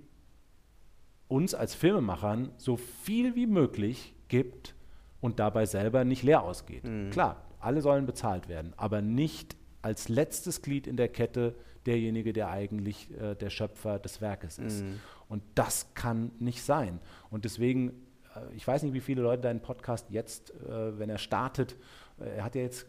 [1.28, 4.76] uns als Filmemachern so viel wie möglich gibt
[5.22, 6.84] und dabei selber nicht leer ausgeht.
[6.84, 7.10] Mhm.
[7.12, 11.56] Klar, alle sollen bezahlt werden, aber nicht als letztes Glied in der Kette
[11.86, 14.84] derjenige, der eigentlich äh, der Schöpfer des Werkes ist.
[14.84, 15.00] Mhm.
[15.28, 17.00] Und das kann nicht sein.
[17.30, 17.90] Und deswegen,
[18.36, 21.78] äh, ich weiß nicht, wie viele Leute deinen Podcast jetzt, äh, wenn er startet,
[22.20, 22.88] er hat ja jetzt,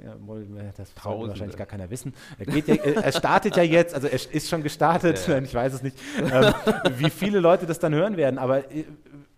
[0.77, 1.29] das Tausende.
[1.29, 2.15] wahrscheinlich gar keiner wissen.
[2.39, 5.83] Er, ja, er startet ja jetzt, also er ist schon gestartet, Ja, ich weiß es
[5.83, 6.53] nicht, ähm,
[6.97, 8.39] wie viele Leute das dann hören werden.
[8.39, 8.85] Aber äh,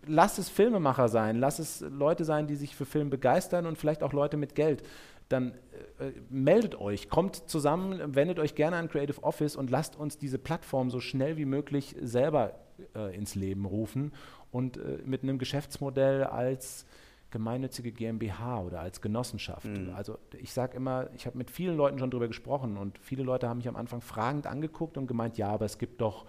[0.07, 4.03] lass es Filmemacher sein, lass es Leute sein, die sich für Film begeistern und vielleicht
[4.03, 4.83] auch Leute mit Geld.
[5.29, 5.53] Dann
[5.99, 10.39] äh, meldet euch, kommt zusammen, wendet euch gerne an Creative Office und lasst uns diese
[10.39, 12.55] Plattform so schnell wie möglich selber
[12.95, 14.13] äh, ins Leben rufen
[14.51, 16.87] und äh, mit einem Geschäftsmodell als
[17.33, 19.67] gemeinnützige GmbH oder als Genossenschaft.
[19.67, 19.93] Mhm.
[19.95, 23.49] Also ich sage immer, ich habe mit vielen Leuten schon darüber gesprochen und viele Leute
[23.49, 26.27] haben mich am Anfang fragend angeguckt und gemeint, ja, aber es gibt doch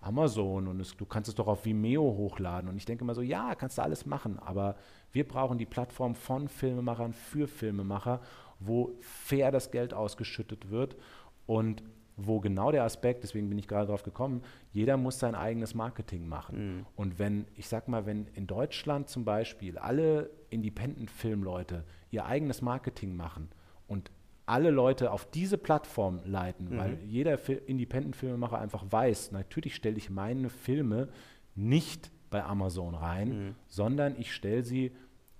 [0.00, 2.68] Amazon und es, du kannst es doch auf Vimeo hochladen.
[2.68, 4.76] Und ich denke immer so, ja, kannst du alles machen, aber
[5.12, 8.20] wir brauchen die Plattform von Filmemachern für Filmemacher,
[8.58, 10.96] wo fair das Geld ausgeschüttet wird
[11.46, 11.82] und
[12.16, 16.26] wo genau der Aspekt, deswegen bin ich gerade drauf gekommen, jeder muss sein eigenes Marketing
[16.28, 16.76] machen.
[16.78, 16.86] Mhm.
[16.96, 23.16] Und wenn, ich sag mal, wenn in Deutschland zum Beispiel alle Independent-Filmleute ihr eigenes Marketing
[23.16, 23.48] machen
[23.86, 24.10] und
[24.46, 26.78] alle Leute auf diese Plattform leiten, Mhm.
[26.78, 31.08] weil jeder Fi- Independent-Filmemacher einfach weiß, natürlich stelle ich meine Filme
[31.54, 33.54] nicht bei Amazon rein, Mhm.
[33.66, 34.92] sondern ich stelle sie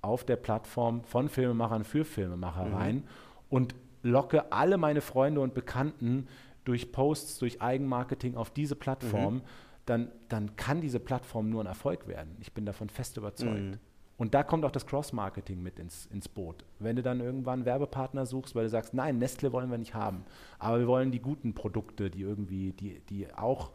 [0.03, 2.75] auf der Plattform von Filmemachern für Filmemacher Mhm.
[2.75, 3.03] rein
[3.49, 6.27] und locke alle meine Freunde und Bekannten
[6.67, 9.43] durch Posts, durch Eigenmarketing auf diese Plattform, Mhm.
[9.87, 12.37] dann, dann kann diese Plattform nur ein Erfolg werden.
[12.41, 13.61] Ich bin davon fest überzeugt.
[13.61, 13.79] Mhm.
[14.19, 16.65] Und da kommt auch das Cross-Marketing mit ins, ins Boot.
[16.79, 19.95] Wenn du dann irgendwann einen Werbepartner suchst, weil du sagst, nein, Nestle wollen wir nicht
[19.95, 20.25] haben,
[20.59, 23.73] aber wir wollen die guten Produkte, die irgendwie, die, die auch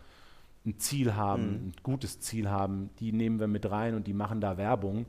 [0.65, 1.53] ein Ziel haben, Mhm.
[1.67, 5.05] ein gutes Ziel haben, die nehmen wir mit rein und die machen da Werbung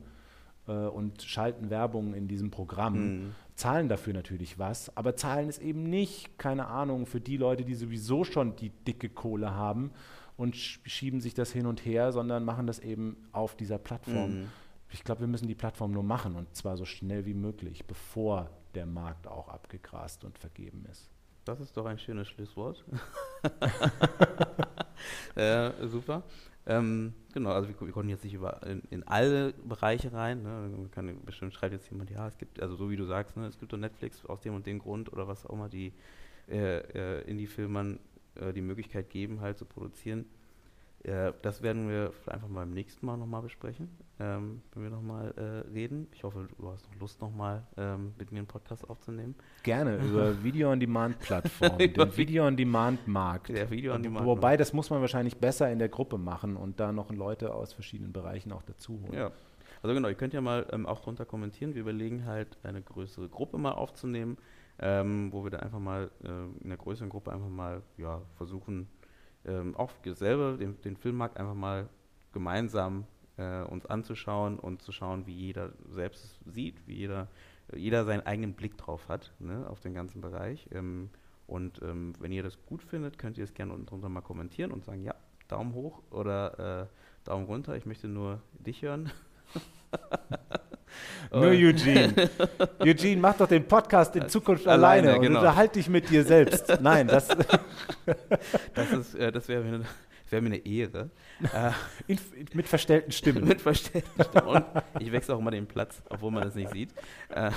[0.67, 3.35] äh, und schalten Werbung in diesem Programm, Mhm.
[3.55, 7.75] Zahlen dafür natürlich was, aber zahlen es eben nicht, keine Ahnung, für die Leute, die
[7.75, 9.91] sowieso schon die dicke Kohle haben
[10.37, 14.41] und sch- schieben sich das hin und her, sondern machen das eben auf dieser Plattform.
[14.41, 14.47] Mhm.
[14.91, 18.49] Ich glaube, wir müssen die Plattform nur machen und zwar so schnell wie möglich, bevor
[18.75, 21.09] der Markt auch abgegrast und vergeben ist.
[21.45, 22.83] Das ist doch ein schönes Schlusswort.
[25.35, 26.23] äh, super.
[26.65, 30.43] Ähm, genau, also wir, wir konnten jetzt nicht über in, in alle Bereiche rein.
[30.43, 30.89] Ne?
[30.91, 33.59] Kann, bestimmt schreibt jetzt jemand, ja, es gibt, also so wie du sagst, ne, es
[33.59, 35.93] gibt doch Netflix aus dem und dem Grund oder was auch immer, die
[36.49, 37.99] äh, äh, Indie-Filmern
[38.35, 40.25] äh, die Möglichkeit geben, halt zu produzieren.
[41.03, 43.89] Äh, das werden wir einfach mal beim nächsten Mal nochmal besprechen,
[44.19, 46.07] ähm, wenn wir nochmal äh, reden.
[46.13, 49.35] Ich hoffe, du hast noch Lust, nochmal ähm, mit mir einen Podcast aufzunehmen.
[49.63, 53.49] Gerne über Video-on-Demand-Plattformen, den Video-on-Demand-Markt.
[53.49, 54.25] Der Video on Demand.
[54.25, 57.73] Wobei, das muss man wahrscheinlich besser in der Gruppe machen und da noch Leute aus
[57.73, 59.13] verschiedenen Bereichen auch dazu holen.
[59.13, 59.31] Ja.
[59.81, 61.75] Also genau, ihr könnt ja mal ähm, auch drunter kommentieren.
[61.75, 64.37] Wir überlegen halt, eine größere Gruppe mal aufzunehmen,
[64.79, 68.87] ähm, wo wir dann einfach mal äh, in einer größeren Gruppe einfach mal ja, versuchen,
[69.45, 71.89] ähm, auch selber den, den Filmmarkt einfach mal
[72.31, 73.05] gemeinsam
[73.37, 77.27] äh, uns anzuschauen und zu schauen, wie jeder selbst sieht, wie jeder,
[77.73, 80.67] jeder seinen eigenen Blick drauf hat, ne, auf den ganzen Bereich.
[80.71, 81.09] Ähm,
[81.47, 84.71] und ähm, wenn ihr das gut findet, könnt ihr es gerne unten drunter mal kommentieren
[84.71, 85.15] und sagen, ja,
[85.47, 86.87] Daumen hoch oder äh,
[87.25, 89.11] Daumen runter, ich möchte nur dich hören.
[91.31, 92.13] Nur Eugene.
[92.79, 95.39] Eugene, mach doch den Podcast in Zukunft Alleine, alleine, genau.
[95.39, 96.77] und unterhalte dich mit dir selbst.
[96.81, 97.27] Nein, das
[98.73, 99.85] Das, ist, äh, das wäre mir, eine-
[100.29, 101.09] wär mir eine Ehre.
[101.41, 101.71] Äh,
[102.07, 102.19] in,
[102.53, 103.43] mit verstellten Stimmen.
[103.47, 104.27] mit verständlich.
[104.45, 104.65] Und
[104.99, 106.89] ich wechsle auch immer den Platz, obwohl man das nicht sieht.
[107.29, 107.51] Äh,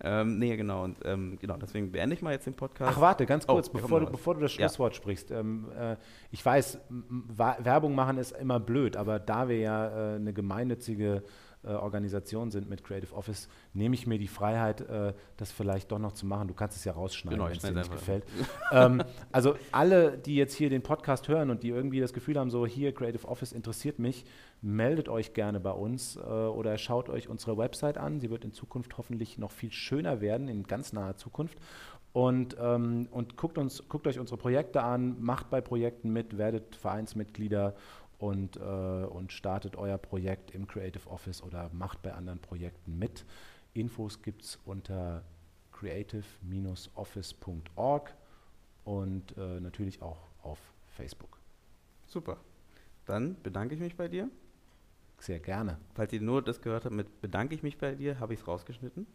[0.00, 0.84] ähm, nee, genau.
[0.84, 2.92] Und ähm, genau, deswegen beende ich mal jetzt den Podcast.
[2.96, 4.68] Ach, warte, ganz Oh, kurz, kommt bevor, du, bevor du das Ja.
[4.68, 5.30] Schlusswort sprichst.
[5.32, 5.96] Ähm, äh,
[6.30, 11.24] ich weiß, Werbung machen ist immer blöd, aber da wir ja äh, eine gemeinnützige
[11.68, 15.98] äh, Organisation sind mit Creative Office, nehme ich mir die Freiheit, äh, das vielleicht doch
[15.98, 16.48] noch zu machen.
[16.48, 18.24] Du kannst es ja rausschneiden, Genau, wenn es dir nicht gefällt.
[18.72, 22.50] ähm, also alle, die jetzt hier den Podcast hören und die irgendwie das Gefühl haben,
[22.50, 24.24] so hier Creative Office interessiert mich,
[24.62, 28.20] meldet euch gerne bei uns äh, oder schaut euch unsere Website an.
[28.20, 31.58] Sie wird in Zukunft hoffentlich noch viel schöner werden, in ganz naher Zukunft.
[32.12, 36.74] Und, ähm, und guckt, uns, guckt euch unsere Projekte an, macht bei Projekten mit, werdet
[36.74, 37.74] Vereinsmitglieder
[38.18, 43.24] und, äh, und startet euer Projekt im Creative Office oder macht bei anderen Projekten mit.
[43.74, 45.22] Infos gibt es unter
[45.72, 48.14] creative-office.org
[48.84, 50.58] und äh, natürlich auch auf
[50.88, 51.38] Facebook.
[52.06, 52.38] Super.
[53.06, 54.28] Dann bedanke ich mich bei dir.
[55.18, 55.78] Sehr gerne.
[55.94, 58.48] Falls ihr nur das gehört habt mit bedanke ich mich bei dir, habe ich es
[58.48, 59.06] rausgeschnitten.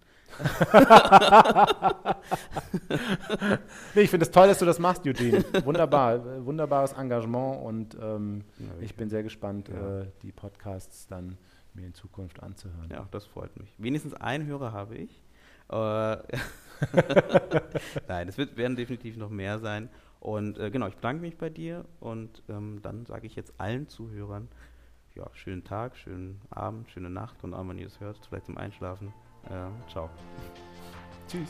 [3.96, 5.44] Nee, ich finde es toll, dass du das machst, Eugene.
[5.64, 10.02] Wunderbar, wunderbares Engagement und ähm, ja, ich bin sehr gespannt, ja.
[10.02, 11.38] äh, die Podcasts dann
[11.74, 12.90] mir in Zukunft anzuhören.
[12.92, 13.74] Ja, das freut mich.
[13.78, 15.22] Wenigstens einen Hörer habe ich.
[15.70, 15.76] Äh,
[18.08, 19.90] Nein, es wird, werden definitiv noch mehr sein.
[20.20, 23.88] Und äh, genau, ich bedanke mich bei dir und ähm, dann sage ich jetzt allen
[23.90, 24.48] Zuhörern,
[25.16, 28.58] ja, schönen Tag, schönen Abend, schöne Nacht und auch wenn ihr es hört, vielleicht zum
[28.58, 29.14] Einschlafen.
[29.50, 30.10] Äh, ciao.
[31.28, 31.50] Tschüss.